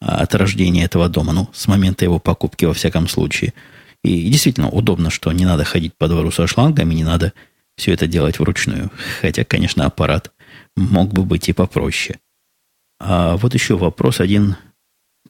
от 0.00 0.34
рождения 0.34 0.84
этого 0.84 1.08
дома, 1.08 1.32
ну, 1.32 1.48
с 1.52 1.66
момента 1.68 2.04
его 2.04 2.18
покупки 2.18 2.64
во 2.64 2.74
всяком 2.74 3.08
случае. 3.08 3.54
И 4.04 4.30
действительно 4.30 4.68
удобно, 4.68 5.10
что 5.10 5.32
не 5.32 5.44
надо 5.44 5.64
ходить 5.64 5.94
по 5.96 6.08
двору 6.08 6.30
со 6.30 6.46
шлангами, 6.46 6.94
не 6.94 7.04
надо 7.04 7.32
все 7.76 7.92
это 7.92 8.06
делать 8.06 8.38
вручную. 8.38 8.90
Хотя, 9.20 9.44
конечно, 9.44 9.84
аппарат 9.84 10.32
мог 10.76 11.12
бы 11.12 11.24
быть 11.24 11.48
и 11.48 11.52
попроще. 11.52 12.18
А 13.00 13.36
вот 13.36 13.54
еще 13.54 13.76
вопрос 13.76 14.20
один, 14.20 14.56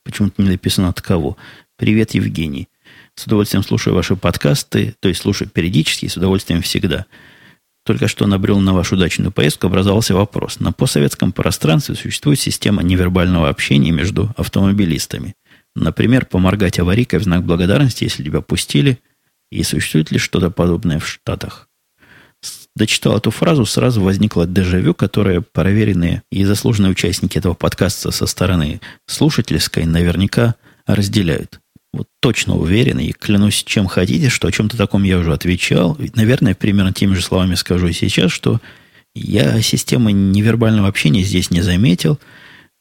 почему-то 0.02 0.42
не 0.42 0.50
написано 0.50 0.88
от 0.88 1.00
кого. 1.00 1.36
Привет, 1.76 2.14
Евгений. 2.14 2.68
С 3.14 3.26
удовольствием 3.26 3.64
слушаю 3.64 3.94
ваши 3.94 4.14
подкасты, 4.14 4.94
то 5.00 5.08
есть 5.08 5.22
слушаю 5.22 5.48
периодически, 5.48 6.06
с 6.06 6.16
удовольствием 6.16 6.62
всегда. 6.62 7.06
Только 7.86 8.08
что 8.08 8.26
набрел 8.26 8.58
на 8.58 8.74
вашу 8.74 8.96
дачную 8.96 9.30
поездку, 9.30 9.68
образовался 9.68 10.12
вопрос. 10.12 10.58
На 10.58 10.72
постсоветском 10.72 11.30
пространстве 11.30 11.94
существует 11.94 12.40
система 12.40 12.82
невербального 12.82 13.48
общения 13.48 13.92
между 13.92 14.34
автомобилистами. 14.36 15.36
Например, 15.76 16.26
поморгать 16.26 16.80
аварийкой 16.80 17.20
в 17.20 17.22
знак 17.22 17.44
благодарности, 17.44 18.02
если 18.02 18.24
тебя 18.24 18.40
пустили. 18.40 18.98
И 19.52 19.62
существует 19.62 20.10
ли 20.10 20.18
что-то 20.18 20.50
подобное 20.50 20.98
в 20.98 21.08
Штатах? 21.08 21.68
дочитал 22.74 23.16
эту 23.16 23.30
фразу, 23.30 23.64
сразу 23.64 24.02
возникло 24.02 24.46
дежавю, 24.46 24.92
которое 24.92 25.40
проверенные 25.40 26.22
и 26.30 26.44
заслуженные 26.44 26.92
участники 26.92 27.38
этого 27.38 27.54
подкаста 27.54 28.10
со 28.10 28.26
стороны 28.26 28.80
слушательской 29.06 29.86
наверняка 29.86 30.56
разделяют. 30.86 31.60
Вот 31.92 32.08
точно 32.20 32.56
уверен 32.56 32.98
и 32.98 33.12
клянусь 33.12 33.64
чем 33.64 33.86
хотите, 33.86 34.28
что 34.28 34.48
о 34.48 34.52
чем-то 34.52 34.76
таком 34.76 35.02
я 35.02 35.18
уже 35.18 35.32
отвечал. 35.32 35.96
Наверное, 36.14 36.54
примерно 36.54 36.92
теми 36.92 37.14
же 37.14 37.22
словами 37.22 37.54
скажу 37.54 37.88
и 37.88 37.92
сейчас, 37.92 38.32
что 38.32 38.60
я 39.14 39.60
системы 39.62 40.12
невербального 40.12 40.88
общения 40.88 41.22
здесь 41.22 41.50
не 41.50 41.62
заметил. 41.62 42.18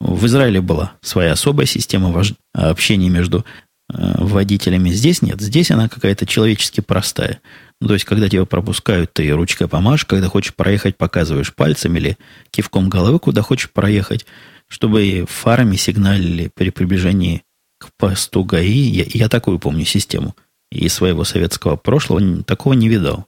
В 0.02 0.26
Израиле 0.26 0.60
была 0.60 0.94
своя 1.02 1.32
особая 1.32 1.66
система 1.66 2.22
общения 2.54 3.10
между 3.10 3.46
э, 3.90 4.16
водителями. 4.18 4.90
Здесь 4.90 5.22
нет. 5.22 5.40
Здесь 5.40 5.72
она 5.72 5.88
какая-то 5.88 6.26
человечески 6.26 6.82
простая. 6.82 7.40
Ну, 7.80 7.88
то 7.88 7.94
есть, 7.94 8.06
когда 8.06 8.28
тебя 8.28 8.46
пропускают, 8.46 9.14
ты 9.14 9.30
ручкой 9.32 9.70
помашь, 9.70 10.04
когда 10.04 10.28
хочешь 10.28 10.54
проехать, 10.54 10.98
показываешь 10.98 11.54
пальцем 11.54 11.96
или 11.96 12.18
кивком 12.52 12.90
головы, 12.90 13.20
куда 13.20 13.42
хочешь 13.42 13.72
проехать, 13.72 14.26
чтобы 14.68 15.26
фарами 15.30 15.78
сигналили 15.78 16.52
при 16.54 16.70
приближении 16.70 17.44
к 17.88 17.92
посту 17.98 18.44
ГАИ. 18.44 18.90
Я, 18.90 19.06
я 19.08 19.30
такую 19.30 19.60
помню 19.60 19.86
систему. 19.86 20.36
И 20.72 20.90
своего 20.90 21.24
советского 21.24 21.76
прошлого 21.76 22.44
такого 22.44 22.74
не 22.74 22.90
видал. 22.90 23.26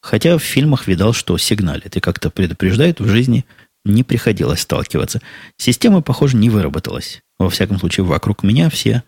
Хотя 0.00 0.38
в 0.38 0.42
фильмах 0.42 0.86
видал, 0.86 1.12
что 1.12 1.36
сигналит 1.38 1.96
и 1.96 2.00
как-то 2.00 2.30
предупреждают, 2.30 3.00
в 3.00 3.08
жизни 3.08 3.44
не 3.84 4.04
приходилось 4.04 4.60
сталкиваться. 4.60 5.20
Система, 5.56 6.02
похоже, 6.02 6.36
не 6.36 6.50
выработалась. 6.50 7.20
Во 7.38 7.50
всяком 7.50 7.78
случае, 7.78 8.04
вокруг 8.04 8.42
меня 8.42 8.70
все 8.70 9.02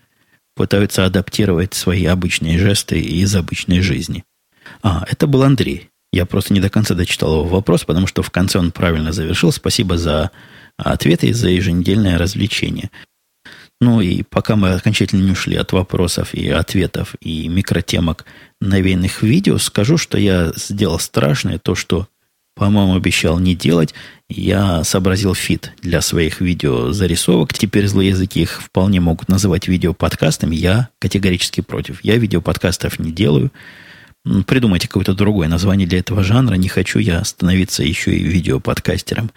пытаются 0.57 1.07
адаптировать 1.07 1.75
свои 1.75 2.05
обычные 2.07 2.59
жесты 2.59 3.01
из 3.01 3.35
обычной 3.35 3.81
жизни. 3.81 4.25
А, 4.83 5.05
это 5.09 5.27
был 5.27 5.43
Андрей. 5.43 5.91
Я 6.13 6.27
просто 6.27 6.53
не 6.53 6.61
до 6.61 6.71
конца 6.71 6.95
дочитал 6.95 7.35
его 7.35 7.45
вопрос, 7.45 7.85
потому 7.85 8.07
что 8.07 8.23
в 8.23 8.31
конце 8.31 8.59
он 8.59 8.73
правильно 8.73 9.13
завершил. 9.13 9.53
Спасибо 9.53 9.97
за 9.97 10.33
ответы 10.77 11.29
и 11.29 11.33
за 11.33 11.49
еженедельное 11.49 12.19
развлечение. 12.19 12.91
Ну 13.81 14.03
и 14.03 14.23
пока 14.23 14.57
мы 14.57 14.75
окончательно 14.75 15.25
не 15.25 15.33
ушли 15.33 15.57
от 15.57 15.73
вопросов 15.73 16.35
и 16.35 16.49
ответов 16.51 17.15
и 17.21 17.49
микротемок 17.49 18.27
навеянных 18.61 19.23
видео, 19.23 19.57
скажу, 19.57 19.97
что 19.97 20.19
я 20.19 20.53
сделал 20.55 20.99
страшное, 20.99 21.59
то, 21.59 21.75
что, 21.75 22.07
по-моему, 22.55 22.95
обещал 22.95 23.39
не 23.39 23.55
делать. 23.55 23.95
Я 24.29 24.85
сообразил 24.85 25.35
фит 25.35 25.73
для 25.81 26.03
своих 26.03 26.43
видеозарисовок. 26.43 27.55
Теперь 27.55 27.87
злые 27.87 28.11
языки 28.11 28.43
их 28.43 28.61
вполне 28.61 29.01
могут 29.01 29.31
называть 29.31 29.67
видеоподкастами. 29.67 30.55
Я 30.55 30.91
категорически 30.99 31.63
против. 31.63 32.05
Я 32.05 32.17
видеоподкастов 32.17 32.99
не 32.99 33.11
делаю. 33.11 33.51
Придумайте 34.47 34.89
какое-то 34.89 35.15
другое 35.15 35.49
название 35.49 35.89
для 35.89 36.01
этого 36.01 36.23
жанра. 36.23 36.57
Не 36.57 36.69
хочу 36.69 36.99
я 36.99 37.25
становиться 37.25 37.83
еще 37.83 38.15
и 38.15 38.23
видеоподкастером 38.23 39.31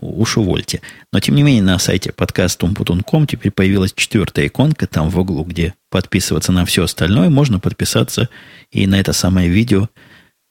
уж 0.00 0.36
увольте. 0.36 0.80
Но, 1.12 1.20
тем 1.20 1.34
не 1.34 1.42
менее, 1.42 1.62
на 1.62 1.78
сайте 1.78 2.12
подкаст.умпутун.ком 2.12 3.26
теперь 3.26 3.52
появилась 3.52 3.92
четвертая 3.94 4.46
иконка 4.46 4.86
там 4.86 5.10
в 5.10 5.18
углу, 5.18 5.44
где 5.44 5.74
подписываться 5.90 6.52
на 6.52 6.64
все 6.64 6.84
остальное. 6.84 7.30
Можно 7.30 7.58
подписаться 7.60 8.28
и 8.70 8.86
на 8.86 9.00
это 9.00 9.12
самое 9.12 9.48
видео, 9.48 9.88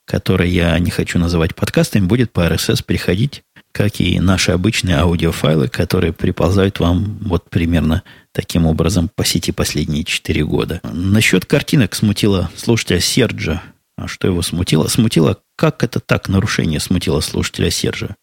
которое 0.05 0.49
я 0.49 0.77
не 0.79 0.89
хочу 0.89 1.19
называть 1.19 1.55
подкастами, 1.55 2.05
будет 2.05 2.31
по 2.31 2.41
RSS 2.41 2.83
приходить, 2.83 3.43
как 3.71 3.99
и 3.99 4.19
наши 4.19 4.51
обычные 4.51 4.97
аудиофайлы, 4.97 5.67
которые 5.67 6.13
приползают 6.13 6.79
вам 6.79 7.19
вот 7.21 7.49
примерно 7.49 8.03
таким 8.31 8.65
образом 8.65 9.09
по 9.13 9.25
сети 9.25 9.51
последние 9.51 10.03
четыре 10.03 10.45
года. 10.45 10.79
Насчет 10.83 11.45
картинок 11.45 11.93
смутило 11.93 12.49
слушателя 12.55 12.99
Серджа. 12.99 13.61
А 13.97 14.07
что 14.07 14.27
его 14.27 14.41
смутило? 14.41 14.87
Смутило, 14.87 15.39
как 15.55 15.83
это 15.83 15.99
так 15.99 16.29
нарушение 16.29 16.79
смутило 16.79 17.19
слушателя 17.19 17.71
Сержа? 17.71 18.15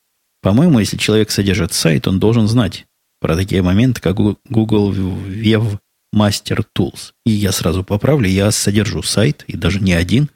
По-моему, 0.44 0.78
если 0.78 0.98
человек 0.98 1.30
содержит 1.30 1.72
сайт, 1.72 2.06
он 2.06 2.20
должен 2.20 2.46
знать 2.48 2.84
про 3.18 3.34
такие 3.34 3.62
моменты, 3.62 4.02
как 4.02 4.16
Google 4.16 4.92
Web 4.92 5.78
Master 6.14 6.62
Tools. 6.78 7.12
И 7.24 7.30
я 7.30 7.50
сразу 7.50 7.82
поправлю, 7.82 8.28
я 8.28 8.50
содержу 8.50 9.02
сайт, 9.02 9.44
и 9.46 9.56
даже 9.56 9.80
не 9.80 9.94
один. 9.94 10.28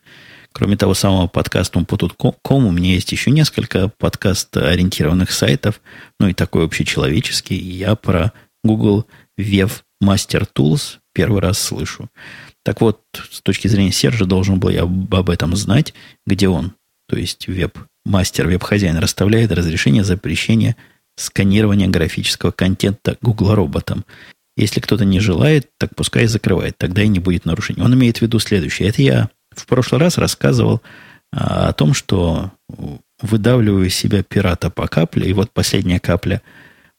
Кроме 0.53 0.79
того 0.79 0.95
самого 0.95 1.27
подкаста 1.27 1.79
Umputut.com, 1.79 2.67
у 2.67 2.71
меня 2.71 2.95
есть 2.95 3.13
еще 3.13 3.31
несколько 3.31 3.91
подкаст-ориентированных 3.99 5.31
сайтов, 5.31 5.83
ну 6.19 6.29
и 6.29 6.33
такой 6.33 6.65
общечеловеческий. 6.65 7.59
Я 7.59 7.95
про 7.95 8.33
Google 8.65 9.05
Web 9.39 9.73
Master 10.03 10.49
Tools 10.57 11.01
первый 11.13 11.43
раз 11.43 11.59
слышу. 11.59 12.09
Так 12.65 12.81
вот, 12.81 13.03
с 13.31 13.43
точки 13.43 13.69
зрения 13.69 13.93
Сержа, 13.93 14.25
должен 14.25 14.59
был 14.59 14.71
я 14.71 14.85
об 14.85 15.29
этом 15.29 15.55
знать, 15.55 15.93
где 16.27 16.49
он, 16.49 16.73
то 17.09 17.17
есть 17.17 17.49
веб 17.49 17.79
мастер 18.05 18.47
веб-хозяин 18.47 18.99
расставляет 18.99 19.53
разрешение 19.53 20.05
запрещения 20.05 20.77
сканирования 21.17 21.89
графического 21.89 22.53
контента 22.53 23.17
Google 23.21 23.55
роботом. 23.55 24.05
Если 24.57 24.81
кто-то 24.81 25.05
не 25.05 25.21
желает, 25.21 25.71
так 25.79 25.95
пускай 25.95 26.27
закрывает, 26.27 26.77
тогда 26.79 27.03
и 27.03 27.09
не 27.09 27.19
будет 27.19 27.45
нарушений. 27.45 27.83
Он 27.83 27.95
имеет 27.95 28.19
в 28.19 28.23
виду 28.23 28.39
следующее. 28.39 28.89
Это 28.89 29.03
я 29.03 29.31
в 29.51 29.67
прошлый 29.67 30.01
раз 30.01 30.19
рассказывал 30.19 30.81
а, 31.33 31.69
о 31.69 31.73
том, 31.73 31.95
что 31.95 32.53
выдавливаю 33.21 33.87
из 33.87 33.95
себя 33.95 34.23
пирата 34.23 34.71
по 34.71 34.87
капле, 34.87 35.29
и 35.29 35.33
вот 35.33 35.51
последняя 35.53 35.99
капля 35.99 36.43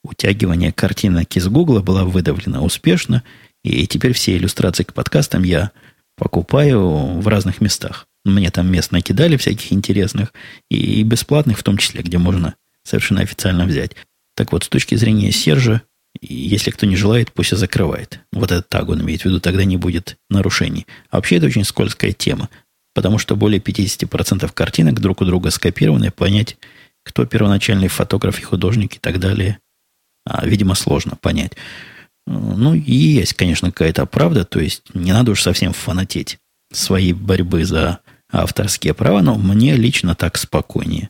утягивания 0.03 0.71
картинок 0.71 1.35
из 1.35 1.47
Гугла 1.47 1.81
была 1.81 2.03
выдавлена 2.03 2.61
успешно, 2.61 3.23
и 3.63 3.87
теперь 3.87 4.13
все 4.13 4.37
иллюстрации 4.37 4.83
к 4.83 4.93
подкастам 4.93 5.43
я 5.43 5.71
покупаю 6.17 7.19
в 7.19 7.27
разных 7.27 7.61
местах. 7.61 8.08
Мне 8.25 8.51
там 8.51 8.71
мест 8.71 8.91
накидали 8.91 9.37
всяких 9.37 9.71
интересных 9.71 10.33
и 10.69 11.03
бесплатных 11.03 11.59
в 11.59 11.63
том 11.63 11.77
числе, 11.77 12.01
где 12.01 12.17
можно 12.17 12.55
совершенно 12.83 13.21
официально 13.21 13.65
взять. 13.65 13.95
Так 14.35 14.51
вот, 14.51 14.63
с 14.63 14.69
точки 14.69 14.95
зрения 14.95 15.31
Сержа, 15.31 15.83
если 16.21 16.71
кто 16.71 16.85
не 16.85 16.95
желает, 16.95 17.31
пусть 17.31 17.53
и 17.53 17.55
закрывает. 17.55 18.19
Вот 18.31 18.51
этот 18.51 18.67
таг 18.69 18.89
он 18.89 19.01
имеет 19.01 19.21
в 19.21 19.25
виду, 19.25 19.39
тогда 19.39 19.63
не 19.63 19.77
будет 19.77 20.17
нарушений. 20.29 20.85
А 21.09 21.17
вообще 21.17 21.37
это 21.37 21.45
очень 21.45 21.63
скользкая 21.63 22.11
тема, 22.11 22.49
потому 22.93 23.17
что 23.17 23.35
более 23.35 23.59
50% 23.59 24.51
картинок 24.53 24.99
друг 24.99 25.21
у 25.21 25.25
друга 25.25 25.51
скопированы, 25.51 26.11
понять, 26.11 26.57
кто 27.03 27.25
первоначальный 27.25 27.87
фотограф 27.87 28.39
и 28.39 28.43
художник 28.43 28.95
и 28.95 28.99
так 28.99 29.19
далее, 29.19 29.59
а, 30.25 30.45
видимо, 30.45 30.75
сложно 30.75 31.15
понять. 31.15 31.53
Ну, 32.27 32.75
и 32.75 32.93
есть, 32.93 33.33
конечно, 33.33 33.71
какая-то 33.71 34.05
правда, 34.05 34.45
то 34.45 34.59
есть 34.59 34.83
не 34.93 35.11
надо 35.11 35.31
уж 35.31 35.41
совсем 35.41 35.73
фанатеть 35.73 36.37
своей 36.71 37.13
борьбы 37.13 37.65
за 37.65 38.01
авторские 38.31 38.93
права, 38.93 39.21
но 39.21 39.35
мне 39.35 39.75
лично 39.75 40.15
так 40.15 40.37
спокойнее. 40.37 41.09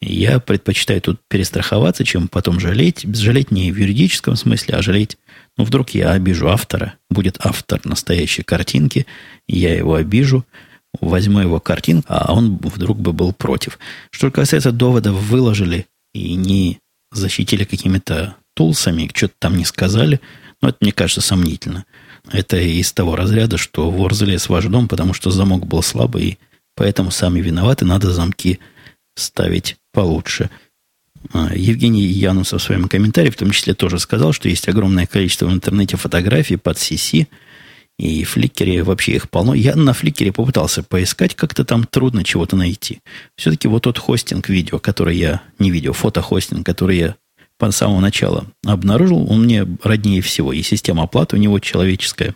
Я 0.00 0.40
предпочитаю 0.40 1.00
тут 1.00 1.20
перестраховаться, 1.28 2.04
чем 2.04 2.28
потом 2.28 2.60
жалеть. 2.60 3.06
Жалеть 3.16 3.50
не 3.50 3.72
в 3.72 3.76
юридическом 3.78 4.36
смысле, 4.36 4.74
а 4.74 4.82
жалеть, 4.82 5.16
ну, 5.56 5.64
вдруг 5.64 5.90
я 5.90 6.12
обижу 6.12 6.48
автора, 6.48 6.94
будет 7.10 7.38
автор 7.40 7.80
настоящей 7.84 8.42
картинки, 8.42 9.06
я 9.48 9.74
его 9.74 9.94
обижу, 9.94 10.44
возьму 11.00 11.40
его 11.40 11.60
картинку, 11.60 12.06
а 12.08 12.32
он 12.34 12.58
вдруг 12.58 12.98
бы 12.98 13.12
был 13.12 13.32
против. 13.32 13.78
Что 14.10 14.30
касается 14.30 14.70
доводов, 14.70 15.14
выложили 15.14 15.86
и 16.12 16.34
не 16.34 16.78
защитили 17.10 17.64
какими-то 17.64 18.36
тулсами, 18.54 19.10
что-то 19.14 19.34
там 19.38 19.56
не 19.56 19.64
сказали, 19.64 20.20
ну, 20.60 20.68
это, 20.68 20.78
мне 20.80 20.92
кажется, 20.92 21.20
сомнительно. 21.20 21.84
Это 22.30 22.58
из 22.58 22.92
того 22.92 23.16
разряда, 23.16 23.56
что 23.56 23.90
вор 23.90 24.14
залез 24.14 24.46
в 24.46 24.50
ваш 24.50 24.64
дом, 24.66 24.88
потому 24.88 25.14
что 25.14 25.30
замок 25.30 25.66
был 25.66 25.82
слабый, 25.82 26.24
и 26.24 26.38
Поэтому 26.76 27.10
сами 27.10 27.40
виноваты, 27.40 27.84
надо 27.84 28.12
замки 28.12 28.60
ставить 29.16 29.76
получше. 29.92 30.50
А, 31.32 31.50
Евгений 31.54 32.02
Янусов 32.02 32.60
в 32.60 32.64
своем 32.64 32.86
комментарии 32.88 33.30
в 33.30 33.36
том 33.36 33.50
числе 33.50 33.74
тоже 33.74 33.98
сказал, 33.98 34.32
что 34.32 34.48
есть 34.48 34.68
огромное 34.68 35.06
количество 35.06 35.46
в 35.46 35.52
интернете 35.52 35.96
фотографий 35.96 36.56
под 36.56 36.76
CC, 36.76 37.26
и 37.98 38.24
в 38.24 38.30
Фликере 38.30 38.82
вообще 38.82 39.12
их 39.12 39.30
полно. 39.30 39.54
Я 39.54 39.74
на 39.74 39.94
Фликере 39.94 40.30
попытался 40.30 40.82
поискать, 40.82 41.34
как-то 41.34 41.64
там 41.64 41.84
трудно 41.84 42.24
чего-то 42.24 42.54
найти. 42.54 43.00
Все-таки 43.36 43.68
вот 43.68 43.84
тот 43.84 43.98
хостинг 43.98 44.50
видео, 44.50 44.78
который 44.78 45.16
я, 45.16 45.40
не 45.58 45.70
видео, 45.70 45.94
фотохостинг, 45.94 46.64
который 46.64 46.98
я 46.98 47.16
по 47.58 47.70
самого 47.70 48.00
начала 48.00 48.46
обнаружил, 48.66 49.26
он 49.30 49.44
мне 49.44 49.66
роднее 49.82 50.20
всего. 50.20 50.52
И 50.52 50.60
система 50.62 51.04
оплаты 51.04 51.36
у 51.36 51.38
него 51.38 51.58
человеческая. 51.58 52.34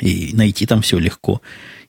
И 0.00 0.30
найти 0.32 0.64
там 0.64 0.80
все 0.80 0.98
легко 0.98 1.42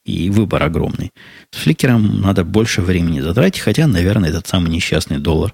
и 0.06 0.30
выбор 0.30 0.64
огромный. 0.64 1.12
С 1.52 1.58
фликером 1.58 2.22
надо 2.22 2.44
больше 2.44 2.82
времени 2.82 3.20
затратить, 3.20 3.62
хотя, 3.62 3.88
наверное, 3.88 4.30
этот 4.30 4.48
самый 4.48 4.70
несчастный 4.70 5.20
доллар, 5.20 5.54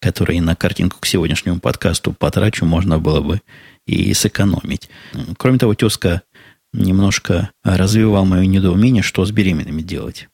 который 0.00 0.40
на 0.40 0.56
картинку 0.56 0.98
к 1.00 1.06
сегодняшнему 1.06 1.60
подкасту 1.60 2.12
потрачу, 2.12 2.64
можно 2.64 2.98
было 2.98 3.20
бы 3.20 3.42
и 3.86 4.14
сэкономить. 4.14 4.88
Кроме 5.36 5.58
того, 5.58 5.74
тезка 5.74 6.22
немножко 6.72 7.50
развивал 7.64 8.24
мое 8.24 8.46
недоумение, 8.46 9.02
что 9.02 9.24
с 9.24 9.32
беременными 9.32 9.82
делать. 9.82 10.28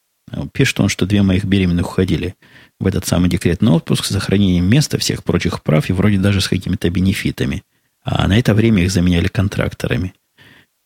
Пишет 0.52 0.80
он, 0.80 0.88
что 0.88 1.06
две 1.06 1.22
моих 1.22 1.44
беременных 1.44 1.86
уходили 1.86 2.34
в 2.80 2.86
этот 2.86 3.06
самый 3.06 3.30
декретный 3.30 3.72
отпуск 3.72 4.04
с 4.04 4.08
сохранением 4.08 4.68
места, 4.68 4.98
всех 4.98 5.24
прочих 5.24 5.62
прав 5.62 5.88
и 5.88 5.92
вроде 5.92 6.18
даже 6.18 6.40
с 6.40 6.48
какими-то 6.48 6.90
бенефитами. 6.90 7.62
А 8.02 8.26
на 8.28 8.38
это 8.38 8.52
время 8.54 8.82
их 8.82 8.90
заменяли 8.90 9.28
контракторами– 9.28 10.14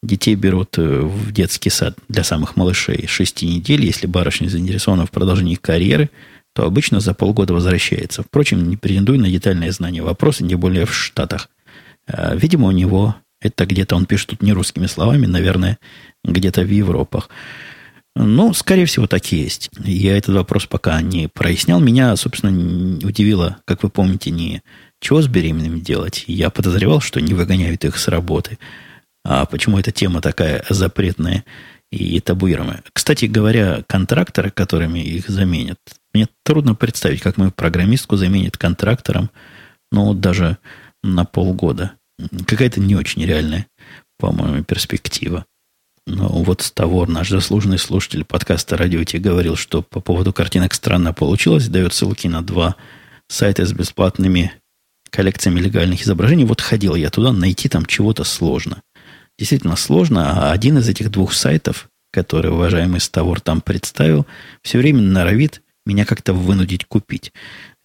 Детей 0.03 0.35
берут 0.35 0.79
э, 0.79 1.01
в 1.01 1.33
детский 1.33 1.71
сад 1.71 1.97
для 2.09 2.25
самых 2.25 2.57
малышей 2.57 3.07
6 3.07 3.43
недель. 3.43 3.85
Если 3.85 4.07
барышня 4.07 4.49
заинтересована 4.49 5.05
в 5.05 5.11
продолжении 5.11 5.57
карьеры, 5.57 6.11
то 6.55 6.65
обычно 6.65 7.01
за 7.01 7.15
полгода 7.15 7.53
возвращается. 7.53 8.23
Впрочем, 8.23 8.69
не 8.69 8.77
претендую 8.77 9.21
на 9.21 9.29
детальное 9.29 9.71
знание 9.73 10.03
вопроса, 10.03 10.43
не 10.43 10.55
более 10.55 10.87
в 10.87 10.95
Штатах. 10.95 11.49
А, 12.07 12.35
видимо, 12.35 12.69
у 12.69 12.73
него 12.73 13.17
Это 13.43 13.65
где-то 13.65 13.97
он 13.97 14.05
пишет 14.05 14.29
тут 14.29 14.43
не 14.43 14.53
русскими 14.53 14.87
словами, 14.87 15.27
наверное, 15.27 15.79
где-то 16.25 16.63
в 16.63 16.71
Европах. 16.71 17.31
Ну, 18.15 18.53
скорее 18.53 18.85
всего, 18.85 19.07
так 19.07 19.33
и 19.33 19.37
есть. 19.37 19.71
Я 19.83 20.17
этот 20.17 20.35
вопрос 20.35 20.67
пока 20.67 21.01
не 21.01 21.29
прояснял. 21.29 21.81
Меня, 21.81 22.15
собственно, 22.17 22.53
удивило, 23.07 23.59
как 23.65 23.83
вы 23.83 23.89
помните, 23.89 24.31
не 24.31 24.63
чего 25.01 25.23
с 25.23 25.29
беременными 25.29 25.81
делать. 25.81 26.25
Я 26.27 26.51
подозревал, 26.51 27.01
что 27.01 27.21
не 27.21 27.33
выгоняют 27.33 27.85
их 27.85 27.97
с 27.97 28.09
работы. 28.09 28.59
А 29.33 29.47
почему 29.47 29.79
эта 29.79 29.93
тема 29.93 30.21
такая 30.21 30.65
запретная 30.71 31.45
и 31.93 32.19
табуируемая? 32.19 32.83
Кстати 32.93 33.27
говоря, 33.27 33.85
контракторы, 33.87 34.51
которыми 34.51 34.99
их 34.99 35.29
заменят, 35.29 35.79
мне 36.13 36.27
трудно 36.43 36.75
представить, 36.75 37.21
как 37.21 37.37
мою 37.37 37.53
программистку 37.53 38.17
заменит 38.17 38.57
контрактором, 38.57 39.31
ну, 39.93 40.15
даже 40.15 40.59
на 41.05 41.25
полгода. 41.25 41.93
Какая-то 42.45 42.81
не 42.81 42.97
очень 42.97 43.25
реальная, 43.25 43.69
по-моему, 44.19 44.65
перспектива. 44.65 45.47
Но 46.09 46.27
вот 46.27 46.63
Ставор, 46.63 47.09
наш 47.09 47.29
заслуженный 47.29 47.79
слушатель 47.79 48.25
подкаста 48.25 48.77
«Радио 48.77 49.05
Ти» 49.05 49.19
говорил, 49.19 49.55
что 49.55 49.81
по 49.81 50.01
поводу 50.01 50.33
картинок 50.33 50.75
странно 50.75 51.13
получилось, 51.13 51.69
дает 51.69 51.95
ссылки 51.95 52.27
на 52.27 52.43
два 52.43 52.75
сайта 53.29 53.65
с 53.65 53.73
бесплатными 53.73 54.51
коллекциями 55.09 55.61
легальных 55.61 56.03
изображений. 56.03 56.45
Вот 56.45 56.61
ходил 56.61 56.97
я 56.97 57.11
туда, 57.11 57.33
найти 57.33 57.69
там 57.69 57.87
чего-то 57.87 58.25
сложно. 58.25 58.83
Действительно 59.41 59.77
сложно, 59.77 60.33
а 60.33 60.53
один 60.53 60.77
из 60.77 60.89
этих 60.89 61.11
двух 61.11 61.33
сайтов, 61.33 61.89
который 62.13 62.51
уважаемый 62.51 63.01
Ставор 63.01 63.41
там 63.41 63.63
представил, 63.63 64.27
все 64.61 64.77
время 64.77 65.01
норовит 65.01 65.63
меня 65.87 66.05
как-то 66.05 66.35
вынудить 66.35 66.85
купить. 66.85 67.33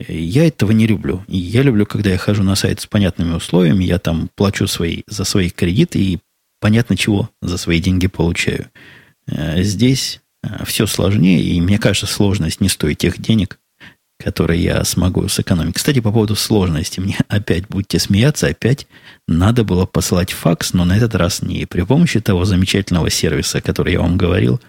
Я 0.06 0.45
этого 0.45 0.74
не 0.74 0.86
люблю. 0.86 1.24
Я 1.30 1.62
люблю, 1.62 1.86
когда 1.86 2.10
я 2.10 2.18
хожу 2.18 2.43
на 2.43 2.56
сайт 2.56 2.82
с 2.82 2.88
понятными 2.88 3.36
условиями, 3.36 3.86
я 3.86 3.99
там 3.99 4.30
плачу 4.36 4.68
свои, 4.68 5.03
за 5.08 5.24
свои 5.24 5.49
кредиты 5.49 5.97
и 5.97 6.20
понятно 6.60 6.97
чего 6.97 7.30
за 7.41 7.58
свои 7.58 7.80
деньги 7.80 8.08
получаю. 8.08 8.70
Э, 9.28 9.64
здесь 9.64 10.20
э, 10.43 10.66
все 10.66 10.88
сложнее, 10.88 11.41
и 11.41 11.62
мне 11.62 11.80
кажется, 11.80 12.06
сложность 12.06 12.60
не 12.60 12.68
стоит 12.68 12.97
тех 12.97 13.18
денег, 13.18 13.60
которые 14.26 14.64
я 14.64 14.84
смогу 14.84 15.28
сэкономить. 15.28 15.76
Кстати, 15.76 16.00
по 16.00 16.12
поводу 16.12 16.36
сложности, 16.36 17.00
мне 17.00 17.16
опять, 17.28 17.68
будьте 17.70 18.00
смеяться, 18.00 18.48
опять 18.48 18.88
надо 19.28 19.64
было 19.64 19.86
посылать 19.86 20.32
факс, 20.32 20.74
но 20.74 20.84
на 20.84 20.98
этот 20.98 21.14
раз 21.14 21.44
не 21.44 21.68
при 21.68 21.84
помощи 21.84 22.20
того 22.20 22.44
замечательного 22.44 23.12
сервиса, 23.12 23.62
который 23.62 23.94
я 23.94 24.02
вам 24.02 24.18
говорил, 24.18 24.60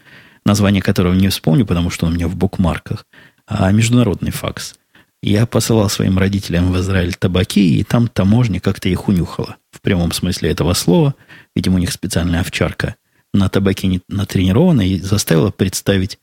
название 0.45 0.83
которого 0.83 1.15
не 1.15 1.29
вспомню, 1.29 1.65
потому 1.65 1.89
что 1.89 2.05
он 2.05 2.13
у 2.13 2.15
меня 2.17 2.29
в 2.29 2.37
букмарках, 2.37 3.07
а 3.47 3.73
международный 3.73 4.31
факс– 4.31 4.75
я 5.23 5.47
посылал 5.47 5.89
своим 5.89 6.19
родителям 6.19 6.71
в 6.71 6.79
Израиль 6.79 7.15
табаки, 7.15 7.81
и 7.81 7.83
там 7.83 8.07
таможня 8.07 8.61
как-то 8.61 8.89
их 8.89 9.09
унюхала. 9.09 9.57
В 9.73 9.81
прямом 9.81 10.13
смысле 10.13 10.51
этого 10.51 10.73
слова. 10.75 11.17
Видимо, 11.57 11.77
у 11.77 11.79
них 11.79 11.91
специальная 11.91 12.41
овчарка 12.41 12.95
на 13.33 13.49
табаке 13.49 13.89
не 13.89 14.01
натренирована 14.09 14.83
и 14.83 15.01
заставила 15.01 15.51
представить 15.51 16.19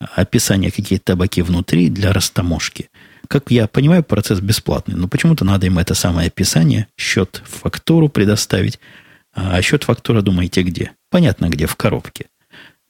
описание, 0.00 0.70
какие 0.70 0.98
табаки 0.98 1.42
внутри 1.42 1.88
для 1.88 2.12
растаможки. 2.12 2.90
Как 3.28 3.50
я 3.50 3.66
понимаю, 3.66 4.02
процесс 4.02 4.40
бесплатный, 4.40 4.94
но 4.94 5.08
почему-то 5.08 5.44
надо 5.44 5.66
им 5.66 5.78
это 5.78 5.94
самое 5.94 6.28
описание, 6.28 6.86
счет, 6.96 7.42
фактуру 7.44 8.08
предоставить. 8.08 8.78
А 9.32 9.60
счет, 9.62 9.84
фактура, 9.84 10.22
думаете, 10.22 10.62
где? 10.62 10.92
Понятно, 11.10 11.48
где, 11.48 11.66
в 11.66 11.76
коробке. 11.76 12.26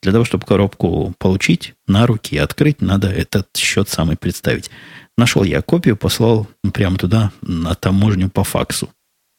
Для 0.01 0.11
того, 0.11 0.25
чтобы 0.25 0.45
коробку 0.45 1.13
получить 1.17 1.73
на 1.87 2.05
руки 2.05 2.35
и 2.35 2.39
открыть, 2.39 2.81
надо 2.81 3.09
этот 3.09 3.47
счет 3.57 3.89
самый 3.89 4.15
представить. 4.15 4.69
Нашел 5.17 5.43
я 5.43 5.61
копию, 5.61 5.97
послал 5.97 6.47
прямо 6.73 6.97
туда, 6.97 7.31
на 7.41 7.73
таможню 7.73 8.29
по 8.29 8.43
факсу. 8.43 8.89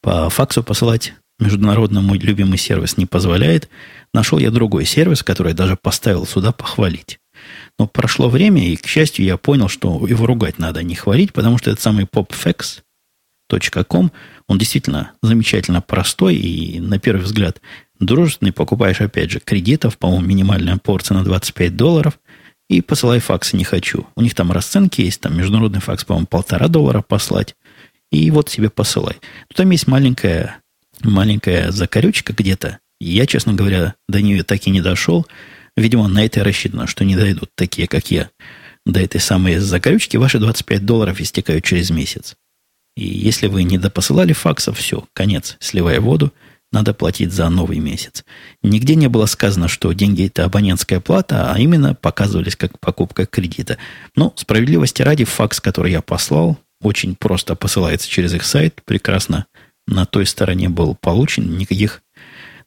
По 0.01 0.29
факсу 0.29 0.61
посылать 0.61 1.13
международный 1.39 2.01
мой 2.01 2.19
любимый 2.19 2.57
сервис 2.57 2.97
не 2.97 3.05
позволяет. 3.05 3.69
Нашел 4.13 4.37
я 4.37 4.51
другой 4.51 4.85
сервис, 4.85 5.23
который 5.23 5.53
даже 5.53 5.77
поставил 5.77 6.25
сюда 6.25 6.51
похвалить. 6.51 7.19
Но 7.79 7.87
прошло 7.87 8.29
время, 8.29 8.63
и, 8.63 8.75
к 8.75 8.85
счастью, 8.85 9.25
я 9.25 9.37
понял, 9.37 9.69
что 9.69 10.05
его 10.05 10.27
ругать 10.27 10.59
надо, 10.59 10.83
не 10.83 10.93
хвалить, 10.93 11.33
потому 11.33 11.57
что 11.57 11.71
этот 11.71 11.81
самый 11.81 12.05
popfax.com, 12.05 14.11
он 14.47 14.57
действительно 14.57 15.13
замечательно 15.23 15.81
простой 15.81 16.35
и, 16.35 16.79
на 16.79 16.99
первый 16.99 17.23
взгляд, 17.23 17.59
дружественный. 17.99 18.53
Покупаешь, 18.53 19.01
опять 19.01 19.31
же, 19.31 19.39
кредитов, 19.39 19.97
по-моему, 19.97 20.27
минимальная 20.27 20.77
порция 20.77 21.17
на 21.17 21.23
25 21.23 21.75
долларов– 21.75 22.19
и 22.69 22.81
посылай 22.81 23.19
факсы 23.19 23.57
не 23.57 23.63
хочу. 23.63 24.07
У 24.15 24.21
них 24.21 24.35
там 24.35 24.51
расценки 24.51 25.01
есть, 25.01 25.21
там 25.21 25.35
международный 25.35 25.81
факс, 25.81 26.05
по-моему, 26.05 26.27
полтора 26.27 26.67
доллара 26.67 27.01
послать. 27.01 27.55
И 28.11 28.29
вот 28.31 28.49
себе 28.49 28.69
посылай. 28.69 29.15
Но 29.49 29.55
там 29.55 29.69
есть 29.71 29.87
маленькая, 29.87 30.59
маленькая 31.01 31.71
закорючка 31.71 32.33
где-то. 32.33 32.79
Я, 32.99 33.25
честно 33.25 33.53
говоря, 33.53 33.95
до 34.07 34.21
нее 34.21 34.43
так 34.43 34.65
и 34.67 34.71
не 34.71 34.81
дошел. 34.81 35.25
Видимо, 35.79 36.07
на 36.07 36.25
это 36.25 36.43
рассчитано, 36.43 36.87
что 36.87 37.05
не 37.05 37.15
дойдут 37.15 37.49
такие, 37.55 37.87
как 37.87 38.11
я. 38.11 38.29
До 38.85 38.99
этой 38.99 39.21
самой 39.21 39.57
закорючки 39.57 40.17
ваши 40.17 40.39
25 40.39 40.85
долларов 40.85 41.19
истекают 41.21 41.63
через 41.63 41.89
месяц. 41.89 42.35
И 42.95 43.07
если 43.07 43.47
вы 43.47 43.63
не 43.63 43.77
допосылали 43.77 44.33
факсов, 44.33 44.77
все, 44.77 45.05
конец, 45.13 45.57
сливая 45.59 46.01
воду– 46.01 46.33
надо 46.71 46.93
платить 46.93 47.33
за 47.33 47.49
новый 47.49 47.79
месяц. 47.79 48.23
Нигде 48.61 48.95
не 48.95 49.07
было 49.07 49.25
сказано, 49.25 49.67
что 49.67 49.91
деньги 49.93 50.27
это 50.27 50.45
абонентская 50.45 50.99
плата, 50.99 51.51
а 51.51 51.59
именно 51.59 51.95
показывались 51.95 52.55
как 52.55 52.79
покупка 52.79 53.25
кредита. 53.25 53.77
Но 54.15 54.33
справедливости 54.35 55.01
ради, 55.01 55.23
факс, 55.23 55.59
который 55.59 55.91
я 55.91 56.01
послал, 56.01 56.59
очень 56.81 57.15
просто 57.15 57.55
посылается 57.55 58.07
через 58.07 58.33
их 58.33 58.43
сайт, 58.43 58.81
прекрасно 58.85 59.47
на 59.87 60.05
той 60.05 60.25
стороне 60.27 60.69
был 60.69 60.95
получен, 60.95 61.57
никаких 61.57 62.03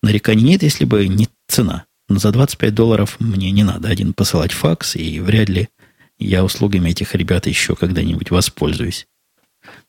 нареканий 0.03 0.43
нет, 0.43 0.65
если 0.65 0.85
бы 0.85 1.07
не 1.07 1.29
цена. 1.47 1.85
Но 2.13 2.19
за 2.19 2.31
25 2.31 2.75
долларов 2.75 3.17
мне 3.21 3.51
не 3.53 3.65
надо 3.65 3.89
один 3.89 4.13
посылать 4.13 4.53
факс, 4.53 4.97
и 4.97 5.19
вряд 5.19 5.49
ли 5.49 5.71
я 6.19 6.45
услугами 6.45 6.91
этих 6.91 7.15
ребят 7.15 7.47
еще 7.47 7.75
когда-нибудь 7.75 8.31
воспользуюсь. 8.31 9.07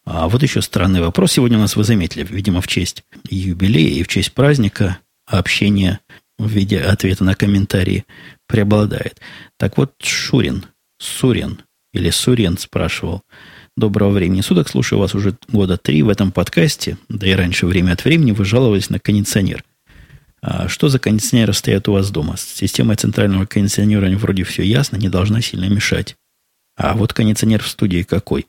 А 0.06 0.30
вот 0.30 0.42
еще 0.42 0.62
странный 0.62 1.02
вопрос. 1.02 1.34
Сегодня 1.34 1.58
у 1.58 1.62
нас, 1.62 1.76
вы 1.76 1.84
заметили, 1.84 2.24
видимо, 2.24 2.62
в 2.62 2.68
честь 2.68 3.04
юбилея 3.30 4.00
и 4.00 4.04
в 4.04 4.08
честь 4.08 4.32
праздника 4.32 5.00
общение 5.26 6.00
в 6.38 6.48
виде 6.48 6.80
ответа 6.80 7.26
на 7.26 7.36
комментарии 7.36 8.06
преобладает. 8.48 9.20
Так 9.58 9.78
вот, 9.78 9.92
Шурин, 10.02 10.66
Сурин 11.00 11.60
или 11.92 12.10
Сурен 12.10 12.58
спрашивал. 12.58 13.24
Доброго 13.76 14.12
времени 14.12 14.40
суток. 14.40 14.70
Слушаю 14.70 15.00
вас 15.00 15.14
уже 15.14 15.36
года 15.50 15.76
три 15.76 16.02
в 16.04 16.08
этом 16.08 16.32
подкасте. 16.32 16.98
Да 17.10 17.28
и 17.28 17.34
раньше 17.34 17.66
время 17.66 17.92
от 17.92 18.06
времени 18.06 18.32
вы 18.32 18.46
жаловались 18.46 18.90
на 18.90 19.00
кондиционер. 19.00 19.66
А 20.46 20.68
что 20.68 20.90
за 20.90 21.00
кондиционеры 21.00 21.54
стоят 21.54 21.88
у 21.88 21.94
вас 21.94 22.12
дома? 22.12 22.36
С 22.36 22.44
системой 22.44 22.98
центрального 22.98 23.46
кондиционера 23.46 24.10
вроде 24.18 24.44
все 24.44 24.62
ясно, 24.62 24.98
не 24.98 25.08
должна 25.08 25.42
сильно 25.42 25.70
мешать. 25.70 26.18
А 26.76 26.96
вот 26.96 27.14
кондиционер 27.14 27.64
в 27.64 27.70
студии 27.70 28.04
какой? 28.04 28.48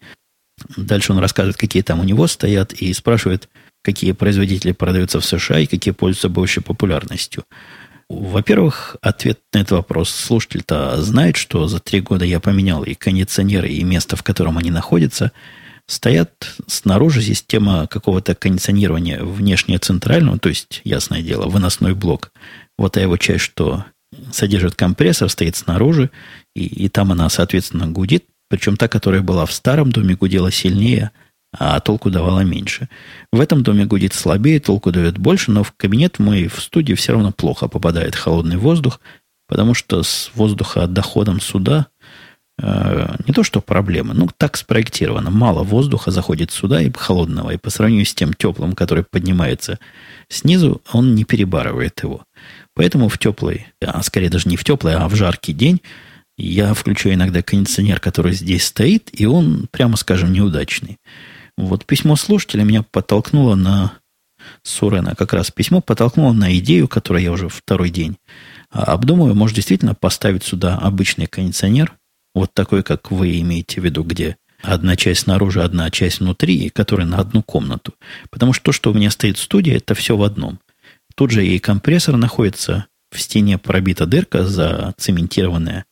Дальше 0.76 1.12
он 1.12 1.18
рассказывает, 1.20 1.56
какие 1.56 1.84
там 1.84 2.00
у 2.00 2.04
него 2.04 2.26
стоят, 2.26 2.72
и 2.72 2.92
спрашивает, 2.92 3.48
какие 3.82 4.10
производители 4.10 4.72
продаются 4.72 5.20
в 5.20 5.24
США 5.24 5.60
и 5.60 5.66
какие 5.66 5.94
пользуются 5.94 6.28
большей 6.28 6.64
популярностью. 6.64 7.44
Во-первых, 8.08 8.96
ответ 9.00 9.38
на 9.52 9.58
этот 9.58 9.72
вопрос 9.72 10.10
слушатель-то 10.10 11.00
знает, 11.00 11.36
что 11.36 11.68
за 11.68 11.78
три 11.78 12.00
года 12.00 12.24
я 12.24 12.40
поменял 12.40 12.82
и 12.82 12.94
кондиционеры, 12.94 13.68
и 13.68 13.84
место, 13.84 14.16
в 14.16 14.24
котором 14.24 14.58
они 14.58 14.72
находятся. 14.72 15.30
Стоят 15.86 16.56
снаружи 16.66 17.20
система 17.20 17.86
какого-то 17.86 18.34
кондиционирования 18.34 19.22
внешне 19.22 19.78
центрального, 19.78 20.38
то 20.38 20.48
есть, 20.48 20.80
ясное 20.84 21.22
дело, 21.22 21.46
выносной 21.46 21.94
блок. 21.94 22.32
Вот 22.78 22.96
а 22.96 23.00
его 23.00 23.16
часть, 23.16 23.44
что 23.44 23.84
содержит 24.32 24.74
компрессор, 24.74 25.28
стоит 25.28 25.56
снаружи, 25.56 26.10
и, 26.54 26.64
и 26.64 26.88
там 26.88 27.12
она, 27.12 27.28
соответственно, 27.28 27.86
гудит, 27.86 28.24
причем 28.48 28.76
та, 28.76 28.88
которая 28.88 29.22
была 29.22 29.46
в 29.46 29.52
старом 29.52 29.92
доме, 29.92 30.14
гудела 30.14 30.50
сильнее, 30.50 31.10
а 31.56 31.78
толку 31.80 32.10
давала 32.10 32.40
меньше. 32.40 32.88
В 33.32 33.40
этом 33.40 33.62
доме 33.62 33.84
гудит 33.84 34.14
слабее, 34.14 34.60
толку 34.60 34.90
дает 34.90 35.18
больше, 35.18 35.50
но 35.50 35.62
в 35.62 35.72
кабинет 35.72 36.18
мой 36.18 36.48
в 36.48 36.60
студии 36.60 36.94
все 36.94 37.12
равно 37.12 37.32
плохо 37.32 37.68
попадает 37.68 38.16
холодный 38.16 38.56
воздух, 38.56 39.00
потому 39.46 39.74
что 39.74 40.02
с 40.02 40.30
воздуха 40.34 40.86
доходом 40.86 41.40
сюда 41.40 41.86
э, 41.86 41.93
не 42.58 43.34
то 43.34 43.42
что 43.42 43.60
проблема, 43.60 44.14
ну 44.14 44.28
так 44.36 44.56
спроектировано. 44.56 45.30
Мало 45.30 45.64
воздуха 45.64 46.10
заходит 46.10 46.52
сюда 46.52 46.80
и 46.80 46.92
холодного, 46.92 47.50
и 47.50 47.56
по 47.56 47.70
сравнению 47.70 48.06
с 48.06 48.14
тем 48.14 48.32
теплым, 48.32 48.74
который 48.74 49.02
поднимается 49.02 49.78
снизу, 50.28 50.80
он 50.92 51.14
не 51.14 51.24
перебарывает 51.24 52.00
его. 52.02 52.22
Поэтому 52.74 53.08
в 53.08 53.18
теплый, 53.18 53.66
а 53.80 54.02
скорее 54.02 54.30
даже 54.30 54.48
не 54.48 54.56
в 54.56 54.64
теплый, 54.64 54.94
а 54.94 55.08
в 55.08 55.16
жаркий 55.16 55.52
день 55.52 55.80
я 56.36 56.74
включаю 56.74 57.14
иногда 57.14 57.42
кондиционер, 57.42 58.00
который 58.00 58.32
здесь 58.32 58.66
стоит, 58.66 59.10
и 59.12 59.26
он, 59.26 59.68
прямо 59.70 59.96
скажем, 59.96 60.32
неудачный. 60.32 60.98
Вот 61.56 61.84
письмо 61.86 62.16
слушателя 62.16 62.64
меня 62.64 62.82
подтолкнуло 62.82 63.54
на 63.54 63.92
Сурена, 64.62 65.14
как 65.14 65.32
раз 65.32 65.50
письмо 65.50 65.80
подтолкнуло 65.80 66.32
на 66.32 66.56
идею, 66.58 66.88
которую 66.88 67.22
я 67.22 67.32
уже 67.32 67.48
второй 67.48 67.90
день 67.90 68.16
обдумываю. 68.70 69.34
Может, 69.34 69.56
действительно 69.56 69.94
поставить 69.94 70.42
сюда 70.42 70.76
обычный 70.76 71.26
кондиционер, 71.26 71.96
вот 72.34 72.52
такой, 72.52 72.82
как 72.82 73.10
вы 73.10 73.40
имеете 73.40 73.80
в 73.80 73.84
виду, 73.84 74.02
где 74.02 74.36
одна 74.62 74.96
часть 74.96 75.22
снаружи, 75.22 75.62
одна 75.62 75.90
часть 75.90 76.20
внутри, 76.20 76.70
который 76.70 77.06
на 77.06 77.18
одну 77.18 77.42
комнату. 77.42 77.94
Потому 78.30 78.52
что 78.52 78.64
то, 78.64 78.72
что 78.72 78.90
у 78.90 78.94
меня 78.94 79.10
стоит 79.10 79.38
в 79.38 79.42
студии, 79.42 79.72
это 79.72 79.94
все 79.94 80.16
в 80.16 80.22
одном. 80.22 80.58
Тут 81.14 81.30
же 81.30 81.46
и 81.46 81.58
компрессор 81.58 82.16
находится, 82.16 82.86
в 83.10 83.20
стене 83.20 83.58
пробита 83.58 84.06
дырка, 84.06 84.44
зацементированная 84.44 85.84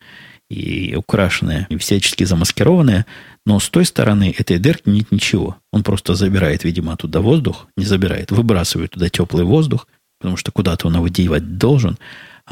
и 0.50 0.94
украшенная, 0.96 1.66
и 1.70 1.76
всячески 1.76 2.24
замаскированная, 2.24 3.06
но 3.46 3.58
с 3.60 3.68
той 3.70 3.84
стороны 3.84 4.34
этой 4.36 4.58
дырки 4.58 4.88
нет 4.88 5.10
ничего. 5.12 5.56
Он 5.72 5.82
просто 5.82 6.14
забирает, 6.14 6.64
видимо, 6.64 6.92
оттуда 6.92 7.20
воздух, 7.20 7.68
не 7.76 7.84
забирает, 7.84 8.32
выбрасывает 8.32 8.90
туда 8.90 9.08
теплый 9.08 9.44
воздух, 9.44 9.86
потому 10.18 10.36
что 10.36 10.52
куда-то 10.52 10.88
он 10.88 10.96
его 10.96 11.08
девать 11.08 11.56
должен, 11.56 11.96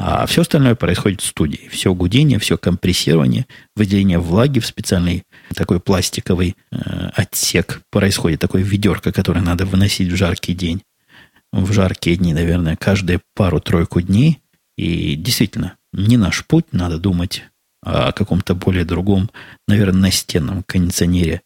а 0.03 0.25
все 0.25 0.41
остальное 0.41 0.73
происходит 0.73 1.21
в 1.21 1.27
студии. 1.27 1.69
Все 1.69 1.93
гудение, 1.93 2.39
все 2.39 2.57
компрессирование, 2.57 3.45
выделение 3.75 4.17
влаги 4.17 4.57
в 4.57 4.65
специальный 4.65 5.25
такой 5.53 5.79
пластиковый 5.79 6.55
э, 6.71 7.09
отсек 7.13 7.83
происходит, 7.91 8.39
такой 8.39 8.63
ведерко, 8.63 9.11
которое 9.11 9.41
надо 9.41 9.67
выносить 9.67 10.11
в 10.11 10.15
жаркий 10.15 10.55
день. 10.55 10.81
В 11.53 11.71
жаркие 11.71 12.15
дни, 12.15 12.33
наверное, 12.33 12.75
каждые 12.75 13.21
пару-тройку 13.35 14.01
дней. 14.01 14.39
И 14.75 15.13
действительно, 15.15 15.75
не 15.93 16.17
наш 16.17 16.47
путь, 16.47 16.65
надо 16.71 16.97
думать 16.97 17.43
о 17.83 18.11
каком-то 18.11 18.55
более 18.55 18.85
другом, 18.85 19.29
наверное, 19.67 20.01
настенном 20.01 20.63
кондиционере 20.63 21.43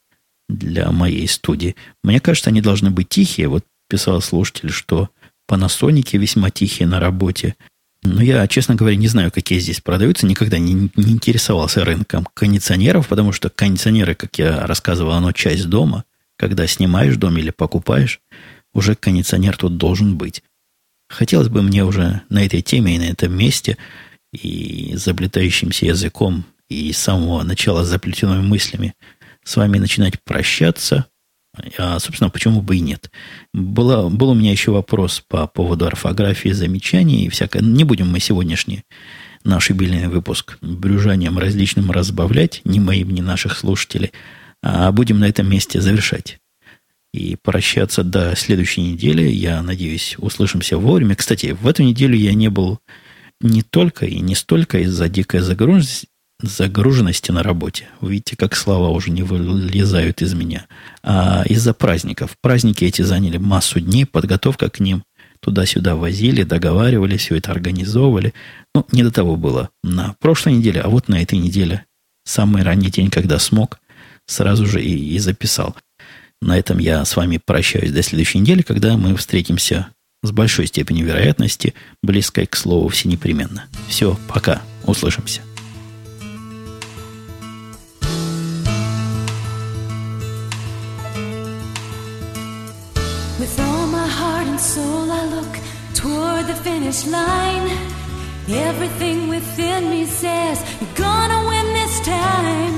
для 0.48 0.92
моей 0.92 1.28
студии. 1.28 1.76
Мне 2.06 2.22
кажется, 2.22 2.52
они 2.52 2.62
должны 2.62 2.90
быть 2.90 3.10
тихие. 3.10 3.50
Вот 3.50 3.66
писал 3.90 4.22
слушатель, 4.22 4.70
что 4.70 5.10
Panasonic 5.52 6.18
весьма 6.18 6.52
тихие 6.52 6.88
на 6.88 7.02
работе. 7.02 7.56
Но 8.06 8.22
я, 8.22 8.48
честно 8.48 8.76
говоря, 8.76 8.96
не 8.96 9.08
знаю, 9.08 9.32
какие 9.32 9.60
здесь 9.60 9.82
продаются. 9.82 10.26
Никогда 10.26 10.58
не, 10.58 10.74
не 10.96 11.12
интересовался 11.12 11.84
рынком 11.84 12.28
кондиционеров, 12.34 13.08
потому 13.08 13.32
что 13.32 13.50
кондиционеры, 13.50 14.16
как 14.16 14.38
я 14.38 14.68
рассказывал, 14.68 15.12
оно 15.14 15.32
часть 15.32 15.68
дома. 15.68 16.06
Когда 16.38 16.68
снимаешь 16.68 17.16
дом 17.16 17.38
или 17.38 17.50
покупаешь, 17.50 18.20
уже 18.74 18.96
кондиционер 18.96 19.58
тут 19.58 19.78
должен 19.78 20.18
быть. 20.18 20.44
Хотелось 21.10 21.50
бы 21.50 21.62
мне 21.62 21.84
уже 21.84 22.22
на 22.30 22.46
этой 22.46 22.62
теме 22.62 22.96
и 22.96 23.00
на 23.00 23.06
этом 23.06 23.36
месте 23.36 23.78
и 24.34 24.94
заплетающимся 24.96 25.86
языком 25.86 26.46
и 26.68 26.92
с 26.92 26.98
самого 26.98 27.44
начала 27.44 27.84
заплетенными 27.84 28.46
мыслями 28.46 28.96
с 29.44 29.56
вами 29.56 29.78
начинать 29.78 30.22
прощаться. 30.24 31.06
А, 31.78 32.00
собственно, 32.00 32.30
почему 32.30 32.62
бы 32.62 32.78
и 32.78 32.82
нет? 32.82 33.12
Было, 33.54 34.10
был 34.10 34.30
у 34.30 34.36
меня 34.36 34.52
еще 34.52 34.72
вопрос 34.72 35.24
по 35.28 35.48
поводу 35.48 35.86
орфографии, 35.86 36.50
замечаний 36.50 37.26
и 37.26 37.30
всякое. 37.30 37.62
Не 37.62 37.84
будем 37.84 38.10
мы 38.10 38.20
сегодняшний 38.20 38.84
наш 39.44 39.70
юбилейный 39.70 40.08
выпуск 40.08 40.58
брюжанием 40.62 41.38
различным 41.38 41.92
разбавлять, 41.92 42.62
ни 42.66 42.80
моим, 42.80 43.12
ни 43.12 43.22
наших 43.22 43.58
слушателей, 43.58 44.12
а 44.62 44.92
будем 44.92 45.20
на 45.20 45.26
этом 45.26 45.50
месте 45.50 45.80
завершать. 45.80 46.40
И 47.14 47.38
прощаться 47.42 48.04
до 48.04 48.36
следующей 48.36 48.82
недели. 48.82 49.30
Я 49.30 49.62
надеюсь, 49.62 50.16
услышимся 50.18 50.78
вовремя. 50.78 51.16
Кстати, 51.16 51.56
в 51.60 51.66
эту 51.68 51.84
неделю 51.84 52.18
я 52.18 52.34
не 52.34 52.50
был 52.50 52.80
не 53.40 53.62
только 53.62 54.06
и 54.06 54.20
не 54.20 54.36
столько 54.36 54.80
из-за 54.80 55.08
дикой 55.08 55.40
загруженности, 55.40 56.08
загруженности 56.42 57.32
на 57.32 57.44
работе. 57.44 57.88
Вы 58.02 58.14
видите, 58.14 58.36
как 58.36 58.56
слова 58.56 58.90
уже 58.90 59.12
не 59.12 59.24
вылезают 59.24 60.22
из 60.22 60.34
меня. 60.34 60.66
А 61.04 61.44
из-за 61.48 61.74
праздников. 61.74 62.36
Праздники 62.42 62.84
эти 62.84 63.02
заняли 63.02 63.38
массу 63.38 63.80
дней, 63.80 64.06
подготовка 64.06 64.70
к 64.70 64.80
ним. 64.80 65.04
Туда-сюда 65.40 65.96
возили, 65.96 66.44
договаривали, 66.44 67.18
все 67.18 67.36
это 67.36 67.52
организовывали. 67.52 68.34
Ну, 68.74 68.86
не 68.92 69.04
до 69.04 69.12
того 69.12 69.36
было 69.36 69.70
на 69.84 70.16
прошлой 70.20 70.54
неделе, 70.54 70.82
а 70.82 70.90
вот 70.90 71.08
на 71.08 71.22
этой 71.22 71.38
неделе, 71.38 71.86
самый 72.24 72.64
ранний 72.64 72.90
день, 72.90 73.10
когда 73.10 73.38
смог, 73.40 73.80
сразу 74.26 74.66
же 74.66 74.84
и, 74.84 75.16
и 75.16 75.20
записал. 75.20 75.76
На 76.42 76.58
этом 76.58 76.80
я 76.80 77.06
с 77.06 77.16
вами 77.16 77.40
прощаюсь 77.44 77.92
до 77.92 78.02
следующей 78.02 78.40
недели, 78.40 78.62
когда 78.62 78.98
мы 78.98 79.16
встретимся 79.16 79.88
с 80.24 80.32
большой 80.32 80.68
степенью 80.68 81.06
вероятности, 81.06 81.76
близкой 82.02 82.48
к 82.48 82.56
слову 82.56 82.90
все 82.90 83.08
непременно. 83.08 83.66
Все, 83.88 84.18
пока, 84.28 84.62
услышимся. 84.86 85.42
Finish 96.86 97.08
line. 97.08 97.68
Everything 98.48 99.28
within 99.28 99.90
me 99.90 100.06
says 100.06 100.64
you're 100.80 100.94
gonna 100.94 101.48
win 101.48 101.66
this 101.74 102.00
time. 102.02 102.78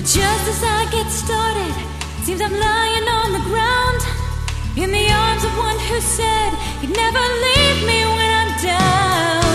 Just 0.00 0.44
as 0.52 0.62
I 0.62 0.86
get 0.90 1.08
started, 1.10 1.74
seems 2.24 2.42
I'm 2.42 2.52
lying 2.52 3.08
on 3.08 3.32
the 3.32 3.44
ground 3.50 4.00
in 4.76 4.90
the 4.92 5.10
arms 5.10 5.44
of 5.44 5.52
one 5.56 5.78
who 5.88 6.00
said 6.00 6.50
he'd 6.80 6.94
never 6.94 7.24
leave 7.46 7.78
me 7.86 7.98
when 8.14 8.30
I'm 8.40 8.62
down. 8.62 9.45